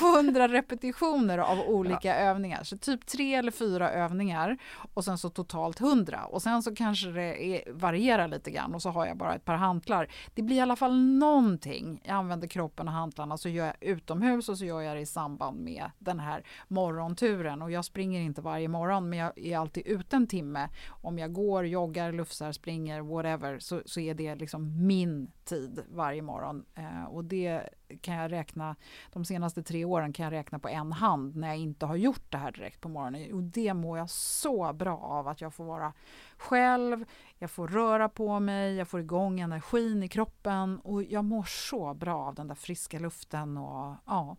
100 0.00 0.48
repetitioner 0.48 1.38
av 1.38 1.60
olika 1.60 2.08
ja. 2.08 2.14
övningar. 2.14 2.62
Så 2.62 2.78
typ 2.78 3.06
tre 3.06 3.34
eller 3.34 3.52
fyra 3.52 3.90
övningar 3.90 4.58
och 4.94 5.04
sen 5.04 5.18
så 5.18 5.30
totalt 5.30 5.80
100. 5.80 6.24
Och 6.24 6.42
sen 6.42 6.62
så 6.62 6.74
kanske 6.74 7.08
det 7.08 7.44
är, 7.44 7.72
varierar 7.72 8.28
lite 8.28 8.50
grann 8.50 8.74
och 8.74 8.82
så 8.82 8.90
har 8.90 9.06
jag 9.06 9.16
bara 9.16 9.34
ett 9.34 9.44
par 9.44 9.54
hantlar. 9.54 10.08
Det 10.34 10.42
blir 10.42 10.56
i 10.56 10.60
alla 10.60 10.76
fall 10.76 10.98
någonting. 10.98 12.00
Jag 12.04 12.14
använder 12.14 12.48
kroppen 12.48 12.88
och 12.88 12.94
hantlarna 12.94 13.36
så 13.38 13.48
gör 13.48 13.66
jag 13.66 13.74
utomhus 13.80 14.48
och 14.48 14.58
så 14.58 14.64
gör 14.64 14.80
jag 14.80 14.96
det 14.96 15.00
i 15.00 15.06
samband 15.06 15.60
med 15.60 15.90
den 15.98 16.20
här 16.20 16.44
morgonturen. 16.68 17.62
Och 17.62 17.70
jag 17.70 17.84
springer 17.84 18.20
inte 18.20 18.40
varje 18.40 18.68
morgon 18.68 19.08
men 19.08 19.18
jag 19.18 19.38
är 19.38 19.58
alltid 19.58 19.86
ute 19.86 20.16
en 20.16 20.26
timme. 20.26 20.68
Om 20.88 21.18
jag 21.18 21.32
går, 21.32 21.66
joggar, 21.66 22.12
lufsar, 22.12 22.52
springer, 22.52 23.00
whatever 23.00 23.58
så, 23.58 23.82
så 23.84 24.00
är 24.00 24.14
det 24.14 24.34
liksom 24.34 24.86
min 24.86 25.30
tid 25.44 25.84
varje 25.90 26.22
morgon. 26.22 26.64
Eh, 26.74 27.04
och 27.04 27.24
det 27.24 27.68
kan 28.00 28.14
jag 28.14 28.32
räkna, 28.32 28.76
de 29.12 29.24
senaste 29.24 29.62
tre 29.62 29.84
åren 29.84 30.12
kan 30.12 30.24
jag 30.24 30.32
räkna 30.32 30.58
på 30.58 30.68
en 30.68 30.92
hand 30.92 31.36
när 31.36 31.48
jag 31.48 31.56
inte 31.56 31.86
har 31.86 31.96
gjort 31.96 32.32
det 32.32 32.38
här 32.38 32.52
direkt 32.52 32.80
på 32.80 32.88
morgonen. 32.88 33.32
Och 33.32 33.42
det 33.42 33.74
mår 33.74 33.98
jag 33.98 34.10
så 34.10 34.72
bra 34.72 34.98
av, 34.98 35.28
att 35.28 35.40
jag 35.40 35.54
får 35.54 35.64
vara 35.64 35.92
själv, 36.36 37.04
jag 37.38 37.50
får 37.50 37.68
röra 37.68 38.08
på 38.08 38.40
mig, 38.40 38.74
jag 38.74 38.88
får 38.88 39.00
igång 39.00 39.40
energin 39.40 40.02
i 40.02 40.08
kroppen 40.08 40.78
och 40.78 41.02
jag 41.02 41.24
mår 41.24 41.42
så 41.42 41.94
bra 41.94 42.18
av 42.18 42.34
den 42.34 42.48
där 42.48 42.54
friska 42.54 42.98
luften 42.98 43.56
och 43.56 43.96
ja. 44.06 44.36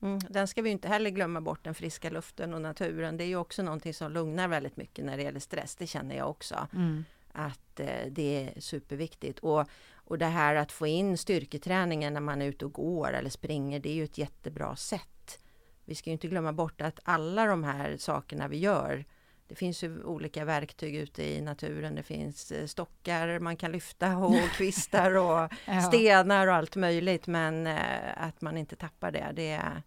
Mm, 0.00 0.18
den 0.18 0.48
ska 0.48 0.62
vi 0.62 0.70
inte 0.70 0.88
heller 0.88 1.10
glömma 1.10 1.40
bort, 1.40 1.64
den 1.64 1.74
friska 1.74 2.10
luften 2.10 2.54
och 2.54 2.62
naturen. 2.62 3.16
Det 3.16 3.24
är 3.24 3.28
ju 3.28 3.36
också 3.36 3.62
någonting 3.62 3.94
som 3.94 4.12
lugnar 4.12 4.48
väldigt 4.48 4.76
mycket 4.76 5.04
när 5.04 5.16
det 5.16 5.22
gäller 5.22 5.40
stress, 5.40 5.76
det 5.76 5.86
känner 5.86 6.16
jag 6.16 6.30
också. 6.30 6.68
Mm. 6.72 7.04
Att 7.32 7.80
eh, 7.80 8.06
det 8.10 8.44
är 8.44 8.60
superviktigt. 8.60 9.38
Och 9.38 9.68
och 10.06 10.18
det 10.18 10.26
här 10.26 10.54
att 10.54 10.72
få 10.72 10.86
in 10.86 11.18
styrketräningen 11.18 12.14
när 12.14 12.20
man 12.20 12.42
är 12.42 12.46
ute 12.46 12.64
och 12.64 12.72
går 12.72 13.12
eller 13.12 13.30
springer, 13.30 13.80
det 13.80 13.88
är 13.88 13.94
ju 13.94 14.04
ett 14.04 14.18
jättebra 14.18 14.76
sätt. 14.76 15.40
Vi 15.84 15.94
ska 15.94 16.10
ju 16.10 16.12
inte 16.12 16.28
glömma 16.28 16.52
bort 16.52 16.80
att 16.80 17.00
alla 17.04 17.46
de 17.46 17.64
här 17.64 17.96
sakerna 17.96 18.48
vi 18.48 18.58
gör, 18.58 19.04
det 19.48 19.54
finns 19.54 19.84
ju 19.84 20.02
olika 20.04 20.44
verktyg 20.44 20.94
ute 20.94 21.24
i 21.24 21.40
naturen. 21.40 21.94
Det 21.94 22.02
finns 22.02 22.52
eh, 22.52 22.66
stockar 22.66 23.38
man 23.38 23.56
kan 23.56 23.72
lyfta 23.72 24.16
och 24.16 24.34
kvistar 24.56 25.16
och 25.16 25.52
ja. 25.64 25.82
stenar 25.82 26.46
och 26.46 26.54
allt 26.54 26.76
möjligt. 26.76 27.26
Men 27.26 27.66
eh, 27.66 28.26
att 28.26 28.40
man 28.40 28.56
inte 28.56 28.76
tappar 28.76 29.12
det, 29.12 29.32
det 29.34 29.50
är 29.50 29.82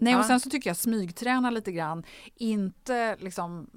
Nej, 0.00 0.16
och 0.16 0.24
sen 0.24 0.40
så 0.40 0.50
tycker 0.50 0.70
jag 0.70 0.76
smygträna 0.76 1.50
lite 1.50 1.72
grann. 1.72 2.04
Inte 2.34 3.16
liksom 3.16 3.70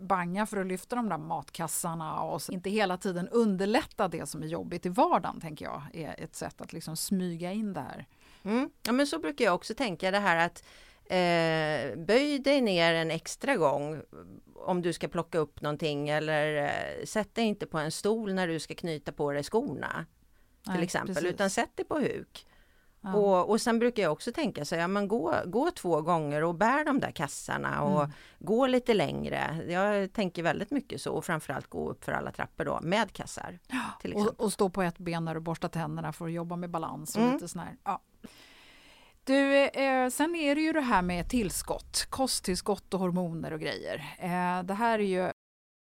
banga 0.00 0.46
för 0.46 0.56
att 0.56 0.66
lyfta 0.66 0.96
de 0.96 1.08
där 1.08 1.18
matkassarna 1.18 2.20
och 2.20 2.42
inte 2.50 2.70
hela 2.70 2.96
tiden 2.96 3.28
underlätta 3.28 4.08
det 4.08 4.28
som 4.28 4.42
är 4.42 4.46
jobbigt 4.46 4.86
i 4.86 4.88
vardagen, 4.88 5.40
tänker 5.40 5.64
jag, 5.64 5.82
är 5.92 6.14
ett 6.18 6.34
sätt 6.34 6.60
att 6.60 6.72
liksom 6.72 6.96
smyga 6.96 7.52
in 7.52 7.72
det 7.72 7.80
här. 7.80 8.06
Mm. 8.42 8.70
Ja, 8.82 8.92
men 8.92 9.06
så 9.06 9.18
brukar 9.18 9.44
jag 9.44 9.54
också 9.54 9.74
tänka 9.74 10.10
det 10.10 10.18
här 10.18 10.46
att 10.46 10.64
eh, 11.04 12.04
böj 12.04 12.38
dig 12.38 12.60
ner 12.60 12.94
en 12.94 13.10
extra 13.10 13.56
gång 13.56 14.02
om 14.54 14.82
du 14.82 14.92
ska 14.92 15.08
plocka 15.08 15.38
upp 15.38 15.60
någonting 15.60 16.08
eller 16.08 16.64
eh, 16.64 17.04
sätt 17.04 17.34
dig 17.34 17.44
inte 17.44 17.66
på 17.66 17.78
en 17.78 17.90
stol 17.90 18.34
när 18.34 18.48
du 18.48 18.60
ska 18.60 18.74
knyta 18.74 19.12
på 19.12 19.32
dig 19.32 19.42
skorna. 19.42 20.06
Till 20.62 20.72
Nej, 20.72 20.82
exempel, 20.82 21.14
precis. 21.14 21.30
utan 21.30 21.50
sätt 21.50 21.76
dig 21.76 21.86
på 21.86 21.98
huk. 21.98 22.46
Ja. 23.12 23.18
Och, 23.18 23.50
och 23.50 23.60
sen 23.60 23.78
brukar 23.78 24.02
jag 24.02 24.12
också 24.12 24.32
tänka 24.32 24.64
så 24.64 24.74
ja 24.74 24.88
men 24.88 25.08
gå, 25.08 25.34
gå 25.46 25.70
två 25.70 26.02
gånger 26.02 26.44
och 26.44 26.54
bär 26.54 26.84
de 26.84 27.00
där 27.00 27.10
kassarna 27.10 27.82
och 27.82 28.04
mm. 28.04 28.12
gå 28.38 28.66
lite 28.66 28.94
längre. 28.94 29.64
Jag 29.68 30.12
tänker 30.12 30.42
väldigt 30.42 30.70
mycket 30.70 31.00
så 31.00 31.12
och 31.12 31.24
framförallt 31.24 31.66
gå 31.66 31.90
upp 31.90 32.04
för 32.04 32.12
alla 32.12 32.32
trappor 32.32 32.64
då 32.64 32.78
med 32.82 33.12
kassar. 33.12 33.58
Och, 34.14 34.40
och, 34.40 34.52
stå 34.52 34.68
på 34.68 34.82
ett 34.82 34.98
ben 34.98 35.24
när 35.24 35.34
du 35.34 35.40
borstar 35.40 35.68
tänderna 35.68 36.12
för 36.12 36.26
att 36.26 36.32
jobba 36.32 36.56
med 36.56 36.70
balans 36.70 37.16
och 37.16 37.22
mm. 37.22 37.34
lite 37.34 37.48
sån 37.48 37.60
här. 37.60 37.76
Ja. 37.84 38.02
Du, 39.24 39.64
eh, 39.64 40.08
sen 40.08 40.34
är 40.34 40.54
det 40.54 40.60
ju 40.60 40.72
det 40.72 40.80
här 40.80 41.02
med 41.02 41.28
tillskott, 41.28 42.06
kosttillskott 42.10 42.94
och 42.94 43.00
hormoner 43.00 43.52
och 43.52 43.60
grejer. 43.60 44.16
Eh, 44.18 44.62
det 44.62 44.74
här 44.74 44.98
är 44.98 45.02
ju 45.02 45.30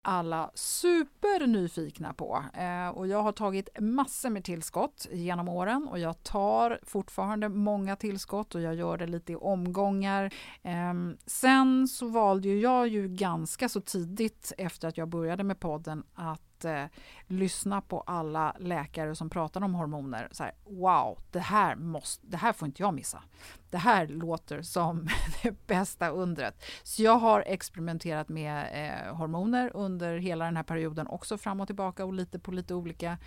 alla 0.08 0.52
supernyfikna 0.54 2.14
på. 2.14 2.44
Eh, 2.54 2.88
och 2.88 3.08
jag 3.08 3.24
har 3.24 3.32
tagit 3.32 3.70
massor 3.80 4.30
med 4.30 4.44
tillskott 4.44 5.08
genom 5.12 5.50
åren 5.50 5.88
och 5.88 6.00
jag 6.00 6.24
tar 6.24 6.80
fortfarande 6.84 7.50
många 7.50 7.96
tillskott 7.96 8.56
och 8.56 8.62
jag 8.62 8.76
gör 8.76 8.98
det 8.98 9.08
lite 9.08 9.34
i 9.34 9.36
omgångar. 9.36 10.34
Eh, 10.64 10.94
sen 11.26 11.88
så 11.88 12.08
valde 12.08 12.48
ju 12.48 12.60
jag 12.60 12.88
ju 12.88 13.08
ganska 13.08 13.70
så 13.70 13.82
tidigt 13.82 14.54
efter 14.58 14.88
att 14.88 14.98
jag 14.98 15.10
började 15.10 15.44
med 15.44 15.60
podden 15.60 16.04
att 16.14 16.45
eh, 16.66 16.86
lyssna 17.28 17.82
på 17.82 18.02
alla 18.02 18.56
läkare 18.60 19.16
som 19.16 19.30
pratar 19.30 19.64
om 19.64 19.76
hormoner. 19.76 20.28
Så 20.32 20.44
här, 20.44 20.54
wow, 20.64 21.20
det 21.32 21.40
här, 21.40 21.76
måste, 21.76 22.28
det 22.28 22.38
här 22.38 22.54
får 22.54 22.66
inte 22.66 22.82
jag 22.82 22.94
missa. 22.94 23.24
Det 23.70 23.78
här 23.78 24.08
låter 24.08 24.62
som 24.62 25.08
det 25.44 25.68
bästa 25.68 26.10
undret. 26.10 26.64
Så 26.84 27.04
jag 27.04 27.18
har 27.18 27.44
experimenterat 27.48 28.30
med 28.30 28.68
eh, 28.74 29.16
hormoner 29.16 29.72
under 29.74 30.18
hela 30.18 30.46
den 30.46 30.56
här 30.56 30.64
perioden 30.64 31.08
också 31.08 31.38
fram 31.38 31.62
och 31.62 31.68
tillbaka 31.68 32.06
och 32.06 32.14
lite 32.14 32.40
på 32.40 32.52
lite 32.52 32.74
olika 32.74 33.18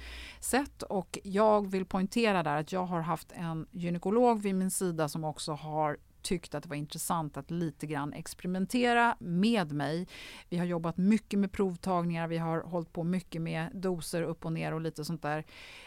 sätt. 0.40 0.82
Och 0.82 1.18
jag 1.24 1.70
vill 1.70 1.84
poängtera 1.84 2.42
där 2.42 2.56
att 2.56 2.72
jag 2.72 2.84
har 2.84 3.00
haft 3.00 3.32
en 3.32 3.66
gynekolog 3.70 4.42
vid 4.42 4.54
min 4.54 4.70
sida 4.70 5.08
som 5.08 5.24
också 5.24 5.52
har 5.52 5.98
tyckt 6.28 6.54
att 6.54 6.62
det 6.62 6.68
var 6.68 6.76
intressant 6.76 7.36
att 7.36 7.50
lite 7.50 7.86
grann 7.86 8.12
experimentera 8.12 9.16
med 9.18 9.72
mig. 9.72 10.08
Vi 10.48 10.58
har 10.58 10.66
jobbat 10.66 10.96
mycket 10.96 11.38
med 11.38 11.52
provtagningar, 11.52 12.28
vi 12.28 12.38
har 12.38 12.60
hållit 12.60 12.92
på 12.92 13.04
mycket 13.04 13.42
med 13.42 13.70
doser 13.74 14.22
upp 14.22 14.44
och 14.44 14.52
ner 14.52 14.74
och 14.74 14.80
lite 14.80 15.04
sånt 15.04 15.22
där. 15.22 15.44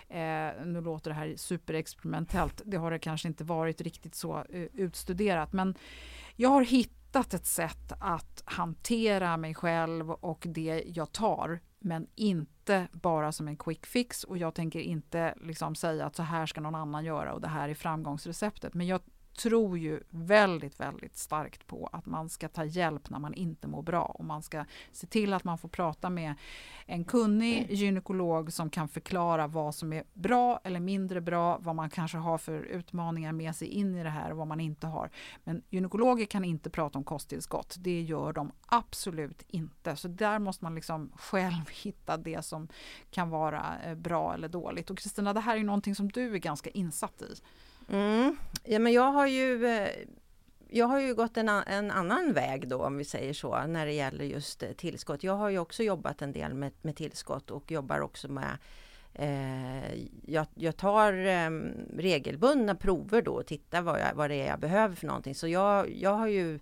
Eh, 0.10 0.66
nu 0.66 0.82
låter 0.82 1.10
det 1.10 1.16
här 1.16 1.34
superexperimentellt, 1.38 2.62
det 2.66 2.78
har 2.78 2.92
det 2.92 3.00
kanske 3.00 3.28
inte 3.28 3.44
varit 3.44 3.82
riktigt 3.82 4.16
så 4.16 4.38
eh, 4.50 4.62
utstuderat 4.74 5.54
men 5.54 5.76
jag 6.36 6.50
har 6.50 6.62
hittat 6.62 7.34
ett 7.34 7.46
sätt 7.46 7.92
att 8.00 8.44
hantera 8.46 9.38
mig 9.38 9.56
själv 9.56 10.12
och 10.12 10.46
det 10.50 10.84
jag 10.88 11.12
tar 11.12 11.60
men 11.80 12.08
inte 12.16 12.88
bara 12.92 13.32
som 13.32 13.48
en 13.48 13.58
quick 13.58 13.86
fix 13.86 14.24
och 14.24 14.38
jag 14.38 14.54
tänker 14.54 14.80
inte 14.80 15.34
liksom 15.42 15.76
säga 15.76 16.06
att 16.06 16.16
så 16.16 16.24
här 16.24 16.46
ska 16.46 16.62
någon 16.62 16.76
annan 16.76 17.06
göra 17.06 17.34
och 17.34 17.42
det 17.42 17.48
här 17.48 17.70
är 17.70 17.74
framgångsreceptet. 17.74 18.74
Men 18.74 18.88
jag 18.88 19.02
tror 19.44 19.78
ju 19.78 20.00
väldigt, 20.10 20.80
väldigt 20.80 21.18
starkt 21.18 21.68
på 21.68 21.90
att 21.92 22.06
man 22.06 22.30
ska 22.30 22.48
ta 22.48 22.66
hjälp 22.66 23.10
när 23.10 23.20
man 23.20 23.34
inte 23.34 23.68
mår 23.68 23.82
bra 23.82 24.04
och 24.04 24.26
man 24.26 24.44
ska 24.44 24.66
se 24.92 25.08
till 25.08 25.34
att 25.34 25.44
man 25.44 25.58
får 25.58 25.70
prata 25.70 26.10
med 26.10 26.34
en 26.86 27.04
kunnig 27.04 27.72
gynekolog 27.72 28.54
som 28.54 28.70
kan 28.70 28.88
förklara 28.88 29.48
vad 29.48 29.76
som 29.76 29.94
är 29.94 30.04
bra 30.14 30.60
eller 30.64 30.80
mindre 30.80 31.22
bra, 31.22 31.58
vad 31.58 31.76
man 31.76 31.90
kanske 31.90 32.18
har 32.18 32.38
för 32.38 32.64
utmaningar 32.64 33.32
med 33.32 33.56
sig 33.56 33.68
in 33.68 33.96
i 33.96 34.04
det 34.04 34.10
här 34.10 34.32
och 34.32 34.38
vad 34.38 34.48
man 34.48 34.60
inte 34.60 34.88
har. 34.88 35.10
Men 35.44 35.62
gynekologer 35.70 36.26
kan 36.26 36.46
inte 36.46 36.70
prata 36.70 36.98
om 36.98 37.04
kosttillskott. 37.04 37.76
Det 37.80 38.02
gör 38.02 38.34
de 38.34 38.52
absolut 38.66 39.44
inte. 39.48 39.96
Så 39.96 40.08
där 40.08 40.40
måste 40.40 40.66
man 40.66 40.76
liksom 40.76 41.12
själv 41.16 41.70
hitta 41.84 42.18
det 42.18 42.46
som 42.46 42.68
kan 43.12 43.30
vara 43.30 43.80
eh, 43.86 43.96
bra 43.96 44.34
eller 44.34 44.50
dåligt. 44.50 44.90
Och 44.90 44.98
Kristina, 44.98 45.34
det 45.34 45.40
här 45.40 45.58
är 45.58 45.64
någonting 45.64 45.96
som 45.96 46.12
du 46.12 46.34
är 46.34 46.40
ganska 46.40 46.70
insatt 46.70 47.22
i. 47.22 47.36
Mm. 47.92 48.38
Ja, 48.64 48.80
men 48.80 48.94
jag 48.94 49.12
har 49.12 49.28
ju 49.28 49.66
eh, 49.66 49.90
jag 50.74 50.88
har 50.88 51.00
ju 51.00 51.16
gått 51.16 51.38
en, 51.38 51.50
en, 51.50 51.92
annan 51.92 52.34
väg 52.34 52.68
då 52.68 52.84
om 52.84 52.98
vi 52.98 53.04
säger 53.04 53.34
så 53.34 53.68
när 53.68 53.86
det 53.86 53.92
gäller 53.92 54.26
just 54.26 54.64
eh, 54.64 54.72
tillskott. 54.72 55.24
Jag 55.24 55.36
har 55.36 55.50
ju 55.50 55.60
också 55.60 55.84
jobbat 55.84 56.22
en 56.22 56.32
del 56.32 56.54
med, 56.54 56.72
med 56.82 56.96
tillskott 56.96 57.52
och 57.52 57.72
jobbar 57.72 58.00
också 58.00 58.28
med 58.28 58.58
eh, 59.14 60.04
jag, 60.26 60.46
jag, 60.56 60.78
tar 60.78 61.14
eh, 61.14 61.50
regelbundna 61.98 62.76
prover 62.76 63.22
då 63.22 63.32
och 63.32 63.46
tittar 63.46 63.82
vad, 63.82 64.00
jag, 64.00 64.14
vad 64.14 64.30
det 64.30 64.36
är 64.36 64.48
jag 64.48 64.60
behöver 64.60 64.96
för 64.96 65.08
någonting. 65.08 65.36
Så 65.36 65.48
jag, 65.48 65.92
jag 65.96 66.14
har 66.14 66.28
ju 66.28 66.60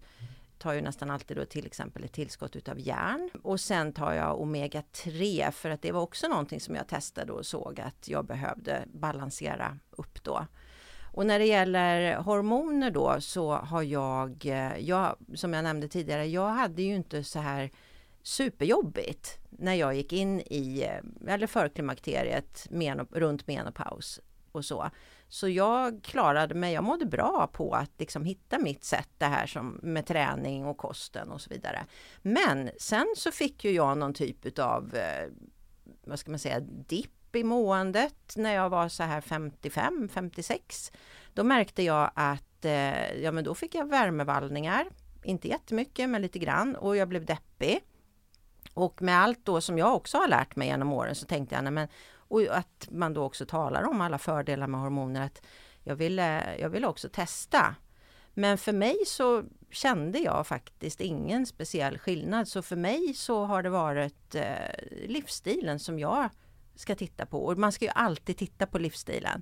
tar 0.58 0.74
ju 0.74 0.82
nästan 0.82 1.12
alltid 1.12 1.38
då 1.38 1.46
till 1.46 1.66
exempel 1.66 2.04
ett 2.04 2.12
tillskott 2.12 2.56
utav 2.56 2.80
järn. 2.80 3.30
Och 3.44 3.60
sen 3.60 3.94
tar 3.94 4.14
jag 4.14 4.42
Omega 4.42 4.84
3 4.92 5.52
för 5.52 5.70
att 5.70 5.82
det 5.82 5.92
var 5.92 6.02
också 6.02 6.28
någonting 6.28 6.60
som 6.60 6.76
jag 6.76 6.88
testade 6.88 7.32
och 7.32 7.46
såg 7.46 7.80
att 7.80 8.08
jag 8.08 8.26
behövde 8.26 8.84
balansera 8.88 9.78
upp 9.92 10.24
då. 10.24 10.46
Och 11.20 11.26
när 11.26 11.40
det 11.40 11.46
gäller 11.46 12.16
hormoner 12.16 12.92
då 12.92 13.22
så 13.22 13.52
har 13.52 13.84
jag, 13.84 14.46
eh, 14.46 14.78
jag, 14.78 15.16
som 15.36 15.54
jag 15.54 15.64
nämnde 15.64 15.88
tidigare, 15.88 16.26
jag 16.26 16.50
hade 16.50 16.82
ju 16.82 16.96
inte 16.96 17.24
så 17.24 17.40
här 17.40 17.72
superjobbigt 18.24 19.38
när 19.50 19.74
jag 19.74 19.96
gick 19.96 20.14
in 20.14 20.40
i, 20.40 20.84
eh, 20.84 21.34
eller 21.34 21.48
förklimakteriet 21.48 22.68
menop, 22.70 23.08
runt 23.12 23.48
menopaus 23.48 24.20
och 24.52 24.66
så. 24.66 24.90
Så 25.28 25.50
jag 25.50 26.04
klarade 26.04 26.56
mig, 26.56 26.74
jag 26.74 26.84
mådde 26.84 27.06
bra 27.06 27.50
på 27.54 27.74
att 27.74 27.92
liksom 27.98 28.26
hitta 28.26 28.60
mitt 28.60 28.84
sätt 28.84 29.10
det 29.18 29.26
här 29.26 29.48
som 29.48 29.80
med 29.84 30.06
träning 30.06 30.66
och 30.66 30.78
kosten 30.78 31.32
och 31.32 31.42
så 31.42 31.50
vidare. 31.50 31.86
Men 32.22 32.70
sen 32.78 33.08
så 33.18 33.32
fick 33.32 33.64
ju 33.64 33.72
jag 33.72 33.98
någon 33.98 34.14
typ 34.14 34.60
av, 34.60 34.96
eh, 34.96 35.30
vad 36.04 36.20
ska 36.20 36.32
man 36.32 36.40
säga, 36.40 36.60
dipp 36.60 37.19
i 37.36 37.44
måendet 37.44 38.34
när 38.36 38.54
jag 38.54 38.70
var 38.70 38.90
så 38.90 39.04
här 39.04 39.22
55, 39.22 40.10
56. 40.14 40.92
Då 41.34 41.44
märkte 41.44 41.84
jag 41.84 42.12
att 42.14 42.66
eh, 42.66 43.22
ja, 43.22 43.32
men 43.32 43.44
då 43.44 43.56
fick 43.56 43.76
jag 43.76 43.90
värmevallningar. 43.90 44.86
Inte 45.24 45.48
jättemycket, 45.48 46.10
men 46.10 46.22
lite 46.22 46.40
grann 46.40 46.76
och 46.76 46.98
jag 46.98 47.08
blev 47.08 47.26
deppig. 47.26 47.80
Och 48.74 49.02
med 49.02 49.22
allt 49.22 49.46
då 49.46 49.62
som 49.62 49.78
jag 49.78 49.96
också 49.96 50.18
har 50.18 50.28
lärt 50.28 50.56
mig 50.56 50.68
genom 50.68 50.94
åren 50.94 51.16
så 51.16 51.26
tänkte 51.26 51.56
jag, 51.56 51.64
nej, 51.64 51.74
men, 51.74 51.88
och 52.12 52.42
att 52.42 52.88
man 52.92 53.14
då 53.14 53.24
också 53.24 53.46
talar 53.46 53.84
om 53.84 54.02
alla 54.02 54.18
fördelar 54.18 54.68
med 54.68 54.82
hormoner, 54.82 55.22
att 55.22 55.42
jag 55.84 55.96
ville, 55.96 56.56
jag 56.60 56.70
ville 56.70 56.88
också 56.88 57.10
testa. 57.10 57.76
Men 58.34 58.58
för 58.58 58.74
mig 58.74 58.98
så 59.06 59.44
kände 59.72 60.20
jag 60.20 60.48
faktiskt 60.48 61.02
ingen 61.02 61.46
speciell 61.46 61.98
skillnad. 61.98 62.48
Så 62.48 62.62
för 62.62 62.76
mig 62.76 63.14
så 63.14 63.46
har 63.46 63.64
det 63.64 63.70
varit 63.70 64.36
eh, 64.36 64.54
livsstilen 65.08 65.80
som 65.80 66.00
jag 66.00 66.30
ska 66.80 66.96
titta 66.96 67.26
på. 67.26 67.46
Och 67.46 67.58
man 67.58 67.72
ska 67.72 67.86
ju 67.86 67.92
alltid 67.96 68.38
titta 68.38 68.66
på 68.66 68.78
livsstilen. 68.78 69.42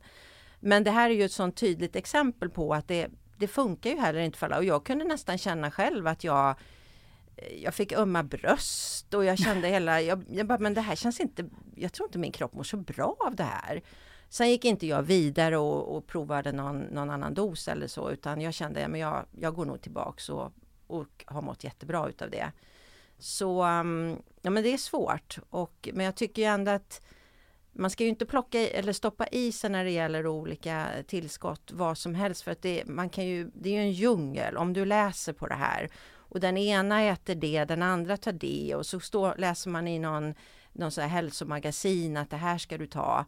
Men 0.60 0.84
det 0.84 0.92
här 0.92 1.10
är 1.10 1.14
ju 1.14 1.24
ett 1.24 1.32
sånt 1.32 1.56
tydligt 1.58 1.96
exempel 1.96 2.50
på 2.50 2.74
att 2.74 2.88
det, 2.88 3.08
det 3.38 3.48
funkar 3.48 3.90
ju 3.90 3.98
heller 3.98 4.20
inte 4.20 4.38
för 4.38 4.46
alla. 4.46 4.58
Och 4.58 4.64
jag 4.64 4.86
kunde 4.86 5.06
nästan 5.06 5.38
känna 5.38 5.72
själv 5.72 6.08
att 6.08 6.24
jag 6.24 6.50
eh, 7.36 7.64
jag 7.64 7.74
fick 7.74 7.94
ömma 7.94 8.24
bröst 8.24 9.14
och 9.14 9.26
jag 9.26 9.38
kände 9.38 9.68
hela, 9.68 10.02
jag, 10.02 10.24
jag 10.30 10.48
bara, 10.48 10.60
men 10.60 10.74
det 10.74 10.82
här 10.82 10.96
känns 10.96 11.20
inte, 11.20 11.46
jag 11.76 11.94
tror 11.94 12.08
inte 12.08 12.20
min 12.20 12.32
kropp 12.32 12.54
mår 12.54 12.64
så 12.64 12.78
bra 12.78 13.16
av 13.20 13.36
det 13.36 13.44
här. 13.44 13.82
Sen 14.30 14.50
gick 14.50 14.66
inte 14.66 14.88
jag 14.88 15.04
vidare 15.04 15.58
och, 15.58 15.98
och 15.98 16.08
provade 16.08 16.52
någon, 16.52 16.80
någon, 16.80 17.10
annan 17.10 17.34
dos 17.34 17.68
eller 17.68 17.88
så 17.88 18.12
utan 18.12 18.42
jag 18.42 18.54
kände 18.54 18.88
men 18.88 19.00
jag, 19.00 19.26
jag 19.32 19.56
går 19.56 19.66
nog 19.66 19.82
tillbaks 19.82 20.30
och, 20.30 20.54
och 20.88 21.26
har 21.28 21.42
mått 21.42 21.64
jättebra 21.64 22.10
utav 22.10 22.30
det. 22.30 22.52
Så 23.20 23.62
mm, 23.62 24.18
ja 24.42 24.50
men 24.50 24.64
det 24.64 24.74
är 24.74 24.78
svårt 24.78 25.38
och, 25.50 25.90
men 25.94 26.06
jag 26.06 26.16
tycker 26.16 26.42
ju 26.42 26.48
ändå 26.48 26.72
att 26.72 27.02
man 27.78 27.90
ska 27.90 28.04
ju 28.04 28.10
inte 28.10 28.26
plocka 28.26 28.60
i, 28.60 28.68
eller 28.68 28.94
stoppa 28.94 29.28
i 29.28 29.52
sig 29.52 29.70
när 29.70 29.84
det 29.84 29.92
gäller 29.92 30.28
olika 30.28 30.88
tillskott 31.08 31.72
vad 31.74 31.98
som 31.98 32.16
helst 32.16 32.42
för 32.42 32.52
att 32.52 32.62
det, 32.62 32.84
man 32.86 33.10
kan 33.10 33.26
ju, 33.26 33.52
det 33.54 33.70
är 33.70 33.74
ju 33.74 33.80
en 33.80 33.92
djungel. 33.92 34.58
Om 34.58 34.74
du 34.74 34.86
läser 34.86 35.34
på 35.34 35.48
det 35.48 35.56
här 35.56 35.90
och 36.30 36.40
den 36.40 36.58
ena 36.58 37.02
äter 37.02 37.36
det, 37.36 37.66
den 37.66 37.84
andra 37.84 38.18
tar 38.18 38.32
det 38.32 38.76
och 38.76 38.86
så 38.86 39.00
står, 39.00 39.36
läser 39.38 39.70
man 39.70 39.88
i 39.88 40.00
någon, 40.00 40.34
någon 40.74 40.92
så 40.92 41.02
här 41.02 41.08
hälsomagasin 41.08 42.18
att 42.18 42.30
det 42.30 42.38
här 42.38 42.58
ska 42.58 42.78
du 42.78 42.88
ta. 42.88 43.26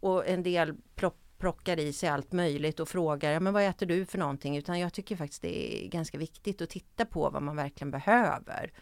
Och 0.00 0.28
en 0.28 0.42
del 0.42 0.74
plock, 0.94 1.16
plockar 1.38 1.80
i 1.80 1.92
sig 1.92 2.08
allt 2.08 2.32
möjligt 2.32 2.80
och 2.80 2.88
frågar 2.88 3.32
ja, 3.32 3.40
men 3.40 3.52
vad 3.52 3.62
äter 3.62 3.86
du 3.86 4.06
för 4.06 4.18
någonting? 4.18 4.56
Utan 4.56 4.80
jag 4.80 4.92
tycker 4.92 5.16
faktiskt 5.16 5.42
det 5.42 5.84
är 5.84 5.88
ganska 5.88 6.18
viktigt 6.18 6.62
att 6.62 6.70
titta 6.70 7.04
på 7.04 7.30
vad 7.30 7.42
man 7.42 7.56
verkligen 7.56 7.90
behöver 7.90 8.72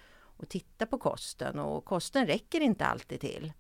och 0.43 0.49
titta 0.49 0.87
på 0.87 0.99
kosten 0.99 1.59
och 1.59 1.85
kosten 1.85 2.27
räcker 2.27 2.61
inte 2.61 2.85
alltid 2.85 3.21
till. 3.21 3.53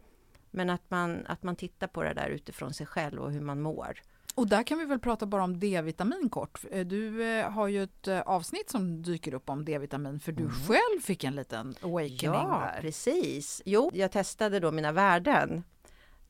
Men 0.55 0.71
att 0.71 0.91
man, 0.91 1.27
att 1.27 1.43
man 1.43 1.57
tittar 1.57 1.87
på 1.87 2.03
det 2.03 2.15
där 2.15 2.29
utifrån 2.29 2.75
sig 2.75 2.87
själv 2.87 3.23
och 3.23 3.33
hur 3.33 3.41
man 3.41 3.61
mår. 3.61 4.01
Och 4.35 4.47
där 4.47 4.63
kan 4.63 4.79
vi 4.79 4.85
väl 4.85 4.99
prata 4.99 5.27
bara 5.27 5.45
om 5.45 5.59
D-vitamin 5.59 6.29
kort. 6.31 6.65
Eh, 6.71 6.87
du 6.87 7.25
eh, 7.25 7.51
har 7.51 7.69
ju 7.69 7.83
ett 7.83 8.09
eh, 8.09 8.21
avsnitt 8.21 8.71
som 8.71 9.03
dyker 9.03 9.35
upp 9.35 9.51
om 9.51 9.65
D-vitamin 9.65 10.21
för 10.21 10.33
du 10.33 10.43
mm. 10.43 10.55
själv 10.55 11.01
fick 11.03 11.25
en 11.25 11.37
liten 11.37 11.75
awakening 11.83 12.19
ja, 12.23 12.71
där. 12.75 12.81
precis. 12.81 13.63
Jo, 13.65 13.91
jag 13.95 14.13
testade 14.13 14.61
då 14.61 14.71
mina 14.71 14.93
värden. 14.93 15.65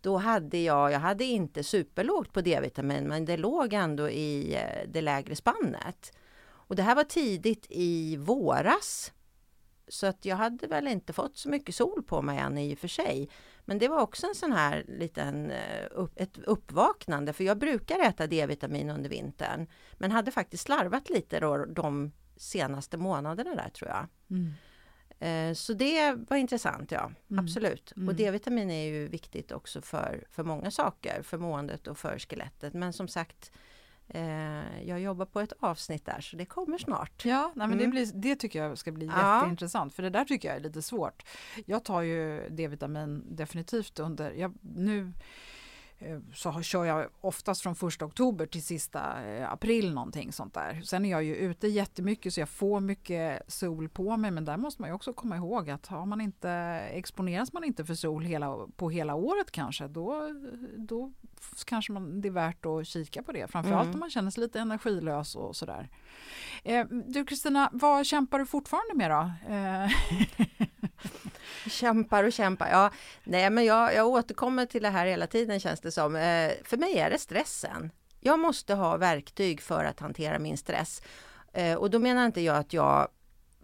Då 0.00 0.16
hade 0.16 0.58
jag, 0.58 0.92
jag 0.92 1.00
hade 1.00 1.24
inte 1.24 1.64
superlågt 1.64 2.32
på 2.32 2.40
D-vitamin 2.40 3.08
men 3.08 3.24
det 3.24 3.36
låg 3.36 3.72
ändå 3.72 4.10
i 4.10 4.58
det 4.88 5.00
lägre 5.00 5.36
spannet. 5.36 6.12
Och 6.44 6.76
det 6.76 6.82
här 6.82 6.94
var 6.94 7.04
tidigt 7.04 7.66
i 7.70 8.16
våras. 8.16 9.12
Så 9.88 10.06
att 10.06 10.24
jag 10.24 10.36
hade 10.36 10.66
väl 10.66 10.88
inte 10.88 11.12
fått 11.12 11.36
så 11.36 11.48
mycket 11.48 11.74
sol 11.74 12.02
på 12.02 12.22
mig 12.22 12.38
än 12.38 12.58
i 12.58 12.74
och 12.74 12.78
för 12.78 12.88
sig. 12.88 13.28
Men 13.64 13.78
det 13.78 13.88
var 13.88 14.00
också 14.00 14.26
en 14.26 14.34
sån 14.34 14.52
här 14.52 14.84
liten 14.88 15.50
eh, 15.50 15.86
upp, 15.90 16.12
ett 16.16 16.38
uppvaknande, 16.38 17.32
för 17.32 17.44
jag 17.44 17.58
brukar 17.58 17.98
äta 17.98 18.26
D-vitamin 18.26 18.90
under 18.90 19.10
vintern, 19.10 19.66
men 19.92 20.10
hade 20.10 20.30
faktiskt 20.30 20.64
slarvat 20.64 21.10
lite 21.10 21.40
då 21.40 21.64
de 21.64 22.12
senaste 22.36 22.96
månaderna 22.96 23.54
där 23.54 23.68
tror 23.68 23.90
jag. 23.90 24.06
Mm. 24.30 24.52
Eh, 25.22 25.54
så 25.54 25.72
det 25.72 26.12
var 26.12 26.36
intressant, 26.36 26.90
ja. 26.90 27.10
Mm. 27.30 27.44
Absolut. 27.44 27.92
Mm. 27.96 28.08
Och 28.08 28.14
D-vitamin 28.14 28.70
är 28.70 28.84
ju 28.84 29.08
viktigt 29.08 29.52
också 29.52 29.80
för, 29.80 30.24
för 30.30 30.44
många 30.44 30.70
saker, 30.70 31.22
för 31.22 31.38
måendet 31.38 31.86
och 31.86 31.98
för 31.98 32.18
skelettet. 32.18 32.74
Men 32.74 32.92
som 32.92 33.08
sagt, 33.08 33.52
jag 34.84 35.00
jobbar 35.00 35.26
på 35.26 35.40
ett 35.40 35.52
avsnitt 35.60 36.06
där 36.06 36.20
så 36.20 36.36
det 36.36 36.44
kommer 36.44 36.78
snart. 36.78 37.24
Ja, 37.24 37.52
nej, 37.54 37.68
men 37.68 37.78
mm. 37.78 37.78
det, 37.78 37.88
blir, 37.88 38.10
det 38.14 38.36
tycker 38.36 38.62
jag 38.62 38.78
ska 38.78 38.92
bli 38.92 39.06
ja. 39.06 39.36
jätteintressant 39.36 39.94
för 39.94 40.02
det 40.02 40.10
där 40.10 40.24
tycker 40.24 40.48
jag 40.48 40.56
är 40.56 40.60
lite 40.60 40.82
svårt. 40.82 41.22
Jag 41.66 41.84
tar 41.84 42.02
ju 42.02 42.48
D-vitamin 42.50 43.24
definitivt 43.36 43.98
under, 43.98 44.30
jag, 44.32 44.54
nu 44.60 45.12
Eh, 45.12 45.12
så 46.34 46.62
kör 46.62 46.84
jag 46.84 47.08
oftast 47.20 47.62
från 47.62 47.74
första 47.74 48.04
oktober 48.04 48.46
till 48.46 48.62
sista 48.62 49.24
eh, 49.24 49.52
april 49.52 49.94
någonting 49.94 50.32
sånt 50.32 50.54
där. 50.54 50.80
Sen 50.84 51.04
är 51.04 51.10
jag 51.10 51.24
ju 51.24 51.36
ute 51.36 51.68
jättemycket 51.68 52.34
så 52.34 52.40
jag 52.40 52.48
får 52.48 52.80
mycket 52.80 53.42
sol 53.52 53.88
på 53.88 54.16
mig 54.16 54.30
men 54.30 54.44
där 54.44 54.56
måste 54.56 54.82
man 54.82 54.90
ju 54.90 54.94
också 54.94 55.12
komma 55.12 55.36
ihåg 55.36 55.70
att 55.70 55.86
har 55.86 56.06
man 56.06 56.20
inte, 56.20 56.50
exponeras 56.92 57.52
man 57.52 57.64
inte 57.64 57.84
för 57.84 57.94
sol 57.94 58.24
hela, 58.24 58.56
på 58.76 58.90
hela 58.90 59.14
året 59.14 59.50
kanske 59.50 59.88
då, 59.88 60.28
då 60.76 61.12
kanske 61.64 61.92
man, 61.92 62.20
det 62.20 62.28
är 62.28 62.32
värt 62.32 62.66
att 62.66 62.86
kika 62.86 63.22
på 63.22 63.32
det. 63.32 63.50
Framförallt 63.50 63.84
mm. 63.84 63.94
om 63.94 64.00
man 64.00 64.10
känner 64.10 64.30
sig 64.30 64.40
lite 64.40 64.60
energilös 64.60 65.36
och 65.36 65.56
sådär. 65.56 65.88
Eh, 66.64 66.86
du 66.88 67.24
Kristina, 67.24 67.70
vad 67.72 68.06
kämpar 68.06 68.38
du 68.38 68.46
fortfarande 68.46 68.94
med 68.94 69.10
då? 69.10 69.32
Eh. 69.54 69.90
kämpar 71.70 72.24
och 72.24 72.32
kämpar. 72.32 72.68
Ja, 72.70 72.90
nej, 73.24 73.50
men 73.50 73.64
jag, 73.64 73.94
jag 73.94 74.06
återkommer 74.06 74.66
till 74.66 74.82
det 74.82 74.88
här 74.88 75.06
hela 75.06 75.26
tiden 75.26 75.60
känns 75.60 75.80
det 75.80 75.92
som. 75.92 76.16
Eh, 76.16 76.50
för 76.64 76.76
mig 76.76 76.98
är 76.98 77.10
det 77.10 77.18
stressen. 77.18 77.90
Jag 78.20 78.38
måste 78.38 78.74
ha 78.74 78.96
verktyg 78.96 79.60
för 79.60 79.84
att 79.84 80.00
hantera 80.00 80.38
min 80.38 80.56
stress. 80.56 81.02
Eh, 81.52 81.74
och 81.74 81.90
då 81.90 81.98
menar 81.98 82.26
inte 82.26 82.40
jag 82.40 82.56
att 82.56 82.72
jag 82.72 83.08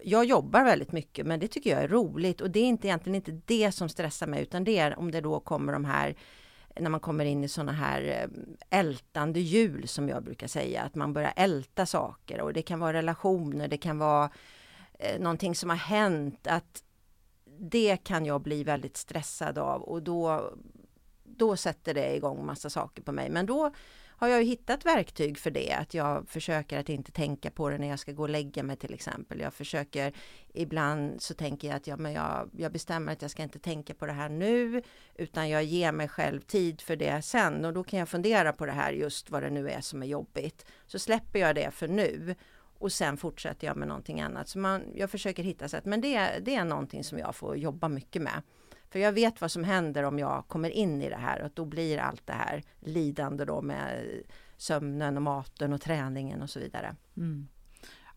jag 0.03 0.25
jobbar 0.25 0.65
väldigt 0.65 0.93
mycket 0.93 1.27
men 1.27 1.41
det 1.41 1.49
tycker 1.49 1.71
jag 1.71 1.83
är 1.83 1.89
roligt 1.89 2.41
och 2.41 2.51
det 2.51 2.61
är 2.61 2.65
inte 2.65 2.87
egentligen 2.87 3.15
inte 3.15 3.41
det 3.47 3.73
som 3.73 3.89
stressar 3.89 4.27
mig 4.27 4.43
utan 4.43 4.65
det 4.65 4.79
är 4.79 4.99
om 4.99 5.11
det 5.11 5.21
då 5.21 5.41
kommer 5.41 5.73
de 5.73 5.85
här 5.85 6.17
när 6.81 6.91
man 6.91 7.01
kommer 7.01 7.25
in 7.25 7.45
i 7.45 7.49
sådana 7.49 7.73
här 7.73 8.03
eh, 8.03 8.79
ältande 8.79 9.41
hjul 9.41 9.89
som 9.89 10.09
jag 10.09 10.23
brukar 10.23 10.47
säga, 10.47 10.83
att 10.83 10.95
man 10.95 11.13
börjar 11.13 11.33
älta 11.37 11.87
saker 11.87 12.41
och 12.41 12.53
det 12.53 12.63
kan 12.63 12.81
vara 12.81 12.93
relationer, 12.93 13.69
det 13.69 13.77
kan 13.77 13.99
vara 13.99 14.31
eh, 14.99 15.21
någonting 15.21 15.55
som 15.55 15.71
har 15.71 15.77
hänt, 15.77 16.47
att 16.47 16.83
det 17.59 17.97
kan 17.97 18.27
jag 18.27 18.41
bli 18.41 18.65
väldigt 18.65 18.97
stressad 18.97 19.59
av 19.59 19.83
och 19.83 20.03
då, 20.03 20.53
då 21.25 21.57
sätter 21.57 21.95
det 21.95 22.17
igång 22.17 22.47
massa 22.47 22.71
saker 22.71 23.03
på 23.03 23.13
mig. 23.13 23.31
Men 23.31 23.47
då 23.47 23.71
har 24.19 24.29
jag 24.29 24.45
hittat 24.45 24.87
verktyg 24.87 25.39
för 25.39 25.51
det, 25.51 25.73
att 25.73 25.95
jag 25.95 26.29
försöker 26.29 26.79
att 26.79 26.89
inte 26.89 27.13
tänka 27.13 27.51
på 27.51 27.69
det 27.69 27.79
när 27.79 27.89
jag 27.89 27.99
ska 27.99 28.13
gå 28.13 28.23
och 28.23 28.29
lägga 28.29 28.63
mig 28.63 28.77
till 28.77 28.95
exempel. 28.95 29.41
Jag 29.41 29.55
försöker, 29.55 30.13
ibland 30.55 31.23
så 31.23 31.35
tänker 31.35 31.69
jag 31.69 31.77
att 31.77 31.87
ja, 31.87 31.97
men 31.97 32.13
jag, 32.13 32.51
jag 32.57 32.73
bestämmer 32.73 33.13
att 33.13 33.23
jag 33.23 33.31
ska 33.31 33.43
inte 33.43 33.59
tänka 33.59 33.95
på 33.95 34.07
det 34.07 34.13
här 34.13 34.29
nu, 34.29 34.83
utan 35.15 35.49
jag 35.49 35.65
ger 35.65 35.93
mig 35.93 36.09
själv 36.09 36.41
tid 36.41 36.81
för 36.81 36.97
det 36.97 37.23
sen 37.23 37.65
och 37.65 37.73
då 37.73 37.85
kan 37.85 37.99
jag 37.99 38.09
fundera 38.09 38.53
på 38.53 38.67
det 38.67 38.73
här 38.73 38.93
just 38.93 39.31
vad 39.31 39.43
det 39.43 39.51
nu 39.51 39.71
är 39.71 39.81
som 39.81 40.03
är 40.03 40.07
jobbigt. 40.07 40.67
Så 40.87 40.99
släpper 40.99 41.39
jag 41.39 41.55
det 41.55 41.71
för 41.71 41.89
nu 41.89 42.35
och 42.79 42.93
sen 42.93 43.17
fortsätter 43.17 43.67
jag 43.67 43.77
med 43.77 43.89
någonting 43.89 44.21
annat. 44.21 44.49
Så 44.49 44.59
man, 44.59 44.83
jag 44.95 45.11
försöker 45.11 45.43
hitta 45.43 45.69
sätt, 45.69 45.85
men 45.85 46.01
det, 46.01 46.39
det 46.45 46.55
är 46.55 46.65
någonting 46.65 47.05
som 47.05 47.19
jag 47.19 47.37
får 47.37 47.57
jobba 47.57 47.89
mycket 47.89 48.23
med. 48.23 48.43
För 48.91 48.99
jag 48.99 49.13
vet 49.13 49.41
vad 49.41 49.51
som 49.51 49.65
händer 49.65 50.03
om 50.03 50.19
jag 50.19 50.45
kommer 50.49 50.71
in 50.71 51.03
i 51.03 51.09
det 51.09 51.17
här 51.17 51.43
och 51.43 51.51
då 51.55 51.65
blir 51.65 51.99
allt 51.99 52.27
det 52.27 52.33
här 52.33 52.63
lidande 52.81 53.45
då 53.45 53.63
med 53.63 54.05
sömnen 54.57 55.17
och 55.17 55.23
maten 55.23 55.73
och 55.73 55.81
träningen 55.81 56.43
och 56.43 56.51
så 56.51 56.61
vidare. 56.61 56.97
Mm. 57.17 57.49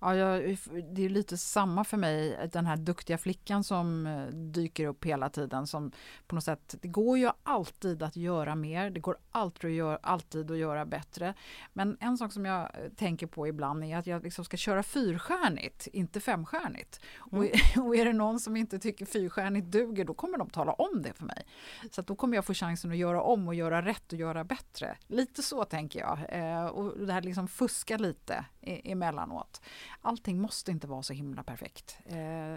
Ja, 0.03 0.15
jag, 0.15 0.57
det 0.91 1.05
är 1.05 1.09
lite 1.09 1.37
samma 1.37 1.83
för 1.83 1.97
mig, 1.97 2.49
den 2.53 2.65
här 2.65 2.77
duktiga 2.77 3.17
flickan 3.17 3.63
som 3.63 4.07
eh, 4.07 4.25
dyker 4.27 4.87
upp 4.87 5.05
hela 5.05 5.29
tiden. 5.29 5.67
Som 5.67 5.91
på 6.27 6.35
något 6.35 6.43
sätt, 6.43 6.75
det 6.81 6.87
går 6.87 7.17
ju 7.17 7.29
alltid 7.43 8.03
att 8.03 8.15
göra 8.15 8.55
mer, 8.55 8.89
det 8.89 8.99
går 8.99 9.17
alltid 9.31 9.69
att 9.69 9.75
göra, 9.75 9.99
alltid 10.03 10.51
att 10.51 10.57
göra 10.57 10.85
bättre. 10.85 11.33
Men 11.73 11.97
en 11.99 12.17
sak 12.17 12.33
som 12.33 12.45
jag 12.45 12.61
eh, 12.61 12.91
tänker 12.95 13.27
på 13.27 13.47
ibland 13.47 13.83
är 13.83 13.97
att 13.97 14.07
jag 14.07 14.23
liksom 14.23 14.45
ska 14.45 14.57
köra 14.57 14.83
fyrstjärnigt, 14.83 15.87
inte 15.87 16.19
femstjärnigt. 16.19 16.99
Mm. 17.31 17.39
Och, 17.39 17.45
och 17.85 17.95
är 17.95 18.05
det 18.05 18.13
någon 18.13 18.39
som 18.39 18.57
inte 18.57 18.79
tycker 18.79 19.05
fyrstjärnigt 19.05 19.67
duger, 19.67 20.05
då 20.05 20.13
kommer 20.13 20.37
de 20.37 20.49
tala 20.49 20.73
om 20.73 21.01
det 21.01 21.13
för 21.13 21.25
mig. 21.25 21.45
Så 21.91 22.01
då 22.01 22.15
kommer 22.15 22.37
jag 22.37 22.45
få 22.45 22.53
chansen 22.53 22.91
att 22.91 22.97
göra 22.97 23.21
om 23.21 23.47
och 23.47 23.55
göra 23.55 23.81
rätt 23.81 24.13
och 24.13 24.19
göra 24.19 24.43
bättre. 24.43 24.97
Lite 25.07 25.41
så 25.41 25.65
tänker 25.65 25.99
jag. 25.99 26.19
Eh, 26.29 26.65
och 26.65 26.99
det 26.99 27.13
här 27.13 27.21
liksom 27.21 27.47
fuska 27.47 27.97
lite 27.97 28.45
emellanåt 28.63 29.61
allting 30.01 30.41
måste 30.41 30.71
inte 30.71 30.87
vara 30.87 31.03
så 31.03 31.13
himla 31.13 31.43
perfekt. 31.43 31.97
Eh, 32.05 32.15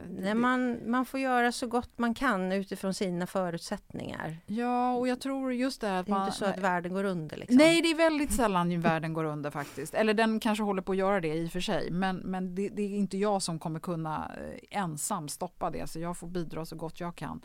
Nej, 0.09 0.34
man, 0.34 0.90
man 0.90 1.07
får 1.07 1.20
göra 1.20 1.52
så 1.52 1.66
gott 1.66 1.98
man 1.98 2.14
kan 2.14 2.52
utifrån 2.52 2.94
sina 2.94 3.26
förutsättningar. 3.26 4.36
Ja, 4.46 4.94
och 4.94 5.09
jag 5.09 5.20
tror 5.20 5.52
just 5.52 5.80
det 5.80 5.98
att 5.98 6.07
Det 6.07 6.12
är 6.12 6.14
man, 6.14 6.26
inte 6.26 6.38
så 6.38 6.44
att 6.44 6.59
världen 6.59 6.94
går 6.94 7.05
under. 7.05 7.36
Liksom. 7.36 7.57
Nej, 7.57 7.82
det 7.82 7.90
är 7.90 7.96
väldigt 7.96 8.32
sällan 8.32 8.80
världen 8.80 9.12
går 9.12 9.24
under 9.24 9.50
faktiskt. 9.50 9.94
Eller 9.94 10.14
den 10.14 10.40
kanske 10.40 10.64
håller 10.64 10.82
på 10.82 10.92
att 10.92 10.98
göra 10.98 11.20
det 11.20 11.34
i 11.34 11.46
och 11.46 11.50
för 11.50 11.61
sig. 11.61 11.90
Men, 11.90 12.16
men 12.16 12.55
det, 12.55 12.68
det, 12.68 12.82
är 12.82 12.98
inte 12.98 13.18
jag 13.18 13.42
som 13.42 13.59
kommer 13.59 13.80
kunna 13.80 14.30
eh, 14.36 14.80
ensam 14.80 15.28
stoppa 15.28 15.70
det, 15.70 15.90
så 15.90 16.00
jag 16.00 16.16
får 16.16 16.26
bidra 16.26 16.66
så 16.66 16.76
gott 16.76 17.00
jag 17.00 17.16
kan. 17.16 17.40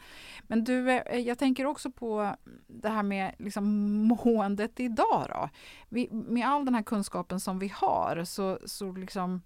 Men 0.47 0.64
du, 0.64 0.91
eh, 0.91 1.20
jag 1.20 1.38
tänker 1.38 1.66
också 1.66 1.91
på 1.91 2.36
det 2.68 2.89
här 2.89 3.03
med 3.03 3.36
liksom 3.38 3.93
måendet 4.24 4.80
idag 4.80 5.26
då. 5.30 5.49
Vi, 5.89 6.10
med 6.12 6.47
all 6.47 6.66
den 6.66 6.76
här 6.76 6.84
kunskapen 6.84 7.39
som 7.39 7.60
vi 7.60 7.68
har 7.76 8.24
så, 8.26 8.49
så 8.66 8.91
liksom 8.91 9.41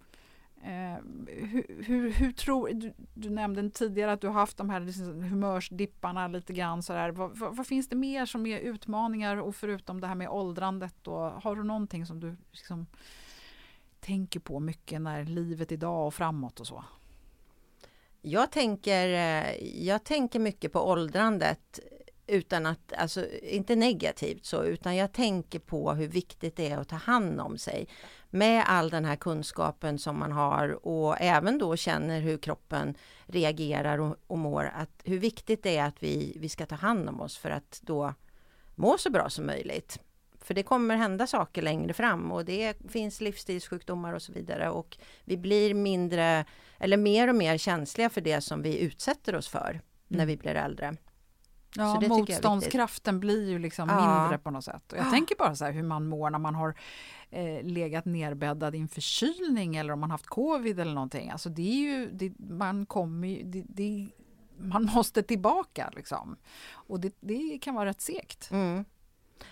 Eh, 0.66 0.98
hur, 1.28 1.84
hur, 1.84 2.12
hur, 2.12 2.32
tror 2.32 2.70
du, 2.74 2.94
du 3.14 3.30
nämnde 3.30 3.70
tidigare 3.70 4.12
att 4.12 4.22
du 4.22 4.28
har 4.28 4.34
haft 4.34 4.58
de 4.58 4.70
här 4.70 4.80
liksom 4.80 5.24
humörsdipparna 5.24 6.28
lite 6.28 6.54
grann 6.54 6.84
sådär. 6.84 7.10
Vad, 7.10 7.38
vad, 7.38 7.56
vad, 7.56 7.68
finns 7.68 7.90
det 7.90 7.96
mer 7.96 8.26
som 8.26 8.46
är 8.46 8.60
utmaningar 8.60 9.38
och 9.38 9.56
förutom 9.56 10.02
det 10.02 10.08
här 10.08 10.16
med 10.16 10.30
åldrandet 10.30 10.96
då, 11.02 11.34
har 11.44 11.56
du 11.56 11.64
någonting 11.64 12.06
som 12.06 12.20
du 12.20 12.36
liksom 12.52 12.88
tänker 14.00 14.40
på 14.40 14.60
mycket 14.60 15.02
när 15.02 15.26
livet 15.26 15.72
idag 15.72 16.08
och 16.08 16.14
framåt 16.14 16.60
och 16.60 16.68
så? 16.68 16.84
Jag 18.22 18.52
tänker, 18.52 19.08
eh, 19.08 19.64
jag 19.86 20.04
tänker 20.04 20.40
mycket 20.40 20.72
på 20.72 20.90
åldrandet 20.90 21.80
utan 22.28 22.66
att, 22.66 22.94
alltså 22.98 23.26
inte 23.42 23.76
negativt 23.76 24.46
så, 24.46 24.64
utan 24.64 24.96
jag 24.96 25.12
tänker 25.12 25.60
på 25.60 25.94
hur 25.94 26.08
viktigt 26.08 26.56
det 26.56 26.70
är 26.70 26.78
att 26.78 26.90
ta 26.90 26.96
hand 26.96 27.42
om 27.42 27.58
sig 27.58 27.88
med 28.30 28.64
all 28.68 28.90
den 28.90 29.06
här 29.06 29.16
kunskapen 29.16 30.00
som 30.00 30.20
man 30.20 30.32
har 30.32 30.88
och 30.88 31.22
även 31.22 31.58
då 31.58 31.76
känner 31.76 32.22
hur 32.22 32.38
kroppen 32.38 32.96
reagerar 33.26 33.98
och, 33.98 34.18
och 34.28 34.38
mår, 34.38 34.72
att 34.76 35.02
hur 35.04 35.20
viktigt 35.20 35.64
det 35.64 35.78
är 35.78 35.86
att 35.86 36.04
vi, 36.04 36.38
vi 36.40 36.50
ska 36.50 36.66
ta 36.66 36.76
hand 36.76 37.10
om 37.10 37.22
oss 37.22 37.38
för 37.38 37.50
att 37.50 37.80
då 37.84 38.14
må 38.76 38.98
så 38.98 39.10
bra 39.10 39.30
som 39.30 39.46
möjligt. 39.46 40.00
För 40.42 40.54
det 40.54 40.64
kommer 40.64 40.96
hända 40.96 41.28
saker 41.28 41.62
längre 41.62 41.94
fram 41.94 42.32
och 42.32 42.46
det 42.46 42.78
finns 42.90 43.22
livsstilssjukdomar 43.22 44.14
och 44.14 44.22
så 44.22 44.32
vidare 44.32 44.70
och 44.70 44.98
vi 45.24 45.38
blir 45.38 45.74
mindre 45.74 46.46
eller 46.80 46.98
mer 46.98 47.28
och 47.28 47.36
mer 47.36 47.58
känsliga 47.58 48.10
för 48.10 48.22
det 48.22 48.42
som 48.42 48.62
vi 48.62 48.80
utsätter 48.80 49.36
oss 49.36 49.48
för 49.48 49.70
mm. 49.70 49.82
när 50.08 50.26
vi 50.26 50.38
blir 50.38 50.56
äldre. 50.56 50.96
Ja, 51.76 52.02
motståndskraften 52.08 53.20
blir 53.20 53.50
ju 53.50 53.60
liksom 53.60 53.90
ja. 53.90 54.20
mindre 54.22 54.38
på 54.38 54.52
något 54.52 54.66
sätt. 54.66 54.92
Och 54.92 54.98
jag 54.98 55.06
ja. 55.06 55.12
tänker 55.12 55.36
bara 55.36 55.56
så 55.56 55.66
här 55.66 55.72
hur 55.72 55.84
man 55.84 56.08
mår 56.08 56.30
när 56.30 56.40
man 56.40 56.56
har 56.56 56.76
eh, 57.30 57.64
legat 57.64 58.06
nerbäddad 58.06 58.76
i 58.76 58.80
en 58.80 58.88
förkylning 58.88 59.76
eller 59.76 59.94
om 59.94 60.00
man 60.00 60.12
haft 60.12 60.28
covid 60.28 60.80
eller 60.80 60.94
någonting. 60.94 61.30
Alltså 61.30 61.50
det 61.50 61.62
är 61.62 61.76
ju, 61.76 62.10
det, 62.12 62.34
man 62.40 62.86
kommer 62.86 63.28
ju, 63.28 63.44
det, 63.44 63.64
det, 63.68 64.10
man 64.58 64.86
måste 64.96 65.24
tillbaka 65.24 65.92
liksom. 65.96 66.38
Och 66.72 67.00
det, 67.00 67.16
det 67.20 67.60
kan 67.62 67.76
vara 67.76 67.90
rätt 67.90 68.02
segt. 68.02 68.52
Mm. 68.52 68.86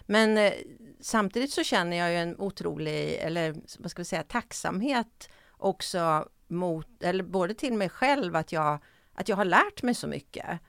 Men 0.01 0.37
eh, 0.37 0.53
samtidigt 0.99 1.51
så 1.51 1.63
känner 1.63 1.97
jag 1.97 2.11
ju 2.11 2.17
en 2.17 2.39
otrolig, 2.39 3.13
eller 3.13 3.55
vad 3.79 3.91
ska 3.91 4.01
vi 4.01 4.05
säga, 4.05 4.23
tacksamhet 4.23 5.29
också 5.51 6.27
mot, 6.47 7.03
eller 7.03 7.23
både 7.23 7.53
till 7.53 7.73
mig 7.73 7.89
själv 7.89 8.35
att 8.35 8.51
jag, 8.51 8.79
att 9.13 9.29
jag 9.29 9.35
har 9.35 9.45
lärt 9.45 9.83
mig 9.83 9.95
så 9.95 10.07
mycket 10.07 10.59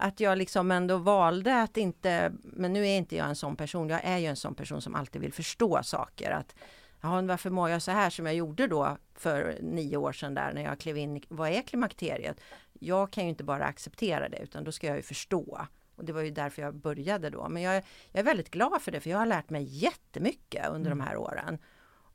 att 0.00 0.20
jag 0.20 0.38
liksom 0.38 0.70
ändå 0.70 0.96
valde 0.96 1.62
att 1.62 1.76
inte, 1.76 2.32
men 2.42 2.72
nu 2.72 2.86
är 2.86 2.96
inte 2.96 3.16
jag 3.16 3.28
en 3.28 3.36
sån 3.36 3.56
person, 3.56 3.88
jag 3.88 4.00
är 4.04 4.18
ju 4.18 4.26
en 4.26 4.36
sån 4.36 4.54
person 4.54 4.82
som 4.82 4.94
alltid 4.94 5.20
vill 5.20 5.32
förstå 5.32 5.82
saker. 5.82 6.30
Att, 6.30 6.54
ja, 7.00 7.22
varför 7.22 7.50
mår 7.50 7.70
jag 7.70 7.82
så 7.82 7.90
här 7.90 8.10
som 8.10 8.26
jag 8.26 8.34
gjorde 8.34 8.66
då 8.66 8.96
för 9.14 9.58
nio 9.62 9.96
år 9.96 10.12
sedan 10.12 10.34
där 10.34 10.52
när 10.52 10.62
jag 10.62 10.78
klev 10.78 10.96
in, 10.96 11.22
vad 11.28 11.50
är 11.50 11.62
klimakteriet? 11.62 12.40
Jag 12.72 13.12
kan 13.12 13.24
ju 13.24 13.30
inte 13.30 13.44
bara 13.44 13.64
acceptera 13.64 14.28
det 14.28 14.38
utan 14.38 14.64
då 14.64 14.72
ska 14.72 14.86
jag 14.86 14.96
ju 14.96 15.02
förstå. 15.02 15.66
Och 15.96 16.04
det 16.04 16.12
var 16.12 16.22
ju 16.22 16.30
därför 16.30 16.62
jag 16.62 16.74
började 16.74 17.30
då. 17.30 17.48
Men 17.48 17.62
jag, 17.62 17.74
jag 18.12 18.20
är 18.20 18.24
väldigt 18.24 18.50
glad 18.50 18.82
för 18.82 18.92
det 18.92 19.00
för 19.00 19.10
jag 19.10 19.18
har 19.18 19.26
lärt 19.26 19.50
mig 19.50 19.64
jättemycket 19.64 20.68
under 20.68 20.90
mm. 20.90 20.98
de 20.98 21.04
här 21.04 21.16
åren. 21.16 21.58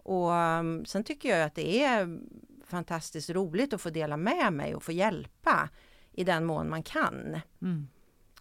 Och 0.04 0.32
um, 0.32 0.86
sen 0.86 1.04
tycker 1.04 1.30
jag 1.30 1.46
att 1.46 1.56
det 1.56 1.84
är 1.84 2.20
fantastiskt 2.66 3.30
roligt 3.30 3.74
att 3.74 3.82
få 3.82 3.90
dela 3.90 4.18
med 4.18 4.54
mig 4.54 4.76
och 4.76 4.84
få 4.84 4.92
hjälpa 4.92 5.70
i 6.14 6.24
den 6.24 6.46
mån 6.46 6.70
man 6.70 6.84
kan. 6.84 7.40
Mm. 7.62 7.88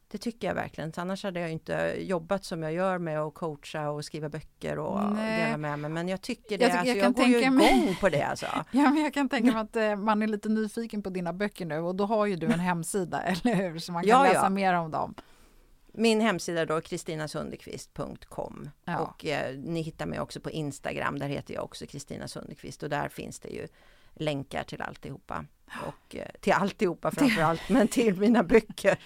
Det 0.08 0.18
tycker 0.18 0.46
jag 0.48 0.54
verkligen. 0.54 0.92
Annars 0.96 1.24
hade 1.24 1.40
jag 1.40 1.50
inte 1.52 1.94
jobbat 1.98 2.44
som 2.44 2.62
jag 2.62 2.72
gör 2.72 2.98
med 2.98 3.20
att 3.20 3.34
coacha 3.34 3.90
och 3.90 4.04
skriva 4.04 4.28
böcker 4.28 4.78
och 4.78 5.12
Nej. 5.14 5.44
dela 5.44 5.56
med 5.56 5.78
mig. 5.78 5.90
Men 5.90 6.08
jag 6.08 6.20
tycker 6.22 6.58
det. 6.58 6.64
Jag 6.64 6.72
alltså, 6.72 6.86
jag 6.94 6.96
jag, 7.04 7.14
går 7.14 7.24
ju 7.26 7.32
tänka 7.32 7.50
mig- 7.50 7.82
igång 7.82 7.96
på 8.00 8.08
det 8.08 8.22
alltså. 8.22 8.46
Ja, 8.70 8.90
men 8.90 8.96
jag 9.02 9.14
kan 9.14 9.28
tänka 9.28 9.52
mig 9.52 9.60
att 9.62 9.76
eh, 9.76 9.96
man 9.96 10.22
är 10.22 10.26
lite 10.26 10.48
nyfiken 10.48 11.02
på 11.02 11.10
dina 11.10 11.32
böcker 11.32 11.66
nu 11.66 11.78
och 11.78 11.94
då 11.94 12.06
har 12.06 12.26
ju 12.26 12.36
du 12.36 12.46
en 12.46 12.60
hemsida, 12.70 13.22
eller 13.22 13.54
hur? 13.54 13.78
Så 13.78 13.92
man 13.92 14.02
kan 14.02 14.10
Ja, 14.10 14.22
läsa 14.22 14.40
ja. 14.42 14.48
mer 14.48 14.74
om 14.74 14.90
dem. 14.90 15.14
Min 15.94 16.20
hemsida 16.20 16.66
då, 16.66 16.80
kristinasundekvist.com 16.80 18.70
Ja. 18.84 18.98
och 18.98 19.26
eh, 19.26 19.56
ni 19.58 19.80
hittar 19.82 20.06
mig 20.06 20.20
också 20.20 20.40
på 20.40 20.50
Instagram. 20.50 21.18
Där 21.18 21.28
heter 21.28 21.54
jag 21.54 21.64
också 21.64 21.86
Kristina 21.86 22.28
Sundekvist 22.28 22.82
och 22.82 22.88
där 22.90 23.08
finns 23.08 23.40
det 23.40 23.48
ju 23.48 23.68
länkar 24.14 24.64
till 24.64 24.82
alltihopa. 24.82 25.44
Och 25.80 26.16
eh, 26.16 26.26
till 26.40 26.52
alltihopa 26.52 27.10
framförallt, 27.10 27.68
men 27.68 27.88
till 27.88 28.16
mina 28.16 28.42
böcker. 28.52 28.98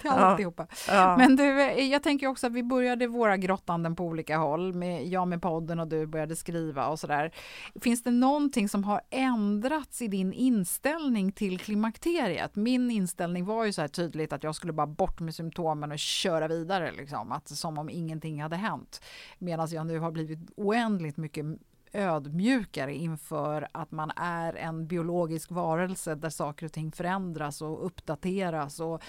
Till 0.00 0.10
alltihopa. 0.10 0.66
Ja. 0.88 1.16
Men 1.16 1.36
du, 1.36 1.62
eh, 1.62 1.84
jag 1.84 2.02
tänker 2.02 2.26
också 2.26 2.46
att 2.46 2.52
vi 2.52 2.62
började 2.62 3.06
våra 3.06 3.36
grottanden 3.36 3.96
på 3.96 4.04
olika 4.04 4.36
håll. 4.36 4.74
Med, 4.74 5.06
jag 5.06 5.28
med 5.28 5.42
podden 5.42 5.80
och 5.80 5.88
du 5.88 6.06
började 6.06 6.36
skriva 6.36 6.86
och 6.86 6.98
sådär. 6.98 7.34
Finns 7.80 8.02
det 8.02 8.10
någonting 8.10 8.68
som 8.68 8.84
har 8.84 9.00
ändrats 9.10 10.02
i 10.02 10.08
din 10.08 10.32
inställning 10.32 11.32
till 11.32 11.58
klimakteriet? 11.58 12.56
Min 12.56 12.90
inställning 12.90 13.44
var 13.44 13.64
ju 13.64 13.72
så 13.72 13.80
här 13.80 13.88
tydligt 13.88 14.32
att 14.32 14.42
jag 14.42 14.54
skulle 14.54 14.72
bara 14.72 14.86
bort 14.86 15.20
med 15.20 15.34
symptomen 15.34 15.92
och 15.92 15.98
köra 15.98 16.48
vidare, 16.48 16.92
liksom. 16.92 17.32
att, 17.32 17.48
som 17.48 17.78
om 17.78 17.90
ingenting 17.90 18.42
hade 18.42 18.56
hänt. 18.56 19.02
Medan 19.38 19.68
jag 19.70 19.86
nu 19.86 19.98
har 19.98 20.10
blivit 20.10 20.38
oändligt 20.56 21.16
mycket 21.16 21.44
ödmjukare 21.92 22.94
inför 22.94 23.68
att 23.72 23.90
man 23.90 24.10
är 24.16 24.54
en 24.54 24.86
biologisk 24.86 25.50
varelse 25.50 26.14
där 26.14 26.30
saker 26.30 26.66
och 26.66 26.72
ting 26.72 26.92
förändras 26.92 27.62
och 27.62 27.86
uppdateras 27.86 28.80
och 28.80 29.02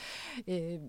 eh, 0.45 0.81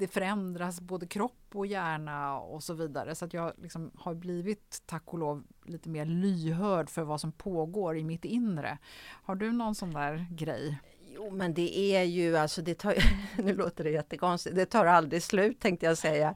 det 0.00 0.08
förändras 0.08 0.80
både 0.80 1.06
kropp 1.06 1.46
och 1.54 1.66
hjärna 1.66 2.38
och 2.38 2.62
så 2.62 2.74
vidare. 2.74 3.14
Så 3.14 3.24
att 3.24 3.34
jag 3.34 3.52
liksom 3.56 3.90
har 3.94 4.14
blivit, 4.14 4.82
tack 4.86 5.02
och 5.06 5.18
lov, 5.18 5.44
lite 5.64 5.88
mer 5.88 6.04
lyhörd 6.04 6.90
för 6.90 7.02
vad 7.02 7.20
som 7.20 7.32
pågår 7.32 7.96
i 7.96 8.04
mitt 8.04 8.24
inre. 8.24 8.78
Har 9.22 9.34
du 9.34 9.52
någon 9.52 9.74
sån 9.74 9.90
där 9.90 10.26
grej? 10.30 10.80
Jo, 11.22 11.30
men 11.30 11.54
det 11.54 11.96
är 11.96 12.02
ju 12.02 12.36
alltså, 12.36 12.62
det 12.62 12.74
tar, 12.74 12.94
nu 13.42 13.54
låter 13.54 13.84
det 13.84 13.90
jättekonstigt, 13.90 14.56
det 14.56 14.66
tar 14.66 14.86
aldrig 14.86 15.22
slut 15.22 15.60
tänkte 15.60 15.86
jag 15.86 15.98
säga. 15.98 16.34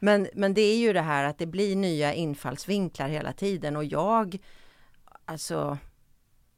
Men, 0.00 0.28
men 0.34 0.54
det 0.54 0.60
är 0.60 0.76
ju 0.76 0.92
det 0.92 1.00
här 1.00 1.24
att 1.24 1.38
det 1.38 1.46
blir 1.46 1.76
nya 1.76 2.14
infallsvinklar 2.14 3.08
hela 3.08 3.32
tiden 3.32 3.76
och 3.76 3.84
jag, 3.84 4.38
alltså, 5.24 5.78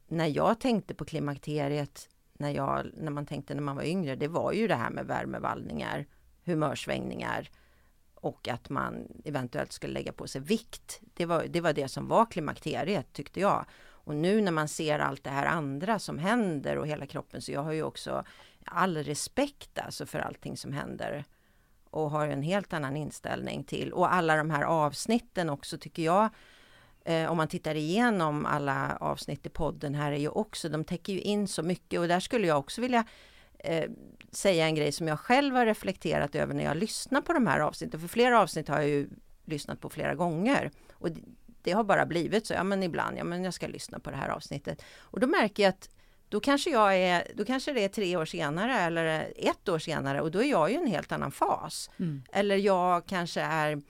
när 0.07 0.27
jag 0.27 0.59
tänkte 0.59 0.93
på 0.93 1.05
klimakteriet, 1.05 2.09
när, 2.33 2.49
jag, 2.49 2.85
när 2.93 3.11
man 3.11 3.25
tänkte 3.25 3.55
när 3.55 3.61
man 3.61 3.75
var 3.75 3.83
yngre, 3.83 4.15
det 4.15 4.27
var 4.27 4.51
ju 4.51 4.67
det 4.67 4.75
här 4.75 4.89
med 4.89 5.05
värmevallningar, 5.05 6.05
humörsvängningar 6.45 7.49
och 8.15 8.47
att 8.47 8.69
man 8.69 9.07
eventuellt 9.25 9.71
skulle 9.71 9.93
lägga 9.93 10.13
på 10.13 10.27
sig 10.27 10.41
vikt. 10.41 10.99
Det 11.13 11.25
var, 11.25 11.45
det 11.49 11.61
var 11.61 11.73
det 11.73 11.87
som 11.87 12.07
var 12.07 12.25
klimakteriet 12.25 13.13
tyckte 13.13 13.39
jag. 13.39 13.65
Och 14.07 14.15
nu 14.15 14.41
när 14.41 14.51
man 14.51 14.67
ser 14.67 14.99
allt 14.99 15.23
det 15.23 15.29
här 15.29 15.45
andra 15.45 15.99
som 15.99 16.19
händer 16.19 16.77
och 16.77 16.87
hela 16.87 17.05
kroppen 17.05 17.41
så 17.41 17.51
jag 17.51 17.63
har 17.63 17.71
ju 17.71 17.83
också 17.83 18.23
all 18.65 18.97
respekt 18.97 19.79
alltså 19.79 20.05
för 20.05 20.19
allting 20.19 20.57
som 20.57 20.73
händer. 20.73 21.25
Och 21.89 22.11
har 22.11 22.27
en 22.27 22.41
helt 22.41 22.73
annan 22.73 22.97
inställning 22.97 23.63
till 23.63 23.93
och 23.93 24.13
alla 24.13 24.35
de 24.35 24.49
här 24.49 24.63
avsnitten 24.63 25.49
också 25.49 25.77
tycker 25.77 26.03
jag 26.03 26.29
eh, 27.05 27.31
om 27.31 27.37
man 27.37 27.47
tittar 27.47 27.75
igenom 27.75 28.45
alla 28.45 28.97
avsnitt 28.99 29.45
i 29.45 29.49
podden 29.49 29.95
här 29.95 30.11
är 30.11 30.17
ju 30.17 30.29
också, 30.29 30.69
de 30.69 30.83
täcker 30.83 31.13
ju 31.13 31.21
in 31.21 31.47
så 31.47 31.63
mycket. 31.63 31.99
Och 31.99 32.07
där 32.07 32.19
skulle 32.19 32.47
jag 32.47 32.59
också 32.59 32.81
vilja 32.81 33.05
eh, 33.59 33.89
säga 34.31 34.65
en 34.65 34.75
grej 34.75 34.91
som 34.91 35.07
jag 35.07 35.19
själv 35.19 35.55
har 35.55 35.65
reflekterat 35.65 36.35
över 36.35 36.53
när 36.53 36.63
jag 36.63 36.77
lyssnar 36.77 37.21
på 37.21 37.33
de 37.33 37.47
här 37.47 37.59
avsnitten. 37.59 37.99
För 37.99 38.07
flera 38.07 38.41
avsnitt 38.41 38.67
har 38.67 38.79
jag 38.79 38.89
ju 38.89 39.09
lyssnat 39.45 39.81
på 39.81 39.89
flera 39.89 40.15
gånger. 40.15 40.71
Och 40.93 41.09
det, 41.67 41.73
har 41.73 41.83
bara 41.83 42.05
blivit 42.05 42.47
så, 42.47 42.53
ja 42.53 42.63
men 42.63 42.83
ibland, 42.83 43.17
ja 43.17 43.23
men 43.23 43.43
jag 43.43 43.53
ska 43.53 43.67
lyssna 43.67 43.99
på 43.99 44.09
det 44.09 44.15
här 44.15 44.29
avsnittet. 44.29 44.81
Och 44.99 45.19
då 45.19 45.27
märker 45.27 45.63
jag 45.63 45.69
att 45.69 45.89
då 46.29 46.39
kanske 46.39 46.69
jag 46.69 46.97
är, 46.97 47.27
då 47.35 47.45
kanske 47.45 47.73
det 47.73 47.83
är 47.83 47.87
tre 47.89 48.17
år 48.17 48.25
senare 48.25 48.79
eller 48.79 49.33
ett 49.35 49.69
år 49.69 49.79
senare 49.79 50.21
och 50.21 50.31
då 50.31 50.43
är 50.43 50.49
jag 50.49 50.71
ju 50.71 50.77
en 50.77 50.87
helt 50.87 51.11
annan 51.11 51.31
fas. 51.31 51.89
Eller 52.31 52.55
jag 52.55 53.05
kanske 53.05 53.41
är 53.41 53.81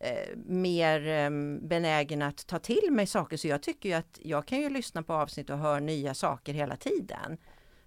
eh, 0.00 0.36
mer 0.46 1.06
eh, 1.06 1.30
benägen 1.68 2.22
att 2.22 2.46
ta 2.46 2.58
till 2.58 2.88
mig 2.90 3.06
saker. 3.06 3.36
Så 3.36 3.48
jag 3.48 3.62
tycker 3.62 3.88
ju 3.88 3.94
att 3.94 4.18
jag 4.22 4.46
kan 4.46 4.60
ju 4.60 4.70
lyssna 4.70 5.02
på 5.02 5.12
avsnitt 5.12 5.50
och 5.50 5.58
höra 5.58 5.80
nya 5.80 6.14
saker 6.14 6.52
hela 6.54 6.76
tiden. 6.76 7.38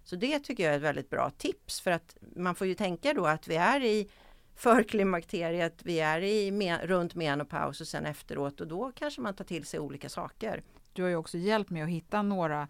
Så 0.03 0.15
det 0.15 0.39
tycker 0.39 0.63
jag 0.63 0.73
är 0.73 0.77
ett 0.77 0.83
väldigt 0.83 1.09
bra 1.09 1.29
tips 1.37 1.81
för 1.81 1.91
att 1.91 2.17
man 2.35 2.55
får 2.55 2.67
ju 2.67 2.73
tänka 2.73 3.13
då 3.13 3.25
att 3.25 3.47
vi 3.47 3.55
är 3.55 3.83
i 3.83 4.09
för 4.55 4.83
klimakteriet, 4.83 5.81
vi 5.83 5.99
är 5.99 6.21
i 6.21 6.51
me- 6.51 6.85
runt 6.87 7.15
menopaus 7.15 7.81
och 7.81 7.87
sen 7.87 8.05
efteråt 8.05 8.61
och 8.61 8.67
då 8.67 8.91
kanske 8.95 9.21
man 9.21 9.33
tar 9.33 9.45
till 9.45 9.65
sig 9.65 9.79
olika 9.79 10.09
saker. 10.09 10.61
Du 10.93 11.01
har 11.01 11.09
ju 11.09 11.15
också 11.15 11.37
hjälpt 11.37 11.69
mig 11.69 11.81
att 11.81 11.89
hitta 11.89 12.21
några 12.21 12.67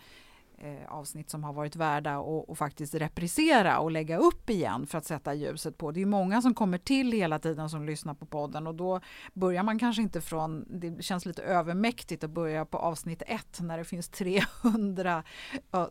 eh, 0.64 0.94
avsnitt 0.94 1.30
som 1.30 1.44
har 1.44 1.54
varit 1.54 1.76
värda 1.76 2.18
att 2.18 2.50
och 2.50 2.58
faktiskt 2.58 2.96
reprisera 2.96 3.80
och 3.80 3.92
lägga 3.92 4.18
upp 4.18 4.50
igen 4.50 4.88
för 4.88 4.98
att 4.98 5.06
sätta 5.06 5.34
ljuset 5.34 5.78
på. 5.78 5.92
Det 5.92 6.02
är 6.02 6.06
många 6.06 6.42
som 6.42 6.54
kommer 6.54 6.78
till 6.78 7.12
hela 7.12 7.40
tiden 7.40 7.70
som 7.70 7.86
lyssnar 7.86 8.14
på 8.14 8.26
podden 8.26 8.68
och 8.68 8.76
då 8.76 9.00
börjar 9.34 9.64
man 9.64 9.80
kanske 9.80 10.02
inte 10.02 10.22
från, 10.22 10.66
det 10.80 11.04
känns 11.04 11.26
lite 11.26 11.44
övermäktigt 11.44 12.24
att 12.24 12.30
börja 12.30 12.66
på 12.66 12.78
avsnitt 12.78 13.24
ett 13.28 13.60
när 13.62 13.78
det 13.78 13.84
finns 13.84 14.10
300 14.10 15.24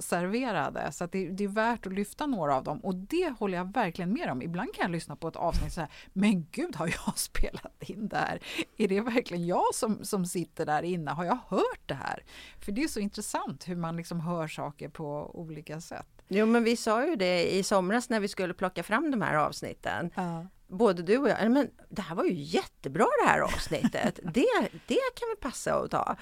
serverade. 0.01 0.93
Så 0.93 1.05
att 1.05 1.13
det, 1.13 1.29
det 1.29 1.45
är 1.45 1.49
värt 1.49 1.87
att 1.87 1.93
lyfta 1.93 2.27
några 2.27 2.57
av 2.57 2.65
dem 2.65 2.79
och 2.79 2.95
det 2.95 3.35
håller 3.39 3.59
jag 3.59 3.73
verkligen 3.73 4.13
med 4.13 4.31
om. 4.31 4.43
Ibland 4.43 4.75
kan 4.75 4.83
jag 4.83 4.91
lyssna 4.91 5.17
på 5.17 5.29
ett 5.29 5.37
avsnitt 5.37 5.73
så 5.73 5.81
här, 5.81 5.91
men 6.13 6.47
gud 6.51 6.77
har 6.77 6.87
jag 6.87 7.19
spelat 7.19 7.83
in 7.83 8.09
det 8.09 8.17
här? 8.17 8.41
Är 8.77 8.89
det 8.89 9.01
verkligen 9.01 9.47
jag 9.47 9.75
som, 9.75 10.05
som 10.05 10.27
sitter 10.27 10.67
där 10.67 10.83
inne? 10.83 11.11
Har 11.11 11.25
jag 11.25 11.39
hört 11.49 11.81
det 11.87 11.95
här? 11.95 12.25
För 12.59 12.73
det 12.73 12.83
är 12.83 12.89
så 12.89 13.01
intressant 13.01 13.69
hur 13.69 13.77
man 13.77 13.97
liksom 13.97 14.21
hör 14.21 14.49
saker 14.49 14.62
på 14.71 15.31
olika 15.35 15.81
sätt. 15.81 16.07
Jo 16.29 16.47
men 16.47 16.65
vi 16.65 16.77
sa 16.77 17.07
ju 17.07 17.17
det 17.17 17.55
i 17.55 17.63
somras 17.63 18.09
när 18.09 18.21
vi 18.21 18.29
skulle 18.29 18.55
plocka 18.55 18.83
fram 18.83 19.11
de 19.11 19.23
här 19.23 19.35
avsnitten. 19.35 20.11
Både 20.69 21.03
du 21.03 21.19
och 21.19 21.29
jag, 21.29 21.37
"Nej, 21.41 21.49
men 21.49 21.71
det 21.89 22.03
här 22.03 22.15
var 22.15 22.25
ju 22.25 22.33
jättebra 22.35 23.07
det 23.25 23.31
här 23.31 23.41
avsnittet. 23.41 24.21
det, 24.35 24.47
det 24.87 24.99
kan 25.15 25.29
väl 25.29 25.37
passa 25.41 25.75
att 25.75 25.91
ta. 25.91 26.17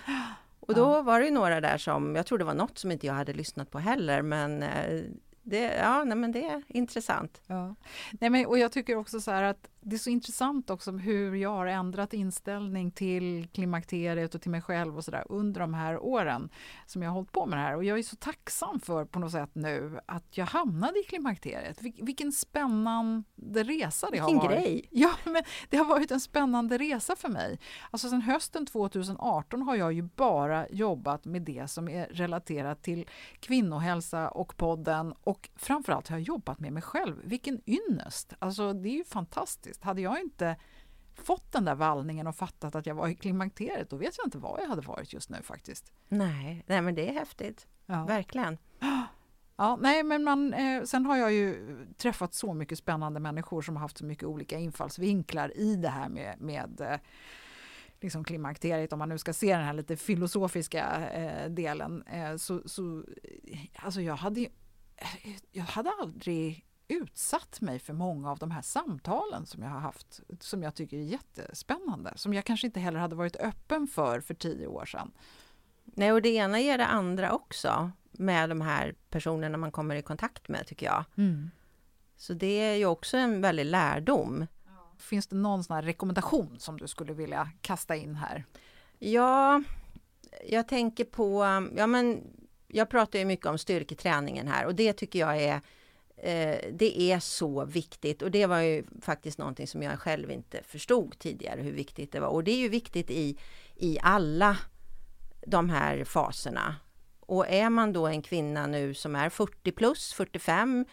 Och 0.61 0.75
då 0.75 1.03
var 1.03 1.21
det 1.21 1.27
ju 1.27 1.33
några 1.33 1.61
där 1.61 1.79
som, 1.79 2.17
jag 2.17 2.27
tror 2.27 2.39
det 2.39 2.45
var 2.45 2.55
något 2.55 2.79
som 2.79 2.93
inte 2.93 3.07
jag 3.07 3.15
hade 3.15 3.33
lyssnat 3.33 3.71
på 3.71 3.79
heller 3.79 4.23
men 4.23 4.63
eh, 4.63 5.03
det, 5.43 5.75
ja, 5.77 6.05
nej, 6.05 6.17
men 6.17 6.33
det 6.33 6.45
är 6.45 6.63
intressant. 6.69 7.41
Ja. 7.47 7.75
Nej, 8.13 8.31
men, 8.31 8.47
och 8.47 8.59
jag 8.59 8.73
tycker 8.73 8.97
också 8.97 9.21
så 9.21 9.31
här 9.31 9.43
att 9.43 9.69
det 9.83 9.97
är 9.97 9.99
så 9.99 10.11
intressant 10.11 10.71
också 10.71 10.93
hur 10.93 11.35
jag 11.35 11.51
har 11.51 11.67
ändrat 11.67 12.13
inställning 12.15 12.91
till 12.91 13.49
klimakteriet 13.53 14.35
och 14.35 14.43
till 14.43 14.51
mig 14.51 14.63
själv 14.63 14.97
och 14.97 15.05
så 15.05 15.11
där 15.11 15.25
under 15.29 15.61
de 15.61 15.75
här 15.75 15.99
åren 15.99 16.49
som 16.87 17.03
jag 17.03 17.11
har 17.11 17.15
hållit 17.15 17.33
på 17.33 17.47
med 17.47 17.59
det 17.59 17.63
här. 17.63 17.77
Och 17.77 17.85
jag 17.85 17.99
är 17.99 18.03
så 18.03 18.17
tacksam 18.17 18.81
för 18.81 19.05
på 19.05 19.19
något 19.19 19.33
sätt 19.33 19.51
nu 19.53 20.01
att 20.07 20.37
jag 20.39 20.47
hamnade 20.47 21.01
i 21.01 21.03
klimakteriet. 21.03 21.81
Vil- 21.83 22.05
vilken 22.07 22.33
spännande 22.33 23.25
resa 23.63 24.07
det 24.07 24.13
Vilken 24.13 24.37
har 24.39 24.49
varit. 24.49 24.51
grej! 24.59 24.89
Ja, 24.91 25.11
men 25.25 25.43
det 25.69 25.77
har 25.77 25.85
varit 25.85 26.11
en 26.11 26.21
spännande 26.21 26.79
resa 26.79 27.17
för 27.17 27.29
mig. 27.29 27.59
Alltså 27.91 28.09
sedan 28.09 28.21
hösten 28.23 28.67
2018 28.67 29.63
har 29.63 29.77
jag 29.77 29.93
ju 29.93 30.03
bara 30.03 30.69
jobbat 30.69 31.25
med 31.25 31.43
det 31.43 31.71
som 31.71 31.89
är 31.89 32.07
relaterat 32.07 32.83
till 32.83 33.07
kvinnohälsa 33.41 34.29
och 34.29 34.57
podden 34.57 35.15
och 35.23 35.49
framförallt 35.57 36.09
har 36.09 36.17
jag 36.17 36.23
jobbat 36.23 36.61
med 36.61 36.73
mig 36.73 36.83
själv. 36.83 37.17
Vilken 37.25 37.61
ynnest! 37.67 38.33
Alltså 38.39 38.73
det 38.73 38.89
är 38.89 38.93
ju 38.97 39.05
fantastiskt. 39.05 39.70
Hade 39.81 40.01
jag 40.01 40.21
inte 40.21 40.57
fått 41.15 41.53
den 41.53 41.65
där 41.65 41.75
vallningen 41.75 42.27
och 42.27 42.37
fattat 42.37 42.75
att 42.75 42.87
jag 42.87 42.95
var 42.95 43.09
i 43.09 43.15
klimakteriet, 43.15 43.91
då 43.91 43.97
vet 43.97 44.19
jag 44.19 44.27
inte 44.27 44.39
vad 44.39 44.61
jag 44.61 44.69
hade 44.69 44.83
varit 44.83 45.13
just 45.13 45.31
nu 45.31 45.43
faktiskt. 45.43 45.93
Nej, 46.09 46.65
nej 46.67 46.83
men 46.83 46.95
det 46.95 47.09
är 47.09 47.13
häftigt. 47.13 47.67
Ja. 47.87 48.05
Verkligen. 48.05 48.59
Ja, 49.57 49.79
nej, 49.81 50.03
men 50.03 50.25
man, 50.25 50.55
eh, 50.55 50.83
sen 50.83 51.07
har 51.07 51.17
jag 51.17 51.33
ju 51.33 51.77
träffat 51.97 52.35
så 52.35 52.55
mycket 52.55 52.79
spännande 52.79 53.21
människor 53.21 53.63
som 53.63 53.77
har 53.77 53.81
haft 53.81 53.99
så 53.99 54.05
mycket 54.05 54.25
olika 54.25 54.59
infallsvinklar 54.59 55.57
i 55.57 55.77
det 55.77 55.89
här 55.89 56.09
med, 56.09 56.41
med 56.41 56.81
eh, 56.81 56.99
liksom 58.01 58.25
klimakteriet, 58.25 58.93
om 58.93 58.99
man 58.99 59.09
nu 59.09 59.19
ska 59.19 59.33
se 59.33 59.57
den 59.57 59.65
här 59.65 59.73
lite 59.73 59.97
filosofiska 59.97 61.11
eh, 61.11 61.51
delen. 61.51 62.03
Eh, 62.03 62.37
så, 62.37 62.63
så, 62.69 63.05
alltså 63.77 64.01
jag 64.01 64.17
hade, 64.17 64.41
eh, 64.97 65.37
jag 65.53 65.65
hade 65.65 65.91
aldrig 66.01 66.67
utsatt 66.91 67.61
mig 67.61 67.79
för 67.79 67.93
många 67.93 68.31
av 68.31 68.39
de 68.39 68.51
här 68.51 68.63
samtalen 68.63 69.47
som 69.47 69.63
jag 69.63 69.71
har 69.71 69.81
haft, 69.81 70.21
som 70.41 70.63
jag 70.63 70.75
tycker 70.75 70.97
är 70.97 71.03
jättespännande, 71.03 72.13
som 72.17 72.35
jag 72.35 72.45
kanske 72.45 72.67
inte 72.67 72.81
heller 72.81 73.01
hade 73.01 73.17
varit 73.17 73.37
öppen 73.37 73.87
för 73.87 74.21
för 74.21 74.35
tio 74.35 74.67
år 74.67 74.85
sedan. 74.85 75.11
Nej, 75.85 76.13
och 76.13 76.23
det 76.23 76.29
ena 76.29 76.61
ger 76.61 76.79
det 76.79 76.87
andra 76.87 77.33
också 77.33 77.91
med 78.13 78.49
de 78.49 78.61
här 78.61 78.95
personerna 79.11 79.59
man 79.59 79.73
kommer 79.73 79.95
i 79.95 80.03
kontakt 80.03 80.49
med 80.49 80.67
tycker 80.67 80.87
jag. 80.87 81.05
Så 82.17 82.35
det 82.35 82.61
är 82.61 82.75
ju 82.75 82.87
också 82.87 83.17
en 83.17 83.41
väldig 83.41 83.65
lärdom. 83.65 84.47
Finns 84.99 85.27
det 85.27 85.37
någon 85.37 85.65
sån 85.65 85.77
här 85.77 85.83
rekommendation 85.83 86.59
som 86.59 86.79
du 86.79 86.89
skulle 86.89 87.13
vilja 87.13 87.51
kasta 87.61 87.97
in 87.97 88.15
här? 88.15 88.45
Ja, 88.99 89.63
jag 90.49 90.69
tänker 90.69 91.05
på, 91.05 91.43
ja 91.77 91.87
men 91.87 92.23
jag 92.69 92.91
pratar 92.91 93.19
ju 93.19 93.25
mycket 93.25 93.47
om 93.47 93.59
styrketräningen 93.59 94.49
här 94.49 94.67
och 94.67 94.75
det 94.75 94.93
tycker 94.93 95.19
jag 95.19 95.43
är 95.43 95.61
det 96.73 97.01
är 97.01 97.21
så 97.21 97.65
viktigt 97.65 98.23
och 98.23 98.31
det 98.31 98.47
var 98.47 98.61
ju 98.61 98.85
faktiskt 99.03 99.39
någonting 99.39 99.67
som 99.67 99.83
jag 99.83 99.99
själv 99.99 100.31
inte 100.31 100.63
förstod 100.63 101.19
tidigare 101.19 101.61
hur 101.61 101.73
viktigt 101.73 102.13
det 102.13 102.21
var. 102.21 102.29
Och 102.29 102.45
det 102.45 102.51
är 102.51 102.59
ju 102.59 102.69
viktigt 102.69 103.11
i, 103.11 103.37
i 103.77 103.99
alla 104.03 104.57
de 105.47 105.71
här 105.71 106.05
faserna. 106.05 106.77
Och 107.21 107.49
är 107.49 107.71
man 107.71 107.93
då 107.93 108.07
en 108.07 108.23
kvinna 108.23 108.67
nu 108.67 108.95
som 108.95 109.17
är 109.17 109.29
40 109.29 109.73
plus, 109.73 110.13
45, 110.13 110.85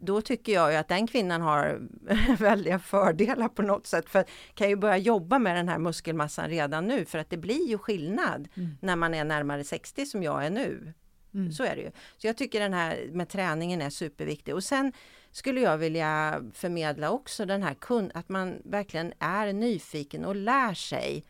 då 0.00 0.20
tycker 0.20 0.52
jag 0.52 0.72
ju 0.72 0.76
att 0.76 0.88
den 0.88 1.06
kvinnan 1.06 1.40
har 1.40 1.88
väldiga 2.38 2.78
fördelar 2.78 3.48
på 3.48 3.62
något 3.62 3.86
sätt. 3.86 4.08
För 4.08 4.24
kan 4.54 4.68
ju 4.68 4.76
börja 4.76 4.96
jobba 4.96 5.38
med 5.38 5.56
den 5.56 5.68
här 5.68 5.78
muskelmassan 5.78 6.48
redan 6.48 6.86
nu 6.86 7.04
för 7.04 7.18
att 7.18 7.30
det 7.30 7.36
blir 7.36 7.68
ju 7.68 7.78
skillnad 7.78 8.48
mm. 8.54 8.76
när 8.80 8.96
man 8.96 9.14
är 9.14 9.24
närmare 9.24 9.64
60 9.64 10.06
som 10.06 10.22
jag 10.22 10.46
är 10.46 10.50
nu. 10.50 10.92
Mm. 11.34 11.52
Så 11.52 11.64
är 11.64 11.76
det 11.76 11.82
ju. 11.82 11.90
Så 12.16 12.26
jag 12.26 12.36
tycker 12.36 12.60
den 12.60 12.74
här 12.74 13.08
med 13.12 13.28
träningen 13.28 13.82
är 13.82 13.90
superviktig. 13.90 14.54
Och 14.54 14.64
sen 14.64 14.92
skulle 15.30 15.60
jag 15.60 15.78
vilja 15.78 16.42
förmedla 16.52 17.10
också 17.10 17.46
den 17.46 17.62
här 17.62 17.74
kun 17.74 18.10
att 18.14 18.28
man 18.28 18.62
verkligen 18.64 19.12
är 19.18 19.52
nyfiken 19.52 20.24
och 20.24 20.36
lär 20.36 20.74
sig. 20.74 21.24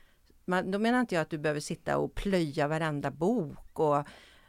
Man, 0.45 0.71
då 0.71 0.79
menar 0.79 1.01
inte 1.01 1.15
jag 1.15 1.23
att 1.23 1.31
du 1.31 1.39
behöver 1.39 1.61
sitta 1.61 1.99
och 1.99 2.15
plöja 2.15 2.69
varenda 2.69 3.11
bok 3.11 3.81
och 3.81 4.07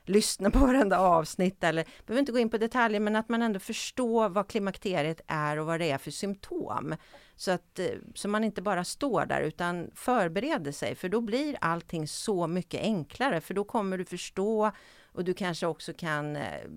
lyssna 0.10 0.52
på 0.52 0.60
varenda 0.60 1.00
avsnitt 1.00 1.64
eller 1.64 1.86
behöver 2.06 2.20
inte 2.20 2.32
gå 2.32 2.40
in 2.40 2.50
på 2.50 2.58
detaljer 2.58 3.00
men 3.00 3.16
att 3.16 3.30
man 3.30 3.42
ändå 3.42 3.60
förstår 3.60 4.30
vad 4.30 4.48
klimakteriet 4.48 5.22
är 5.28 5.60
och 5.60 5.66
vad 5.66 5.80
det 5.80 5.92
är 5.92 5.98
för 5.98 6.12
symptom. 6.12 6.96
Så 7.36 7.52
att 7.52 7.80
eh, 7.80 7.86
så 8.16 8.28
man 8.28 8.44
inte 8.44 8.62
bara 8.62 8.84
står 8.84 9.26
där 9.26 9.42
utan 9.42 9.92
förbereder 9.96 10.72
sig 10.72 10.96
för 10.96 11.10
då 11.10 11.22
blir 11.22 11.58
allting 11.62 12.08
så 12.08 12.48
mycket 12.48 12.82
enklare 12.82 13.42
för 13.42 13.54
då 13.54 13.64
kommer 13.64 13.98
du 13.98 14.06
förstå 14.06 14.72
och 15.12 15.24
du 15.24 15.34
kanske 15.34 15.68
också 15.68 15.94
kan 15.94 16.36
eh, 16.36 16.68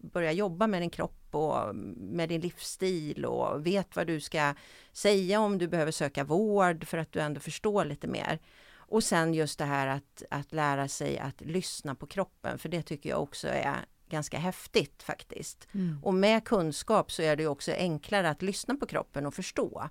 börja 0.00 0.32
jobba 0.32 0.66
med 0.66 0.82
din 0.82 0.90
kropp 0.90 1.34
och 1.34 1.74
med 1.96 2.28
din 2.28 2.40
livsstil 2.40 3.24
och 3.24 3.66
vet 3.66 3.96
vad 3.96 4.06
du 4.06 4.20
ska 4.20 4.54
säga 4.92 5.40
om 5.40 5.58
du 5.58 5.68
behöver 5.68 5.92
söka 5.92 6.24
vård 6.24 6.86
för 6.86 6.98
att 6.98 7.12
du 7.12 7.20
ändå 7.20 7.40
förstår 7.40 7.84
lite 7.84 8.06
mer. 8.06 8.38
Och 8.72 9.04
sen 9.04 9.34
just 9.34 9.58
det 9.58 9.64
här 9.64 9.86
att, 9.86 10.22
att 10.30 10.52
lära 10.52 10.88
sig 10.88 11.18
att 11.18 11.40
lyssna 11.40 11.94
på 11.94 12.06
kroppen, 12.06 12.58
för 12.58 12.68
det 12.68 12.82
tycker 12.82 13.10
jag 13.10 13.22
också 13.22 13.48
är 13.48 13.76
ganska 14.08 14.38
häftigt 14.38 15.02
faktiskt. 15.02 15.68
Mm. 15.72 15.98
Och 16.02 16.14
med 16.14 16.44
kunskap 16.44 17.12
så 17.12 17.22
är 17.22 17.36
det 17.36 17.46
också 17.46 17.72
enklare 17.72 18.30
att 18.30 18.42
lyssna 18.42 18.74
på 18.74 18.86
kroppen 18.86 19.26
och 19.26 19.34
förstå. 19.34 19.88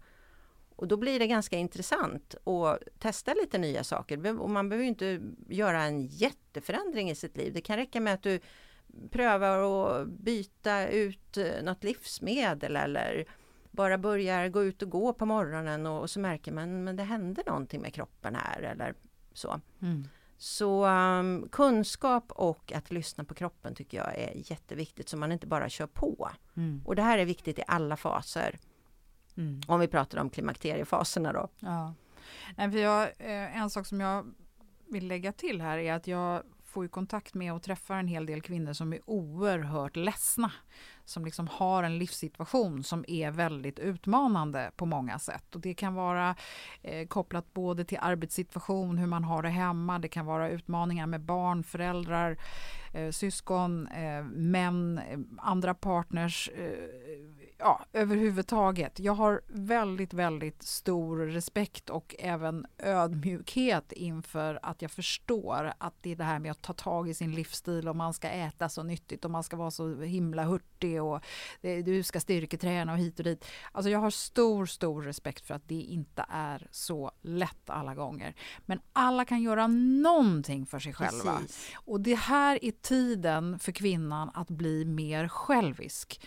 Och 0.80 0.88
då 0.88 0.98
blir 0.98 1.20
det 1.20 1.28
ganska 1.28 1.58
intressant 1.58 2.36
att 2.44 2.80
testa 3.00 3.34
lite 3.34 3.58
nya 3.58 3.84
saker. 3.84 4.40
Och 4.42 4.50
man 4.50 4.70
behöver 4.70 4.88
inte 4.88 5.22
göra 5.48 5.82
en 5.84 6.08
jätteförändring 6.08 7.10
i 7.10 7.16
sitt 7.16 7.38
liv. 7.38 7.54
Det 7.54 7.62
kan 7.62 7.78
räcka 7.78 8.00
med 8.00 8.14
att 8.14 8.24
du 8.24 8.40
prövar 9.12 9.60
att 9.60 10.08
byta 10.08 10.88
ut 10.88 11.38
eh, 11.38 11.64
något 11.64 11.84
livsmedel 11.84 12.76
eller 12.76 13.26
bara 13.72 13.98
börjar 13.98 14.48
gå 14.48 14.64
ut 14.64 14.82
och 14.82 14.90
gå 14.90 15.14
på 15.14 15.26
morgonen 15.26 15.86
och, 15.86 16.02
och 16.02 16.10
så 16.10 16.20
märker 16.20 16.52
man 16.52 16.88
att 16.88 16.98
det 16.98 17.04
händer 17.04 17.44
någonting 17.48 17.82
med 17.82 17.94
kroppen 17.94 18.36
här 18.36 18.62
eller 18.62 18.94
så. 19.34 19.62
Mm. 19.82 20.08
Så 20.38 20.86
um, 20.86 21.50
kunskap 21.52 22.32
och 22.32 22.72
att 22.76 22.92
lyssna 22.92 23.24
på 23.24 23.34
kroppen 23.34 23.76
tycker 23.76 23.98
jag 23.98 24.16
är 24.16 24.52
jätteviktigt 24.52 25.10
så 25.10 25.18
man 25.18 25.32
inte 25.32 25.48
bara 25.48 25.70
kör 25.70 25.88
på. 25.88 26.30
Mm. 26.58 26.82
Och 26.86 26.96
det 26.96 27.02
här 27.02 27.18
är 27.18 27.26
viktigt 27.26 27.60
i 27.60 27.64
alla 27.68 27.98
faser. 27.98 28.60
Mm. 29.40 29.62
Om 29.68 29.80
vi 29.80 29.88
pratar 29.88 30.18
om 30.18 30.30
klimakteriefaserna 30.30 31.34
då. 31.34 31.48
Ja. 31.60 31.94
Nej, 32.56 32.72
för 32.72 32.78
jag, 32.78 33.04
eh, 33.04 33.58
en 33.58 33.70
sak 33.70 33.86
som 33.86 34.00
jag 34.00 34.26
vill 34.88 35.08
lägga 35.08 35.32
till 35.32 35.62
här 35.62 35.78
är 35.78 35.94
att 35.94 36.08
jag 36.08 36.44
får 36.66 36.84
ju 36.84 36.90
kontakt 36.90 37.34
med 37.34 37.54
och 37.54 37.64
träffar 37.64 37.96
en 37.96 38.08
hel 38.08 38.26
del 38.26 38.42
kvinnor 38.42 38.74
som 38.74 38.94
är 38.94 39.00
oerhört 39.06 39.96
ledsna. 39.96 40.52
Som 41.06 41.26
liksom 41.26 41.48
har 41.48 41.84
en 41.84 41.98
livssituation 41.98 42.84
som 42.84 43.06
är 43.08 43.32
väldigt 43.32 43.80
utmanande 43.80 44.72
på 44.76 44.86
många 44.86 45.20
sätt. 45.20 45.56
Och 45.56 45.62
det 45.62 45.74
kan 45.74 45.94
vara 45.94 46.36
eh, 46.82 47.08
kopplat 47.08 47.54
både 47.54 47.86
till 47.86 47.98
arbetssituation, 48.02 48.98
hur 48.98 49.08
man 49.08 49.24
har 49.24 49.44
det 49.44 49.50
hemma. 49.50 50.00
Det 50.00 50.08
kan 50.08 50.26
vara 50.26 50.50
utmaningar 50.50 51.08
med 51.08 51.22
barn, 51.22 51.64
föräldrar, 51.64 52.38
eh, 52.94 53.12
syskon, 53.12 53.88
eh, 53.88 54.24
män, 54.24 54.98
eh, 54.98 55.20
andra 55.38 55.74
partners 55.74 56.50
eh, 56.56 57.39
ja, 57.60 57.86
överhuvudtaget. 57.94 59.00
Jag 59.00 59.14
har 59.14 59.42
väldigt, 59.48 60.14
väldigt 60.14 60.64
stor 60.64 61.18
respekt 61.18 61.90
och 61.90 62.16
även 62.20 62.66
ödmjukhet 62.78 63.92
inför 63.92 64.60
att 64.64 64.82
jag 64.82 64.92
förstår 64.92 65.74
att 65.78 65.94
det 66.02 66.12
är 66.12 66.16
det 66.16 66.24
här 66.24 66.40
med 66.40 66.52
att 66.52 66.62
ta 66.62 66.74
tag 66.74 67.10
i 67.10 67.14
sin 67.14 67.36
livsstil 67.36 67.88
och 67.88 67.96
man 67.96 68.14
ska 68.14 68.30
äta 68.30 68.70
så 68.70 68.84
nyttigt 68.84 69.26
och 69.26 69.32
man 69.32 69.44
ska 69.44 69.58
vara 69.58 69.72
så 69.72 70.02
himla 70.02 70.44
hurtig 70.44 71.04
och 71.04 71.26
du 71.62 72.04
ska 72.04 72.20
styrketräna 72.20 72.92
och 72.92 72.98
hit 72.98 73.20
och 73.20 73.26
dit. 73.26 73.46
Alltså 73.72 73.90
jag 73.90 74.00
har 74.00 74.10
stor, 74.10 74.66
stor 74.66 75.02
respekt 75.02 75.46
för 75.46 75.54
att 75.54 75.68
det 75.68 75.82
inte 75.82 76.26
är 76.30 76.68
så 76.72 77.12
lätt 77.22 77.70
alla 77.70 77.96
gånger. 77.96 78.36
Men 78.66 78.80
alla 78.94 79.26
kan 79.26 79.42
göra 79.42 79.68
någonting 79.68 80.66
för 80.66 80.80
sig 80.80 80.94
själva. 80.94 81.38
Precis. 81.38 81.72
Och 81.76 82.02
det 82.02 82.16
här 82.16 82.66
är 82.66 82.72
tiden 82.72 83.60
för 83.60 83.72
kvinnan 83.72 84.32
att 84.34 84.50
bli 84.50 84.86
mer 84.86 85.28
självisk. 85.28 86.22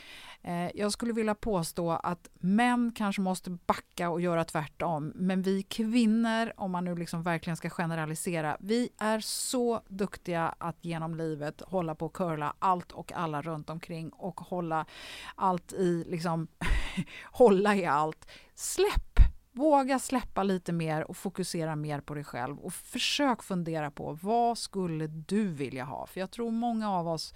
Eh, 0.45 0.71
jag 0.75 0.93
skulle 0.93 1.13
vilja 1.13 1.35
påstå 1.35 1.91
att 1.91 2.29
män 2.35 2.93
kanske 2.95 3.23
måste 3.23 3.51
backa 3.51 4.11
och 4.11 4.21
göra 4.21 4.45
tvärtom. 4.45 5.13
Men 5.15 5.43
vi 5.43 5.63
kvinnor, 5.63 6.53
om 6.57 6.71
man 6.71 6.85
nu 6.85 6.95
liksom 6.95 7.23
verkligen 7.23 7.57
ska 7.57 7.71
generalisera, 7.71 8.57
vi 8.61 8.89
är 8.99 9.21
så 9.21 9.81
duktiga 9.89 10.55
att 10.59 10.85
genom 10.85 11.15
livet 11.15 11.61
hålla 11.61 11.95
på 11.95 12.07
och 12.07 12.13
curla 12.13 12.55
allt 12.59 12.93
och 12.93 13.13
alla 13.13 13.43
runt 13.43 13.71
omkring 13.71 14.11
och 14.11 14.41
hålla 14.41 14.87
allt 15.35 15.73
i, 15.73 16.05
liksom, 16.09 16.49
hålla 17.33 17.77
i 17.77 17.87
allt. 17.87 18.31
Släpp! 18.55 19.13
Våga 19.55 19.99
släppa 19.99 20.43
lite 20.43 20.73
mer 20.73 21.11
och 21.11 21.17
fokusera 21.17 21.77
mer 21.77 22.01
på 22.01 22.15
dig 22.15 22.25
själv 22.25 22.59
och 22.59 22.73
försök 22.73 23.43
fundera 23.43 23.91
på 23.91 24.19
vad 24.23 24.59
skulle 24.59 25.07
du 25.07 25.49
vilja 25.49 25.85
ha? 25.85 26.07
För 26.07 26.21
jag 26.21 26.31
tror 26.31 26.51
många 26.51 26.91
av 26.91 27.09
oss 27.09 27.35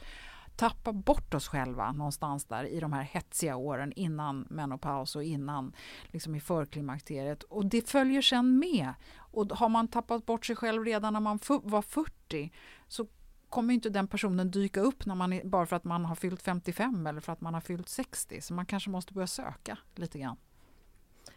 tappa 0.56 0.92
bort 0.92 1.34
oss 1.34 1.48
själva 1.48 1.92
någonstans 1.92 2.44
där 2.44 2.64
i 2.64 2.80
de 2.80 2.92
här 2.92 3.02
hetsiga 3.02 3.56
åren 3.56 3.92
innan 3.96 4.46
menopaus 4.50 5.16
och 5.16 5.24
innan 5.24 5.72
liksom 6.06 6.34
i 6.34 6.40
förklimakteriet. 6.40 7.42
Och 7.42 7.66
det 7.66 7.88
följer 7.88 8.22
sen 8.22 8.58
med. 8.58 8.94
Och 9.16 9.46
har 9.46 9.68
man 9.68 9.88
tappat 9.88 10.26
bort 10.26 10.46
sig 10.46 10.56
själv 10.56 10.84
redan 10.84 11.12
när 11.12 11.20
man 11.20 11.38
var 11.62 11.82
40 11.82 12.52
så 12.88 13.06
kommer 13.48 13.74
inte 13.74 13.90
den 13.90 14.08
personen 14.08 14.50
dyka 14.50 14.80
upp 14.80 15.06
när 15.06 15.14
man, 15.14 15.40
bara 15.44 15.66
för 15.66 15.76
att 15.76 15.84
man 15.84 16.04
har 16.04 16.14
fyllt 16.14 16.42
55 16.42 17.06
eller 17.06 17.20
för 17.20 17.32
att 17.32 17.40
man 17.40 17.54
har 17.54 17.60
fyllt 17.60 17.88
60. 17.88 18.40
Så 18.40 18.54
man 18.54 18.66
kanske 18.66 18.90
måste 18.90 19.12
börja 19.12 19.26
söka 19.26 19.78
lite 19.94 20.18
grann. 20.18 20.36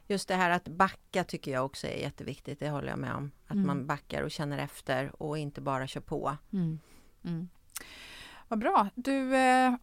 Just 0.08 0.28
det 0.28 0.36
här 0.36 0.50
att 0.50 0.68
backa 0.68 1.24
tycker 1.24 1.52
jag 1.52 1.66
också 1.66 1.88
är 1.88 1.98
jätteviktigt, 2.02 2.60
det 2.60 2.70
håller 2.70 2.88
jag 2.88 3.00
med 3.00 3.14
om. 3.14 3.32
Att 3.46 3.52
mm. 3.52 3.68
man 3.68 3.88
backar 3.88 4.24
och 4.24 4.32
känner 4.32 4.58
efter 4.58 5.22
och 5.22 5.38
inte 5.38 5.62
bara 5.62 5.88
kör 5.88 6.02
på. 6.02 6.38
Mm. 6.54 6.80
Mm. 7.24 7.50
Vad 8.50 8.60
bra. 8.60 8.90
Du, 8.96 9.36
eh, 9.36 9.74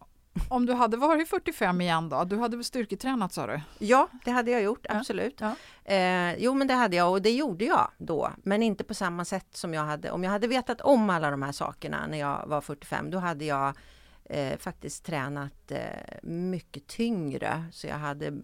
om 0.49 0.67
du 0.67 0.73
hade 0.73 0.97
varit 0.97 1.29
45 1.29 1.81
igen 1.81 2.09
då? 2.09 2.25
Du 2.25 2.39
hade 2.39 2.57
väl 2.57 2.65
styrketränat 2.65 3.33
sa 3.33 3.47
du? 3.47 3.61
Ja, 3.79 4.09
det 4.25 4.31
hade 4.31 4.51
jag 4.51 4.63
gjort, 4.63 4.87
absolut. 4.89 5.41
Ja, 5.41 5.55
ja. 5.85 5.93
Eh, 5.93 6.37
jo, 6.39 6.55
men 6.55 6.67
det 6.67 6.75
hade 6.75 6.97
jag 6.97 7.11
och 7.11 7.23
det 7.23 7.33
gjorde 7.33 7.65
jag 7.65 7.91
då, 7.99 8.31
men 8.43 8.63
inte 8.63 8.85
på 8.85 8.95
samma 8.95 9.25
sätt 9.25 9.47
som 9.51 9.75
jag 9.75 9.83
hade. 9.83 10.11
Om 10.11 10.25
jag 10.25 10.31
hade 10.31 10.47
vetat 10.47 10.81
om 10.81 11.11
alla 11.11 11.31
de 11.31 11.43
här 11.43 11.53
sakerna 11.53 12.07
när 12.07 12.19
jag 12.19 12.47
var 12.47 12.61
45, 12.61 13.11
då 13.11 13.19
hade 13.19 13.45
jag 13.45 13.77
eh, 14.25 14.59
faktiskt 14.59 15.05
tränat 15.05 15.71
eh, 15.71 15.79
mycket 16.23 16.87
tyngre. 16.87 17.65
Så 17.73 17.87
jag 17.87 17.97
hade 17.97 18.35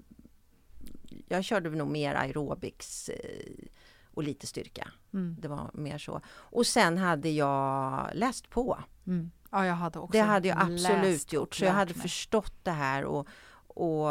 jag 1.28 1.44
körde 1.44 1.70
nog 1.70 1.88
mer 1.88 2.14
aerobics 2.14 3.08
eh, 3.08 3.68
och 4.14 4.22
lite 4.22 4.46
styrka. 4.46 4.88
Mm. 5.14 5.36
Det 5.40 5.48
var 5.48 5.70
mer 5.74 5.98
så. 5.98 6.20
Och 6.28 6.66
sen 6.66 6.98
hade 6.98 7.30
jag 7.30 8.10
läst 8.14 8.50
på. 8.50 8.78
Mm. 9.06 9.30
Ja, 9.52 9.66
jag 9.66 9.74
hade 9.74 9.98
också 9.98 10.12
det 10.12 10.24
hade 10.24 10.48
jag 10.48 10.58
absolut 10.60 11.32
gjort. 11.32 11.54
Så 11.54 11.64
jag 11.64 11.72
hade 11.72 11.94
mig. 11.94 12.02
förstått 12.02 12.54
det 12.62 12.70
här 12.70 13.04
och, 13.04 13.28
och 13.66 14.08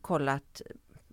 kollat 0.00 0.62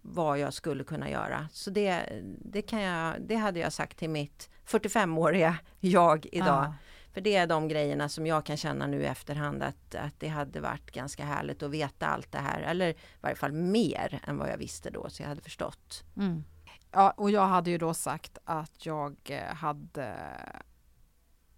vad 0.01 0.39
jag 0.39 0.53
skulle 0.53 0.83
kunna 0.83 1.09
göra. 1.09 1.47
Så 1.51 1.69
det, 1.69 2.21
det, 2.45 2.61
kan 2.61 2.81
jag, 2.81 3.21
det 3.21 3.35
hade 3.35 3.59
jag 3.59 3.73
sagt 3.73 3.97
till 3.97 4.09
mitt 4.09 4.49
45-åriga 4.67 5.57
jag 5.79 6.25
idag. 6.31 6.65
Ja. 6.65 6.73
För 7.13 7.21
det 7.21 7.35
är 7.35 7.47
de 7.47 7.67
grejerna 7.67 8.09
som 8.09 8.27
jag 8.27 8.45
kan 8.45 8.57
känna 8.57 8.87
nu 8.87 9.01
i 9.01 9.05
efterhand 9.05 9.63
att, 9.63 9.95
att 9.95 10.19
det 10.19 10.27
hade 10.27 10.59
varit 10.59 10.91
ganska 10.91 11.25
härligt 11.25 11.63
att 11.63 11.71
veta 11.71 12.07
allt 12.07 12.31
det 12.31 12.37
här. 12.37 12.61
Eller 12.61 12.89
i 12.89 12.95
varje 13.21 13.35
fall 13.35 13.51
mer 13.51 14.19
än 14.23 14.37
vad 14.37 14.49
jag 14.49 14.57
visste 14.57 14.89
då, 14.89 15.09
så 15.09 15.23
jag 15.23 15.29
hade 15.29 15.41
förstått. 15.41 16.03
Mm. 16.17 16.43
Ja, 16.91 17.11
och 17.11 17.31
jag 17.31 17.47
hade 17.47 17.69
ju 17.69 17.77
då 17.77 17.93
sagt 17.93 18.37
att 18.43 18.85
jag 18.85 19.17
eh, 19.25 19.55
hade 19.55 20.13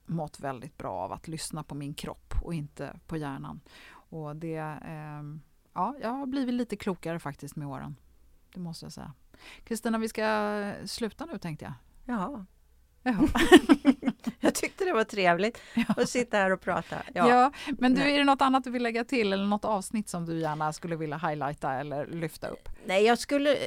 mått 0.10 0.40
väldigt 0.40 0.78
bra 0.78 0.94
av 0.94 1.12
att 1.12 1.28
lyssna 1.28 1.64
på 1.64 1.76
min 1.76 1.94
kropp 1.94 2.34
och 2.44 2.54
inte 2.54 3.00
på 3.08 3.18
hjärnan. 3.18 3.62
Och 3.92 4.36
det, 4.36 4.56
eh, 4.86 5.24
ja, 5.74 5.96
jag 6.02 6.10
har 6.10 6.26
blivit 6.26 6.54
lite 6.56 6.76
klokare 6.76 7.20
faktiskt 7.20 7.56
med 7.56 7.68
åren. 7.68 7.96
Det 8.54 8.60
måste 8.60 8.86
jag 8.86 8.94
säga. 8.94 9.14
Kristina, 9.64 9.98
vi 9.98 10.10
ska 10.10 10.74
sluta 10.86 11.26
nu 11.26 11.38
tänkte 11.38 11.66
jag. 11.66 11.74
Ja. 12.18 12.46
Ja. 13.04 13.14
Jag 14.40 14.56
tyckte 14.56 14.86
det 14.86 14.94
var 14.94 15.04
trevligt 15.04 15.62
att 15.88 16.10
sitta 16.10 16.38
här 16.38 16.52
och 16.52 16.62
prata. 16.62 16.96
Ja, 17.14 17.30
Ja. 17.30 17.52
men 17.80 17.94
du, 17.94 18.00
Nej. 18.00 18.14
är 18.14 18.18
det 18.18 18.24
något 18.24 18.42
annat 18.42 18.64
du 18.64 18.70
vill 18.72 18.84
lägga 18.84 19.04
till 19.04 19.34
eller 19.34 19.46
något 19.46 19.66
avsnitt 19.66 20.10
som 20.10 20.26
du 20.26 20.40
gärna 20.40 20.74
skulle 20.74 20.96
vilja 20.96 21.18
highlighta 21.18 21.74
eller 21.74 22.08
lyfta 22.08 22.48
upp? 22.48 22.70
Nej, 22.86 23.04
jag 23.06 23.20
skulle, 23.20 23.58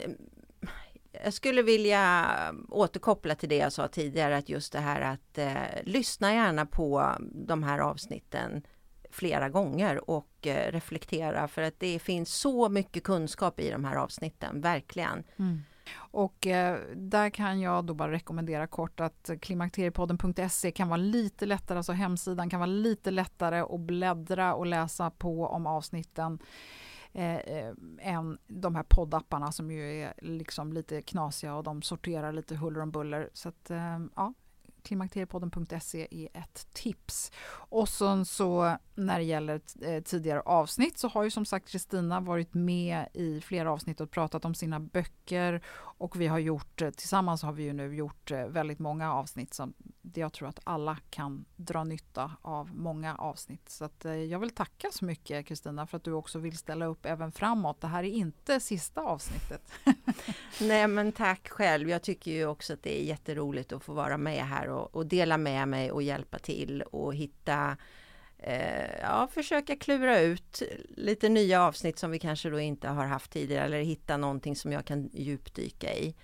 jag 1.25 1.33
skulle 1.33 1.63
vilja 1.63 2.27
återkoppla 2.69 3.35
till 3.35 3.49
det 3.49 3.57
jag 3.57 3.73
sa 3.73 3.89
tidigare, 3.89 4.37
att 4.37 4.49
just 4.49 4.73
det 4.73 4.81
här 4.81 5.01
att 5.01 5.39
eh, 5.39 5.83
lyssna 5.83 6.35
gärna 6.35 6.67
på 6.67 7.17
de 7.21 7.63
här 7.63 7.79
avsnitten 7.79 8.63
flera 9.11 9.49
gånger 9.49 10.11
och 10.11 10.47
eh, 10.47 10.73
reflektera 10.73 11.49
för 11.49 11.63
att 11.63 11.81
det 11.81 11.99
finns 11.99 12.35
så 12.35 12.69
mycket 12.69 13.03
kunskap 13.03 13.61
i 13.61 13.71
de 13.71 13.85
här 13.85 13.97
avsnitten, 13.97 14.61
verkligen. 14.61 15.25
Mm. 15.37 15.61
Och 15.95 16.47
eh, 16.47 16.79
där 16.95 17.31
kan 17.31 17.61
jag 17.61 17.85
då 17.85 17.95
bara 17.95 18.13
rekommendera 18.13 18.67
kort 18.67 19.01
att 19.01 19.31
klimakteriepodden.se 19.41 20.71
kan 20.71 20.89
vara 20.89 20.97
lite 20.97 21.47
lättare, 21.47 21.79
alltså 21.79 21.93
hemsidan 21.93 22.51
kan 22.51 22.61
vara 22.61 22.71
lite 22.71 23.11
lättare 23.11 23.61
att 23.61 23.81
bläddra 23.81 24.55
och 24.55 24.67
läsa 24.67 25.11
på 25.11 25.47
om 25.47 25.67
avsnitten 25.67 26.39
eh, 27.13 27.37
eh 27.37 27.73
än 27.99 28.39
de 28.47 28.75
här 28.75 28.83
poddapparna 28.83 29.53
som 29.53 29.71
ju 29.71 30.03
är 30.03 30.15
liksom 30.19 30.73
lite 30.73 31.03
knasiga 31.03 31.55
och 31.55 31.65
de 31.65 31.83
sorterar 31.83 32.33
lite 32.33 32.57
huller 32.57 32.81
om 32.81 32.91
buller. 32.91 33.31
Så 33.33 33.49
att 33.49 33.71
eh, 33.71 33.99
ja, 34.17 34.35
klimakteriepodden.se 34.83 36.09
är 36.11 36.29
ett 36.41 36.67
tips. 36.73 37.33
Och 37.51 37.89
sen 37.89 38.25
så 38.25 38.77
när 38.95 39.19
det 39.19 39.25
gäller 39.25 39.61
eh, 39.83 40.03
tidigare 40.03 40.41
avsnitt 40.41 40.99
så 40.99 41.09
har 41.09 41.25
ju 41.25 41.31
som 41.31 41.45
sagt 41.45 41.69
Kristina 41.69 42.21
varit 42.21 42.55
med 42.55 43.07
i 43.13 43.41
flera 43.41 43.73
avsnitt 43.73 44.01
och 44.01 44.11
pratat 44.11 44.45
om 44.45 44.55
sina 44.55 44.81
böcker 44.81 45.63
och 45.75 46.21
vi 46.21 46.27
har 46.27 46.39
gjort, 46.39 46.83
eh, 46.83 46.91
tillsammans 46.91 47.43
har 47.43 47.53
vi 47.53 47.63
ju 47.63 47.73
nu 47.73 47.95
gjort 47.95 48.31
eh, 48.31 48.47
väldigt 48.47 48.79
många 48.79 49.15
avsnitt 49.15 49.55
som 49.55 49.73
jag 50.15 50.33
tror 50.33 50.49
att 50.49 50.61
alla 50.65 50.99
kan 51.11 51.45
dra 51.57 51.85
nytta 51.85 52.33
av 52.43 52.77
många 52.77 53.17
avsnitt. 53.17 53.69
Så 53.69 53.85
att 53.85 54.07
jag 54.29 54.39
vill 54.39 54.51
tacka 54.51 54.89
så 54.93 55.05
mycket 55.05 55.47
Kristina 55.47 55.87
för 55.87 55.97
att 55.97 56.05
du 56.05 56.13
också 56.13 56.39
vill 56.39 56.59
ställa 56.59 56.87
upp 56.87 57.07
även 57.07 57.33
framåt. 57.33 57.81
Det 57.81 57.87
här 57.87 58.05
är 58.05 58.09
inte 58.09 58.61
sista 58.61 59.01
avsnittet. 59.01 59.73
Nej 60.61 60.89
men 60.89 61.13
tack 61.13 61.49
själv. 61.49 61.89
Jag 61.89 62.03
tycker 62.03 62.31
ju 62.31 62.47
också 62.47 62.73
att 62.73 62.83
det 62.83 63.01
är 63.01 63.05
jätteroligt 63.05 63.73
att 63.73 63.85
få 63.85 63.93
vara 63.93 64.19
med 64.19 64.45
här 64.45 64.69
och, 64.69 64.95
och 64.95 65.07
dela 65.07 65.39
med 65.39 65.69
mig 65.69 65.93
och 65.93 66.03
hjälpa 66.03 66.39
till 66.39 66.83
och 66.83 67.15
hitta 67.15 67.77
eh, 68.43 69.01
Ja, 69.03 69.29
försöka 69.33 69.77
klura 69.77 70.21
ut 70.21 70.63
lite 70.89 71.29
nya 71.29 71.63
avsnitt 71.63 71.99
som 71.99 72.11
vi 72.11 72.19
kanske 72.19 72.51
då 72.51 72.61
inte 72.61 72.89
har 72.89 73.07
haft 73.07 73.31
tidigare 73.33 73.65
eller 73.65 73.81
hitta 73.83 74.17
någonting 74.17 74.57
som 74.57 74.73
jag 74.73 74.85
kan 74.85 75.11
djupdyka 75.13 75.95
i. 75.95 76.15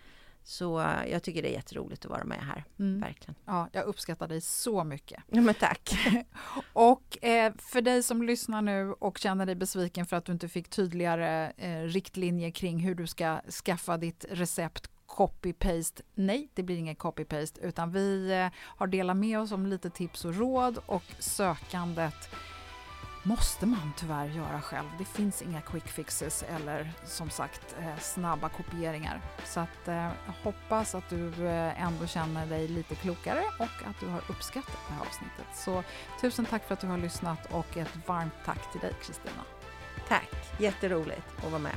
Så 0.43 0.81
eh, 0.81 1.11
jag 1.11 1.23
tycker 1.23 1.43
det 1.43 1.49
är 1.49 1.53
jätteroligt 1.53 2.05
att 2.05 2.11
vara 2.11 2.25
med 2.25 2.39
här, 2.43 2.64
Mm. 2.79 3.01
verkligen. 3.01 3.35
Ja, 3.45 3.69
jag 3.73 3.85
uppskattar 3.85 4.29
dig 4.29 4.41
så 4.41 4.85
mycket. 4.85 5.23
Ja, 5.27 5.41
men 5.41 5.55
tack! 5.55 5.91
Och 6.73 7.25
eh, 7.25 7.53
för 7.59 7.81
dig 7.81 8.03
som 8.03 8.23
lyssnar 8.23 8.62
nu 8.62 8.93
och 8.93 9.19
känner 9.19 9.47
dig 9.47 9.55
besviken 9.55 10.07
för 10.07 10.16
att 10.16 10.25
du 10.25 10.33
inte 10.33 10.49
fick 10.49 10.69
tydligare 10.69 11.53
eh, 11.57 11.83
riktlinjer 11.83 12.51
kring 12.51 12.79
hur 12.79 12.95
du 12.95 13.07
ska 13.07 13.41
skaffa 13.64 13.97
ditt 13.97 14.25
recept 14.31 14.91
copy-paste. 15.19 16.03
Nej, 16.14 16.49
det 16.55 16.62
blir 16.62 16.77
ingen 16.77 16.97
copy-paste 16.97 17.61
utan 17.61 17.93
vi 17.93 18.31
eh, 18.33 18.59
har 18.77 18.87
delat 18.87 19.16
med 19.16 19.41
oss 19.41 19.53
om 19.53 19.66
lite 19.66 19.91
tips 19.91 20.25
och 20.25 20.35
råd 20.35 20.79
och 20.87 21.05
sökandet 21.19 22.31
måste 23.23 23.66
man 23.66 23.93
tyvärr 23.97 24.27
göra 24.27 24.61
själv. 24.61 24.87
Det 24.99 25.05
finns 25.05 25.43
inga 25.43 25.61
quick 25.61 25.89
fixes 25.89 26.43
eller 26.43 26.93
som 27.05 27.31
sagt 27.31 27.77
eh, 27.81 27.99
snabba 28.01 28.49
kopieringar. 28.49 29.21
Så 29.45 29.61
att, 29.61 29.89
eh, 29.89 29.95
jag 29.95 30.35
hoppas 30.43 30.95
att 30.95 31.11
du 31.11 31.47
eh, 31.47 31.83
ändå 31.83 32.07
känner 32.07 32.47
dig 32.47 32.69
lite 32.69 32.95
klokare 32.95 33.43
och 33.59 33.89
att 33.89 34.01
du 34.01 34.07
har 34.07 34.23
uppskattat 34.29 34.79
det 34.89 34.95
här 34.95 35.01
avsnittet. 35.01 35.47
Så 35.55 35.83
tusen 36.21 36.45
tack 36.45 36.64
för 36.64 36.75
att 36.75 36.81
du 36.81 36.87
har 36.87 36.99
lyssnat 36.99 37.53
och 37.53 37.77
ett 37.77 38.09
varmt 38.09 38.35
tack 38.45 38.73
till 38.73 38.81
dig 38.81 38.93
Kristina. 39.03 39.43
Tack! 40.09 40.61
Jätteroligt 40.61 41.27
att 41.37 41.51
vara 41.51 41.62
med. 41.62 41.77